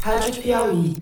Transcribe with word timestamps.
Rádio 0.00 0.42
Piauí. 0.42 0.96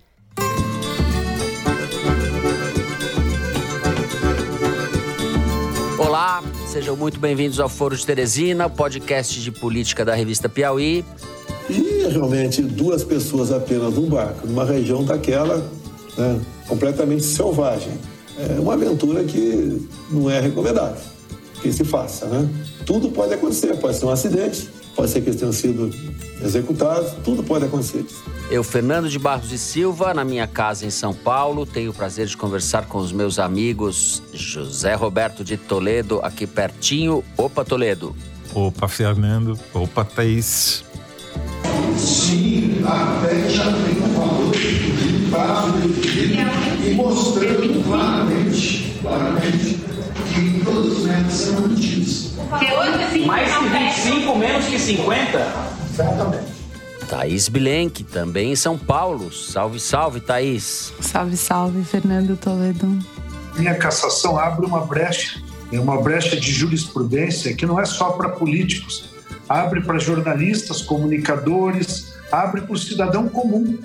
Olá, 5.99 6.43
sejam 6.67 6.97
muito 6.97 7.21
bem-vindos 7.21 7.61
ao 7.61 7.69
Foro 7.69 7.97
de 7.97 8.05
Teresina, 8.05 8.69
podcast 8.69 9.41
de 9.41 9.53
política 9.53 10.05
da 10.05 10.15
revista 10.15 10.49
Piauí. 10.49 11.05
E 11.69 12.07
realmente 12.09 12.63
duas 12.63 13.05
pessoas 13.05 13.53
apenas 13.53 13.95
num 13.95 14.09
barco, 14.09 14.47
numa 14.47 14.65
região 14.65 15.05
daquela 15.05 15.59
né, 16.17 16.41
completamente 16.69 17.25
selvagem. 17.25 17.93
É 18.39 18.61
uma 18.61 18.75
aventura 18.75 19.25
que 19.25 19.89
não 20.11 20.31
é 20.31 20.41
recomendável 20.41 21.17
que 21.61 21.73
se 21.73 21.85
faça, 21.85 22.27
né? 22.27 22.49
Tudo 22.85 23.09
pode 23.11 23.35
acontecer, 23.35 23.77
pode 23.79 23.97
ser 23.97 24.05
um 24.05 24.11
acidente, 24.11 24.71
pode 24.97 25.11
ser 25.11 25.21
que 25.21 25.29
eles 25.29 25.39
tenham 25.39 25.53
sido 25.53 25.91
executados, 26.43 27.13
tudo 27.23 27.43
pode 27.43 27.67
acontecer. 27.67 28.05
Eu, 28.51 28.65
Fernando 28.65 29.09
de 29.09 29.19
Barros 29.19 29.53
e 29.53 29.59
Silva, 29.59 30.15
na 30.15 30.25
minha 30.25 30.47
casa 30.47 30.87
em 30.87 30.91
São 30.91 31.13
Paulo, 31.13 31.67
tenho 31.67 31.91
o 31.91 31.95
prazer 31.95 32.27
de 32.27 32.37
conversar 32.37 32.87
com 32.87 32.99
os 32.99 33.13
meus 33.13 33.39
amigos 33.39 34.23
José 34.33 34.95
Roberto 34.95 35.45
de 35.45 35.57
Toledo, 35.57 36.21
aqui 36.23 36.47
pertinho. 36.47 37.23
Opa, 37.37 37.65
Toledo. 37.65 38.17
Opa, 38.55 38.89
Fernando. 38.89 39.59
Opa, 39.75 40.05
Thaís. 40.05 40.85
Sim, 41.97 42.83
a 42.85 43.21
fé 43.21 43.49
já 43.51 43.65
tem 43.65 44.03
um 44.03 44.15
valor 44.15 44.53
de 44.53 45.31
prazo 45.31 45.73
definido 45.89 46.87
e 46.87 46.95
mostrando 46.95 47.85
claramente, 47.85 48.99
claramente 49.03 49.86
que 50.41 50.65
todas 50.65 50.93
as 50.93 51.03
metas 51.05 51.33
serão 51.33 51.61
mantidas. 51.63 52.33
Mais 53.27 53.57
que 53.57 53.69
25, 53.69 54.37
menos 54.37 54.67
que 54.67 54.79
50? 54.79 55.53
Exatamente. 55.93 56.57
Thaís 57.09 57.49
Bilenque, 57.49 58.03
também 58.05 58.53
em 58.53 58.57
São 58.57 58.77
Paulo. 58.77 59.33
Salve, 59.33 59.79
salve, 59.79 60.21
Thaís. 60.21 60.93
Salve, 61.01 61.37
salve, 61.37 61.85
Fernando 61.85 62.37
Toledo. 62.37 62.99
Minha 63.57 63.75
cassação 63.75 64.39
abre 64.39 64.67
uma 64.67 64.85
brecha, 64.85 65.41
é 65.73 65.81
uma 65.81 66.01
brecha 66.03 66.37
de 66.37 66.53
jurisprudência 66.53 67.55
que 67.55 67.65
não 67.65 67.81
é 67.81 67.85
só 67.85 68.11
para 68.11 68.29
políticos, 68.29 69.15
abre 69.49 69.81
para 69.81 69.99
jornalistas, 69.99 70.83
comunicadores, 70.83 72.13
abre 72.31 72.61
para 72.61 72.73
o 72.73 72.79
cidadão 72.79 73.29
comum. 73.29 73.79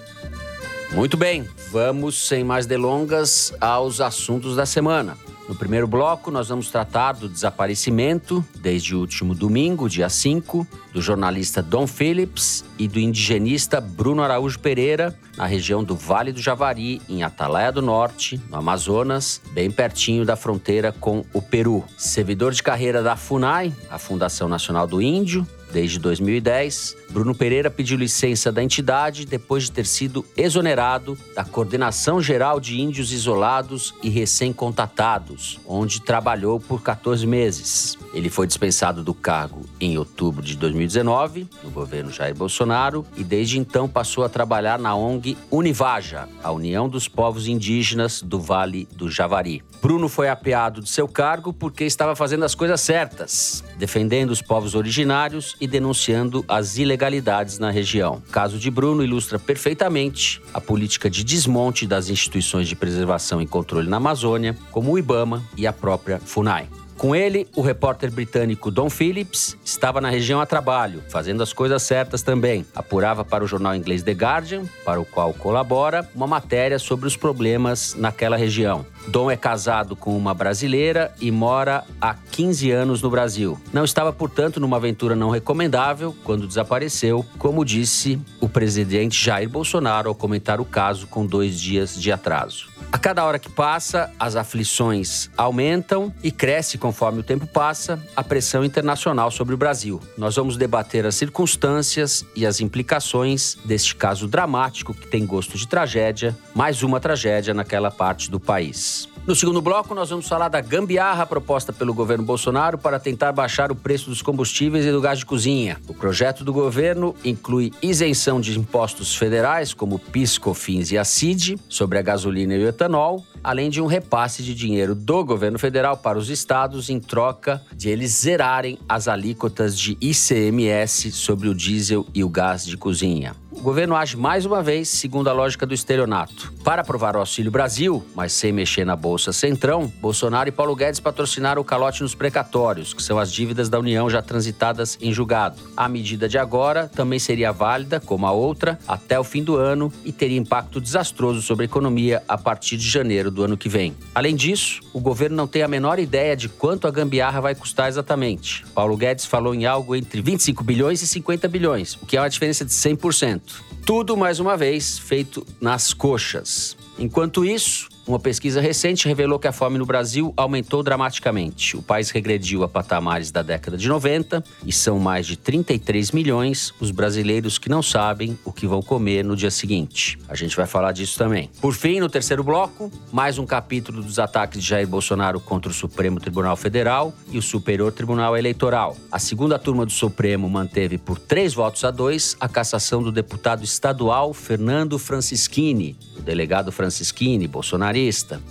Muito 0.92 1.16
bem, 1.16 1.48
vamos, 1.72 2.28
sem 2.28 2.44
mais 2.44 2.66
delongas, 2.66 3.54
aos 3.62 4.02
assuntos 4.02 4.58
da 4.58 4.66
semana. 4.66 5.16
No 5.52 5.58
primeiro 5.58 5.86
bloco, 5.86 6.32
nós 6.32 6.48
vamos 6.48 6.72
tratar 6.72 7.12
do 7.12 7.28
desaparecimento, 7.28 8.42
desde 8.56 8.96
o 8.96 9.02
último 9.02 9.36
domingo, 9.36 9.90
dia 9.90 10.08
5, 10.08 10.66
do 10.94 11.02
jornalista 11.02 11.62
Dom 11.62 11.86
Phillips 11.86 12.64
e 12.80 12.88
do 12.88 12.98
indigenista 12.98 13.82
Bruno 13.82 14.24
Araújo 14.24 14.58
Pereira, 14.58 15.14
na 15.36 15.46
região 15.46 15.84
do 15.84 15.94
Vale 15.94 16.32
do 16.32 16.42
Javari, 16.42 17.02
em 17.10 17.22
Atalaia 17.22 17.70
do 17.70 17.82
Norte, 17.82 18.42
no 18.50 18.56
Amazonas, 18.56 19.42
bem 19.52 19.70
pertinho 19.70 20.24
da 20.24 20.38
fronteira 20.38 20.94
com 20.94 21.26
o 21.34 21.42
Peru. 21.42 21.84
Servidor 21.98 22.54
de 22.54 22.64
carreira 22.64 23.04
da 23.04 23.18
FUNAI, 23.18 23.74
a 23.90 23.98
Fundação 23.98 24.48
Nacional 24.48 24.88
do 24.88 25.02
Índio, 25.02 25.46
Desde 25.72 26.00
2010, 26.00 26.98
Bruno 27.12 27.34
Pereira 27.34 27.70
pediu 27.70 27.98
licença 27.98 28.52
da 28.52 28.62
entidade 28.62 29.26
depois 29.26 29.64
de 29.64 29.72
ter 29.72 29.86
sido 29.86 30.26
exonerado 30.36 31.18
da 31.34 31.46
Coordenação 31.46 32.22
Geral 32.22 32.60
de 32.60 32.80
Índios 32.80 33.14
Isolados 33.14 33.94
e 34.04 34.10
Recém-Contatados, 34.10 35.60
onde 35.66 36.02
trabalhou 36.02 36.60
por 36.60 36.82
14 36.82 37.26
meses. 37.26 37.98
Ele 38.14 38.30
foi 38.30 38.48
dispensado 38.48 39.02
do 39.04 39.14
cargo 39.14 39.62
em 39.80 39.98
outubro 39.98 40.44
de 40.44 40.58
2019, 40.58 41.48
no 41.64 41.72
governo 41.72 42.12
Jair 42.12 42.36
Bolsonaro, 42.36 43.06
e 43.16 43.24
desde 43.24 43.58
então 43.58 43.88
passou 43.88 44.26
a 44.26 44.30
trabalhar 44.30 44.78
na 44.78 44.94
ONG 44.94 45.38
Univaja, 45.50 46.28
a 46.44 46.52
União 46.52 46.90
dos 46.90 47.08
Povos 47.08 47.48
Indígenas 47.48 48.22
do 48.22 48.40
Vale 48.40 48.88
do 48.92 49.10
Javari. 49.10 49.64
Bruno 49.82 50.08
foi 50.08 50.30
apeado 50.30 50.82
de 50.82 50.90
seu 50.90 51.08
cargo 51.08 51.52
porque 51.52 51.86
estava 51.86 52.16
fazendo 52.16 52.46
as 52.46 52.54
coisas 52.54 52.82
certas, 52.82 53.64
defendendo 53.78 54.30
os 54.30 54.42
povos 54.42 54.76
originários 54.76 55.56
e 55.62 55.68
denunciando 55.68 56.44
as 56.48 56.78
ilegalidades 56.78 57.60
na 57.60 57.70
região. 57.70 58.22
O 58.28 58.32
caso 58.32 58.58
de 58.58 58.72
Bruno 58.72 59.04
ilustra 59.04 59.38
perfeitamente 59.38 60.42
a 60.52 60.60
política 60.60 61.10
de 61.10 61.24
desmonte 61.24 61.86
das 61.86 62.10
instituições 62.10 62.68
de 62.68 62.76
preservação 62.76 63.42
e 63.42 63.48
controle 63.48 63.88
na 63.88 63.98
Amazônia, 63.98 64.58
como 64.72 64.92
o 64.92 64.98
IBAMA 64.98 65.44
e 65.56 65.68
a 65.68 65.72
própria 65.72 66.20
FUNAI. 66.20 66.68
Com 67.02 67.16
ele, 67.16 67.48
o 67.56 67.62
repórter 67.62 68.12
britânico 68.12 68.70
Don 68.70 68.88
Phillips 68.88 69.58
estava 69.66 70.00
na 70.00 70.12
região 70.12 70.40
a 70.40 70.46
trabalho, 70.46 71.02
fazendo 71.10 71.42
as 71.42 71.52
coisas 71.52 71.82
certas 71.82 72.22
também. 72.22 72.64
Apurava 72.76 73.26
para 73.26 73.44
o 73.44 73.48
jornal 73.48 73.76
inglês 73.76 74.04
The 74.04 74.12
Guardian, 74.12 74.66
para 74.86 75.02
o 75.02 75.06
qual 75.06 75.34
colabora, 75.34 76.08
uma 76.14 76.28
matéria 76.28 76.78
sobre 76.78 77.08
os 77.08 77.18
problemas 77.18 77.96
naquela 77.96 78.38
região. 78.38 78.86
Dom 79.08 79.32
é 79.32 79.36
casado 79.36 79.96
com 79.96 80.16
uma 80.16 80.34
brasileira 80.34 81.14
e 81.20 81.32
mora 81.32 81.84
há 82.00 82.14
15 82.14 82.72
anos 82.72 83.02
no 83.02 83.10
Brasil. 83.10 83.60
Não 83.74 83.84
estava, 83.84 84.14
portanto, 84.14 84.60
numa 84.60 84.78
aventura 84.78 85.16
não 85.16 85.30
recomendável 85.30 86.16
quando 86.24 86.48
desapareceu, 86.48 87.26
como 87.38 87.66
disse 87.66 88.20
o 88.40 88.48
presidente 88.48 89.24
Jair 89.24 89.50
Bolsonaro 89.50 90.10
ao 90.10 90.16
comentar 90.16 90.62
o 90.62 90.66
caso 90.66 91.08
com 91.08 91.26
dois 91.26 91.60
dias 91.60 92.00
de 92.00 92.12
atraso. 92.12 92.72
A 92.92 92.98
cada 92.98 93.24
hora 93.24 93.40
que 93.40 93.50
passa, 93.50 94.12
as 94.20 94.36
aflições 94.36 95.30
aumentam 95.38 96.14
e 96.22 96.30
cresce 96.30 96.78
conforme 96.78 97.22
o 97.22 97.24
tempo 97.24 97.48
passa 97.48 97.98
a 98.16 98.24
pressão 98.24 98.66
internacional 98.66 99.32
sobre 99.32 99.54
o 99.54 99.58
Brasil. 99.58 100.02
Nós 100.18 100.36
vamos 100.36 100.58
debater 100.58 101.06
as 101.06 101.16
circunstâncias 101.16 102.26
e 102.36 102.46
as 102.46 102.60
implicações 102.60 103.58
deste 103.64 103.96
caso 103.96 104.28
dramático 104.28 104.94
que 104.94 105.08
tem 105.08 105.26
gosto 105.26 105.58
de 105.58 105.68
tragédia, 105.68 106.38
mais 106.54 106.84
uma 106.84 107.00
tragédia 107.00 107.54
naquela 107.54 107.90
parte 107.90 108.30
do 108.30 108.40
país. 108.40 108.91
No 109.28 109.36
segundo 109.36 109.62
bloco, 109.62 109.94
nós 109.94 110.10
vamos 110.10 110.28
falar 110.28 110.50
da 110.50 110.60
gambiarra 110.62 111.28
proposta 111.28 111.72
pelo 111.72 111.94
governo 111.94 112.24
Bolsonaro 112.24 112.76
para 112.76 113.00
tentar 113.00 113.32
baixar 113.32 113.72
o 113.72 113.76
preço 113.76 114.10
dos 114.10 114.20
combustíveis 114.20 114.84
e 114.84 114.92
do 114.92 115.00
gás 115.00 115.20
de 115.20 115.28
cozinha. 115.28 115.80
O 115.88 115.94
projeto 115.94 116.44
do 116.44 116.52
governo 116.52 117.16
inclui 117.24 117.72
isenção 117.84 118.42
de 118.42 118.58
impostos 118.58 119.16
federais, 119.16 119.76
como 119.76 120.00
PIS, 120.00 120.40
COFINS 120.40 120.92
e 120.92 120.98
a 120.98 121.06
CID, 121.06 121.60
sobre 121.70 122.00
a 122.00 122.02
gasolina 122.02 122.56
e 122.56 122.66
o 122.66 122.68
etanol, 122.68 123.24
além 123.44 123.70
de 123.70 123.82
um 123.82 123.86
repasse 123.86 124.44
de 124.44 124.54
dinheiro 124.54 124.94
do 124.94 125.24
governo 125.24 125.58
federal 125.58 125.98
para 125.98 126.18
os 126.18 126.30
estados 126.30 126.90
em 126.90 127.00
troca 127.00 127.62
de 127.74 127.90
eles 127.90 128.12
zerarem 128.12 128.78
as 128.88 129.08
alíquotas 129.08 129.78
de 129.78 129.98
ICMS 130.02 131.12
sobre 131.12 131.50
o 131.50 131.56
diesel 131.56 132.06
e 132.14 132.24
o 132.24 132.30
gás 132.30 132.66
de 132.66 132.78
cozinha. 132.78 133.36
O 133.52 133.64
governo 133.64 133.96
age 133.96 134.16
mais 134.16 134.46
uma 134.46 134.64
vez 134.64 134.88
segundo 134.88 135.30
a 135.30 135.34
lógica 135.34 135.66
do 135.66 135.74
estelionato. 135.74 136.52
Para 136.64 136.82
aprovar 136.82 137.16
o 137.16 137.20
Auxílio 137.20 137.52
Brasil, 137.52 138.04
mas 138.16 138.32
sem 138.32 138.52
mexer 138.52 138.86
na 138.86 138.96
Bolsa 138.96 139.34
Centrão, 139.34 139.92
Bolsonaro 140.02 140.48
e 140.48 140.52
Paulo 140.52 140.76
Guedes 140.76 141.00
patrocinaram 141.02 141.62
o 141.62 141.66
calote 141.66 142.02
nos 142.02 142.16
precatórios, 142.16 142.94
que 142.94 143.04
são 143.04 143.20
as 143.20 143.32
dívidas 143.32 143.68
da 143.68 143.78
União 143.78 144.10
já 144.10 144.22
transitadas 144.22 144.98
em 145.02 145.12
julgado. 145.12 145.58
A 145.76 145.90
medida 145.90 146.30
de 146.30 146.38
agora 146.38 146.88
também 146.88 147.20
seria 147.20 147.52
válida, 147.52 148.00
como 148.00 148.26
a 148.26 148.32
outra, 148.32 148.80
até 148.88 149.20
o 149.20 149.24
fim 149.24 149.44
do 149.44 149.58
ano 149.58 149.92
e 150.06 150.12
teria 150.12 150.40
impacto 150.40 150.80
desastroso 150.80 151.42
sobre 151.42 151.66
a 151.66 151.68
economia 151.68 152.24
a 152.28 152.38
partir 152.38 152.78
de 152.78 152.90
janeiro 152.90 153.30
do 153.32 153.44
ano 153.44 153.58
que 153.58 153.70
vem. 153.70 153.96
Além 154.14 154.36
disso, 154.36 154.82
o 154.94 155.00
governo 155.00 155.36
não 155.36 155.48
tem 155.48 155.62
a 155.62 155.68
menor 155.68 156.00
ideia 156.00 156.36
de 156.36 156.50
quanto 156.50 156.88
a 156.88 156.92
gambiarra 156.92 157.42
vai 157.42 157.56
custar 157.56 157.90
exatamente. 157.90 158.66
Paulo 158.74 158.98
Guedes 158.98 159.26
falou 159.26 159.56
em 159.56 159.66
algo 159.66 159.96
entre 159.96 160.22
25 160.22 160.64
bilhões 160.64 161.02
e 161.02 161.08
50 161.08 161.48
bilhões, 161.48 161.96
o 161.96 162.06
que 162.06 162.18
é 162.18 162.22
uma 162.22 162.30
diferença 162.30 162.66
de 162.66 162.72
100%. 162.72 163.42
Tudo, 163.86 164.16
mais 164.16 164.40
uma 164.40 164.56
vez, 164.56 165.00
feito 165.00 165.46
nas 165.60 165.94
coxas. 165.94 166.78
Enquanto 167.00 167.44
isso, 167.44 167.90
uma 168.12 168.20
pesquisa 168.20 168.60
recente 168.60 169.08
revelou 169.08 169.40
que 169.40 169.48
a 169.48 169.54
fome 169.54 169.78
no 169.78 169.86
Brasil 169.86 170.34
aumentou 170.36 170.84
dramaticamente. 170.84 171.78
O 171.78 171.82
país 171.82 172.10
regrediu 172.10 172.62
a 172.62 172.68
patamares 172.68 173.32
da 173.32 173.42
década 173.42 173.78
de 173.78 173.88
90 173.88 174.44
e 174.66 174.72
são 174.74 175.00
mais 175.00 175.26
de 175.26 175.38
33 175.38 176.12
milhões 176.12 176.74
os 176.82 176.92
brasileiros 176.92 177.58
que 177.58 177.70
não 177.70 177.82
sabem 177.82 178.38
o 178.44 178.52
que 178.52 178.68
vão 178.68 178.82
comer 178.82 179.24
no 179.24 179.34
dia 179.34 179.50
seguinte. 179.50 180.20
A 180.28 180.36
gente 180.36 180.58
vai 180.58 180.68
falar 180.68 180.92
disso 180.92 181.18
também. 181.18 181.50
Por 181.62 181.74
fim, 181.74 182.02
no 182.02 182.10
terceiro 182.10 182.44
bloco, 182.44 182.92
mais 183.14 183.38
um 183.38 183.46
capítulo 183.46 184.04
dos 184.04 184.20
ataques 184.20 184.62
de 184.62 184.68
Jair 184.68 184.88
Bolsonaro 184.88 185.40
contra 185.40 185.72
o 185.72 185.74
Supremo 185.74 186.20
Tribunal 186.20 186.58
Federal 186.58 187.14
e 187.32 187.38
o 187.38 187.42
Superior 187.42 187.94
Tribunal 187.94 188.36
Eleitoral. 188.36 188.98
A 189.10 189.20
segunda 189.20 189.58
turma 189.58 189.86
do 189.86 189.92
Supremo 189.94 190.50
manteve 190.50 190.98
por 190.98 191.18
três 191.18 191.54
votos 191.54 191.86
a 191.86 191.92
dois 191.92 192.36
a 192.42 192.50
cassação 192.50 193.02
do 193.02 193.10
deputado 193.10 193.64
estadual 193.64 194.34
Fernando 194.34 195.00
Francischini, 195.00 195.96
o 196.18 196.22
delegado 196.22 196.74
Francischini, 196.74 197.48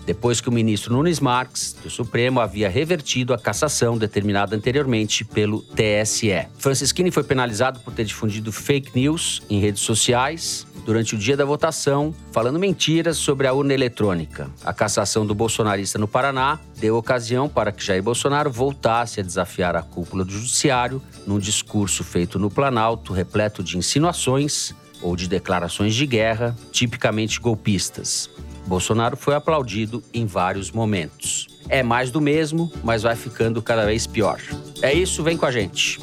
depois 0.06 0.40
que 0.40 0.48
o 0.48 0.52
ministro 0.52 0.92
Nunes 0.92 1.20
Marques, 1.20 1.76
do 1.82 1.90
Supremo, 1.90 2.40
havia 2.40 2.68
revertido 2.68 3.34
a 3.34 3.38
cassação 3.38 3.98
determinada 3.98 4.54
anteriormente 4.54 5.24
pelo 5.24 5.62
TSE. 5.62 6.46
Francischini 6.58 7.10
foi 7.10 7.24
penalizado 7.24 7.80
por 7.80 7.92
ter 7.92 8.04
difundido 8.04 8.52
fake 8.52 8.90
news 8.94 9.42
em 9.48 9.60
redes 9.60 9.82
sociais 9.82 10.66
durante 10.84 11.14
o 11.14 11.18
dia 11.18 11.36
da 11.36 11.44
votação, 11.44 12.14
falando 12.32 12.58
mentiras 12.58 13.16
sobre 13.16 13.46
a 13.46 13.52
urna 13.52 13.74
eletrônica. 13.74 14.50
A 14.64 14.72
cassação 14.72 15.26
do 15.26 15.34
bolsonarista 15.34 15.98
no 15.98 16.08
Paraná 16.08 16.58
deu 16.78 16.96
ocasião 16.96 17.48
para 17.48 17.72
que 17.72 17.84
Jair 17.84 18.02
Bolsonaro 18.02 18.50
voltasse 18.50 19.20
a 19.20 19.22
desafiar 19.22 19.76
a 19.76 19.82
cúpula 19.82 20.24
do 20.24 20.32
judiciário 20.32 21.02
num 21.26 21.38
discurso 21.38 22.02
feito 22.02 22.38
no 22.38 22.50
Planalto, 22.50 23.12
repleto 23.12 23.62
de 23.62 23.76
insinuações 23.78 24.74
ou 25.02 25.16
de 25.16 25.28
declarações 25.28 25.94
de 25.94 26.06
guerra, 26.06 26.56
tipicamente 26.72 27.40
golpistas. 27.40 28.28
Bolsonaro 28.70 29.16
foi 29.16 29.34
aplaudido 29.34 30.00
em 30.14 30.26
vários 30.26 30.70
momentos. 30.70 31.48
É 31.68 31.82
mais 31.82 32.12
do 32.12 32.20
mesmo, 32.20 32.70
mas 32.84 33.02
vai 33.02 33.16
ficando 33.16 33.60
cada 33.60 33.84
vez 33.84 34.06
pior. 34.06 34.40
É 34.80 34.94
isso, 34.94 35.24
vem 35.24 35.36
com 35.36 35.44
a 35.44 35.50
gente. 35.50 35.98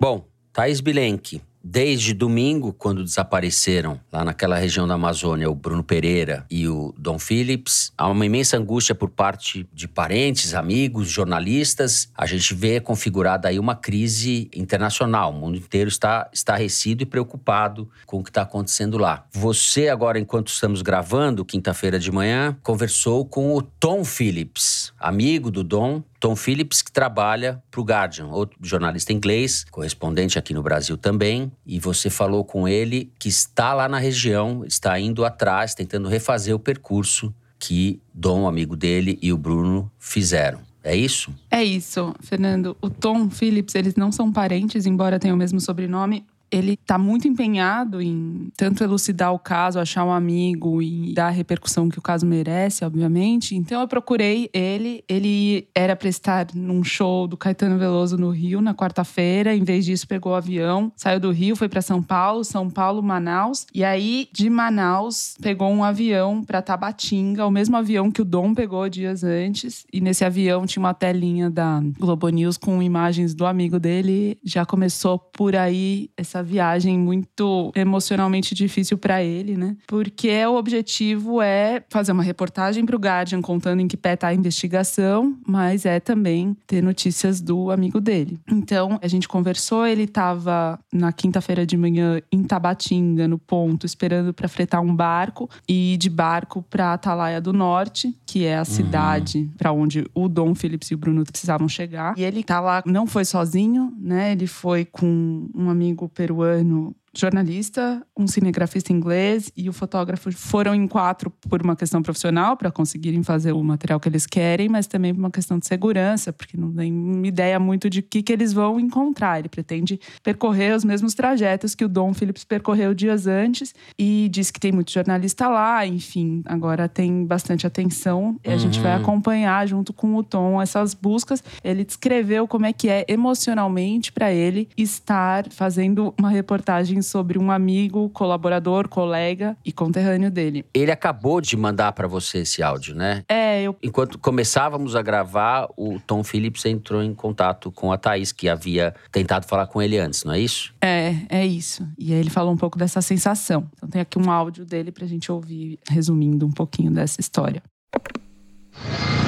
Bom, 0.00 0.24
Thaís 0.52 0.80
Bilenque, 0.80 1.42
Desde 1.62 2.14
domingo, 2.14 2.72
quando 2.72 3.04
desapareceram 3.04 4.00
lá 4.10 4.24
naquela 4.24 4.56
região 4.56 4.88
da 4.88 4.94
Amazônia 4.94 5.50
o 5.50 5.54
Bruno 5.54 5.84
Pereira 5.84 6.46
e 6.50 6.66
o 6.66 6.94
Dom 6.96 7.18
Phillips, 7.18 7.92
há 7.98 8.08
uma 8.08 8.24
imensa 8.24 8.56
angústia 8.56 8.94
por 8.94 9.10
parte 9.10 9.68
de 9.72 9.86
parentes, 9.86 10.54
amigos, 10.54 11.10
jornalistas. 11.10 12.10
A 12.16 12.24
gente 12.24 12.54
vê 12.54 12.80
configurada 12.80 13.48
aí 13.48 13.58
uma 13.58 13.74
crise 13.74 14.50
internacional. 14.54 15.32
O 15.32 15.34
mundo 15.34 15.58
inteiro 15.58 15.88
está 15.88 16.30
estarrecido 16.32 17.02
e 17.02 17.06
preocupado 17.06 17.90
com 18.06 18.20
o 18.20 18.24
que 18.24 18.30
está 18.30 18.42
acontecendo 18.42 18.96
lá. 18.96 19.26
Você, 19.30 19.88
agora, 19.88 20.18
enquanto 20.18 20.48
estamos 20.48 20.80
gravando, 20.80 21.44
quinta-feira 21.44 21.98
de 21.98 22.10
manhã, 22.10 22.56
conversou 22.62 23.26
com 23.26 23.54
o 23.54 23.60
Tom 23.60 24.02
Phillips, 24.02 24.94
amigo 24.98 25.50
do 25.50 25.62
Dom, 25.62 26.02
Tom 26.20 26.36
Phillips, 26.36 26.82
que 26.82 26.92
trabalha 26.92 27.62
para 27.70 27.80
o 27.80 27.84
Guardian, 27.84 28.26
outro 28.26 28.58
jornalista 28.62 29.10
inglês, 29.10 29.64
correspondente 29.70 30.38
aqui 30.38 30.52
no 30.52 30.62
Brasil 30.62 30.98
também. 30.98 31.50
E 31.66 31.80
você 31.80 32.10
falou 32.10 32.44
com 32.44 32.68
ele 32.68 33.10
que 33.18 33.30
está 33.30 33.72
lá 33.72 33.88
na 33.88 33.98
região, 33.98 34.62
está 34.66 35.00
indo 35.00 35.24
atrás, 35.24 35.74
tentando 35.74 36.08
refazer 36.08 36.54
o 36.54 36.58
percurso 36.58 37.34
que 37.58 38.00
Dom, 38.12 38.46
amigo 38.46 38.76
dele, 38.76 39.18
e 39.22 39.32
o 39.32 39.38
Bruno 39.38 39.90
fizeram. 39.98 40.60
É 40.84 40.94
isso? 40.94 41.34
É 41.50 41.62
isso, 41.62 42.14
Fernando. 42.20 42.76
O 42.80 42.88
Tom 42.88 43.28
Phillips, 43.30 43.74
eles 43.74 43.94
não 43.94 44.12
são 44.12 44.32
parentes, 44.32 44.86
embora 44.86 45.18
tenham 45.18 45.34
o 45.34 45.38
mesmo 45.38 45.60
sobrenome 45.60 46.24
ele 46.50 46.72
está 46.72 46.98
muito 46.98 47.28
empenhado 47.28 48.02
em 48.02 48.50
tanto 48.56 48.82
elucidar 48.82 49.32
o 49.32 49.38
caso, 49.38 49.78
achar 49.78 50.04
um 50.04 50.12
amigo 50.12 50.82
e 50.82 51.14
dar 51.14 51.28
a 51.28 51.30
repercussão 51.30 51.88
que 51.88 51.98
o 51.98 52.02
caso 52.02 52.26
merece, 52.26 52.84
obviamente. 52.84 53.54
Então 53.54 53.80
eu 53.80 53.88
procurei 53.88 54.50
ele. 54.52 55.04
Ele 55.08 55.68
era 55.74 55.94
para 55.94 56.08
estar 56.08 56.46
num 56.54 56.82
show 56.82 57.26
do 57.28 57.36
Caetano 57.36 57.78
Veloso 57.78 58.18
no 58.18 58.30
Rio 58.30 58.60
na 58.60 58.74
quarta-feira. 58.74 59.54
Em 59.54 59.62
vez 59.62 59.84
disso, 59.84 60.08
pegou 60.08 60.32
o 60.32 60.34
avião, 60.34 60.92
saiu 60.96 61.20
do 61.20 61.30
Rio, 61.30 61.54
foi 61.54 61.68
para 61.68 61.82
São 61.82 62.02
Paulo, 62.02 62.44
São 62.44 62.68
Paulo, 62.68 63.02
Manaus. 63.02 63.66
E 63.72 63.84
aí, 63.84 64.28
de 64.32 64.50
Manaus, 64.50 65.36
pegou 65.40 65.70
um 65.70 65.84
avião 65.84 66.42
para 66.42 66.60
Tabatinga, 66.60 67.46
o 67.46 67.50
mesmo 67.50 67.76
avião 67.76 68.10
que 68.10 68.22
o 68.22 68.24
Dom 68.24 68.54
pegou 68.54 68.88
dias 68.88 69.22
antes. 69.22 69.84
E 69.92 70.00
nesse 70.00 70.24
avião 70.24 70.66
tinha 70.66 70.82
uma 70.82 70.94
telinha 70.94 71.48
da 71.48 71.80
Globo 71.98 72.28
News 72.28 72.56
com 72.56 72.82
imagens 72.82 73.34
do 73.34 73.46
amigo 73.46 73.78
dele. 73.78 74.38
Já 74.44 74.66
começou 74.66 75.18
por 75.18 75.54
aí 75.54 76.10
essa 76.16 76.39
essa 76.40 76.42
viagem 76.42 76.98
muito 76.98 77.70
emocionalmente 77.74 78.54
difícil 78.54 78.98
para 78.98 79.22
ele, 79.22 79.56
né? 79.56 79.76
Porque 79.86 80.44
o 80.46 80.56
objetivo 80.56 81.40
é 81.40 81.82
fazer 81.88 82.12
uma 82.12 82.22
reportagem 82.22 82.84
para 82.84 82.96
o 82.96 82.98
Guardian 82.98 83.40
contando 83.40 83.80
em 83.80 83.88
que 83.88 83.96
pé 83.96 84.16
tá 84.16 84.28
a 84.28 84.34
investigação, 84.34 85.36
mas 85.46 85.84
é 85.84 86.00
também 86.00 86.56
ter 86.66 86.82
notícias 86.82 87.40
do 87.40 87.70
amigo 87.70 88.00
dele. 88.00 88.38
Então, 88.50 88.98
a 89.02 89.08
gente 89.08 89.28
conversou, 89.28 89.86
ele 89.86 90.04
estava 90.04 90.78
na 90.92 91.12
quinta-feira 91.12 91.66
de 91.66 91.76
manhã 91.76 92.20
em 92.32 92.42
Tabatinga, 92.42 93.28
no 93.28 93.38
ponto, 93.38 93.86
esperando 93.86 94.32
para 94.32 94.48
fretar 94.48 94.80
um 94.80 94.94
barco 94.94 95.48
e 95.68 95.96
de 95.98 96.08
barco 96.08 96.62
para 96.62 96.94
Atalaia 96.94 97.40
do 97.40 97.52
Norte, 97.52 98.16
que 98.26 98.44
é 98.44 98.56
a 98.56 98.60
uhum. 98.60 98.64
cidade 98.64 99.50
para 99.58 99.72
onde 99.72 100.06
o 100.14 100.28
Dom 100.28 100.54
Phillips 100.54 100.90
e 100.90 100.94
o 100.94 100.98
Bruno 100.98 101.24
precisavam 101.24 101.68
chegar. 101.68 102.14
E 102.16 102.22
ele 102.22 102.42
tá 102.42 102.60
lá, 102.60 102.82
não 102.86 103.06
foi 103.06 103.24
sozinho, 103.24 103.92
né? 103.98 104.32
Ele 104.32 104.46
foi 104.46 104.84
com 104.84 105.48
um 105.54 105.68
amigo 105.68 106.08
peruano 106.08 106.29
peruano 106.30 106.94
jornalista, 107.16 108.02
um 108.16 108.26
cinegrafista 108.26 108.92
inglês 108.92 109.50
e 109.56 109.68
o 109.68 109.72
fotógrafo 109.72 110.30
foram 110.32 110.74
em 110.74 110.86
quatro 110.86 111.30
por 111.48 111.62
uma 111.62 111.74
questão 111.74 112.02
profissional, 112.02 112.56
para 112.56 112.70
conseguirem 112.70 113.22
fazer 113.22 113.52
o 113.52 113.62
material 113.62 113.98
que 113.98 114.08
eles 114.08 114.26
querem, 114.26 114.68
mas 114.68 114.86
também 114.86 115.12
por 115.12 115.20
uma 115.20 115.30
questão 115.30 115.58
de 115.58 115.66
segurança, 115.66 116.32
porque 116.32 116.56
não 116.56 116.72
tem 116.72 116.92
uma 116.92 117.26
ideia 117.26 117.58
muito 117.58 117.90
de 117.90 118.00
o 118.00 118.02
que, 118.02 118.22
que 118.22 118.32
eles 118.32 118.52
vão 118.52 118.78
encontrar. 118.78 119.38
Ele 119.38 119.48
pretende 119.48 119.98
percorrer 120.22 120.74
os 120.74 120.84
mesmos 120.84 121.14
trajetos 121.14 121.74
que 121.74 121.84
o 121.84 121.88
Dom 121.88 122.14
Phillips 122.14 122.44
percorreu 122.44 122.94
dias 122.94 123.26
antes 123.26 123.74
e 123.98 124.28
diz 124.30 124.50
que 124.50 124.60
tem 124.60 124.72
muito 124.72 124.92
jornalista 124.92 125.48
lá, 125.48 125.84
enfim, 125.86 126.42
agora 126.46 126.88
tem 126.88 127.24
bastante 127.24 127.66
atenção 127.66 128.36
e 128.44 128.48
a 128.48 128.52
uhum. 128.52 128.58
gente 128.58 128.80
vai 128.80 128.94
uhum. 128.94 129.02
acompanhar 129.02 129.66
junto 129.66 129.92
com 129.92 130.14
o 130.14 130.22
Tom 130.22 130.60
essas 130.60 130.94
buscas. 130.94 131.42
Ele 131.64 131.84
descreveu 131.84 132.46
como 132.46 132.66
é 132.66 132.72
que 132.72 132.88
é 132.88 133.04
emocionalmente 133.08 134.12
para 134.12 134.32
ele 134.32 134.68
estar 134.76 135.48
fazendo 135.50 136.14
uma 136.18 136.30
reportagem 136.30 136.99
sobre 137.02 137.38
um 137.38 137.50
amigo, 137.50 138.08
colaborador, 138.10 138.88
colega 138.88 139.56
e 139.64 139.72
conterrâneo 139.72 140.30
dele. 140.30 140.64
Ele 140.74 140.90
acabou 140.90 141.40
de 141.40 141.56
mandar 141.56 141.92
para 141.92 142.08
você 142.08 142.38
esse 142.38 142.62
áudio, 142.62 142.94
né? 142.94 143.22
É, 143.28 143.62
eu. 143.62 143.76
Enquanto 143.82 144.18
começávamos 144.18 144.96
a 144.96 145.02
gravar, 145.02 145.68
o 145.76 145.98
Tom 146.06 146.22
Phillips 146.22 146.64
entrou 146.64 147.02
em 147.02 147.14
contato 147.14 147.70
com 147.70 147.92
a 147.92 147.98
Thaís, 147.98 148.32
que 148.32 148.48
havia 148.48 148.94
tentado 149.10 149.46
falar 149.46 149.66
com 149.66 149.80
ele 149.80 149.98
antes, 149.98 150.24
não 150.24 150.32
é 150.32 150.40
isso? 150.40 150.74
É, 150.80 151.14
é 151.28 151.46
isso. 151.46 151.86
E 151.98 152.12
aí 152.12 152.20
ele 152.20 152.30
falou 152.30 152.52
um 152.52 152.56
pouco 152.56 152.78
dessa 152.78 153.00
sensação. 153.00 153.68
Então 153.76 153.88
tem 153.88 154.00
aqui 154.00 154.18
um 154.18 154.30
áudio 154.30 154.64
dele 154.64 154.92
pra 154.92 155.06
gente 155.06 155.30
ouvir, 155.30 155.78
resumindo 155.88 156.46
um 156.46 156.52
pouquinho 156.52 156.90
dessa 156.90 157.20
história. 157.20 157.62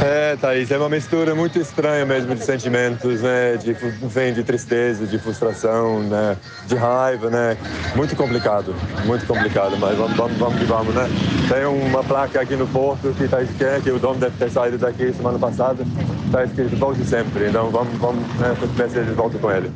É, 0.04 0.34
Thaís, 0.34 0.68
é 0.68 0.76
uma 0.76 0.88
mistura 0.88 1.32
muito 1.32 1.60
estranha 1.60 2.04
mesmo 2.04 2.34
de 2.34 2.44
sentimentos, 2.44 3.20
né? 3.20 3.56
De, 3.56 3.72
vem 3.72 4.34
de 4.34 4.42
tristeza, 4.42 5.06
de 5.06 5.16
frustração, 5.16 6.02
né? 6.02 6.36
De 6.66 6.74
raiva, 6.74 7.30
né? 7.30 7.56
Muito 7.94 8.16
complicado, 8.16 8.74
muito 9.04 9.24
complicado, 9.26 9.76
mas 9.78 9.96
vamos, 9.96 10.16
vamos, 10.16 10.36
vamos 10.38 10.58
que 10.58 10.64
vamos, 10.64 10.92
né? 10.92 11.08
Tem 11.48 11.64
uma 11.66 12.02
placa 12.02 12.40
aqui 12.40 12.56
no 12.56 12.66
porto 12.66 13.14
que 13.16 13.24
está 13.24 13.42
escrito, 13.42 13.82
que 13.82 13.90
o 13.92 13.98
dono 14.00 14.18
deve 14.18 14.36
ter 14.36 14.50
saído 14.50 14.76
daqui 14.76 15.12
semana 15.12 15.38
passada, 15.38 15.84
está 16.26 16.44
escrito 16.44 16.76
volte 16.76 17.04
sempre, 17.04 17.48
então 17.48 17.70
vamos, 17.70 17.96
vamos 17.98 18.26
né? 18.38 18.56
ver 18.74 18.90
se 18.90 18.98
eles 18.98 19.14
voltam 19.14 19.38
com 19.38 19.52
ele. 19.52 19.70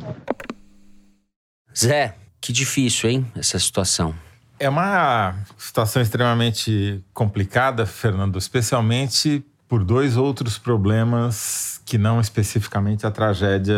Zé, 1.77 2.15
que 2.41 2.51
difícil, 2.51 3.09
hein, 3.09 3.31
essa 3.33 3.57
situação. 3.57 4.13
É 4.59 4.67
uma 4.67 5.35
situação 5.57 6.01
extremamente 6.01 7.01
complicada, 7.13 7.85
Fernando, 7.85 8.37
especialmente 8.37 9.45
por 9.67 9.83
dois 9.83 10.17
outros 10.17 10.57
problemas 10.57 11.81
que 11.85 11.97
não 11.97 12.19
especificamente 12.19 13.05
a 13.05 13.11
tragédia 13.11 13.75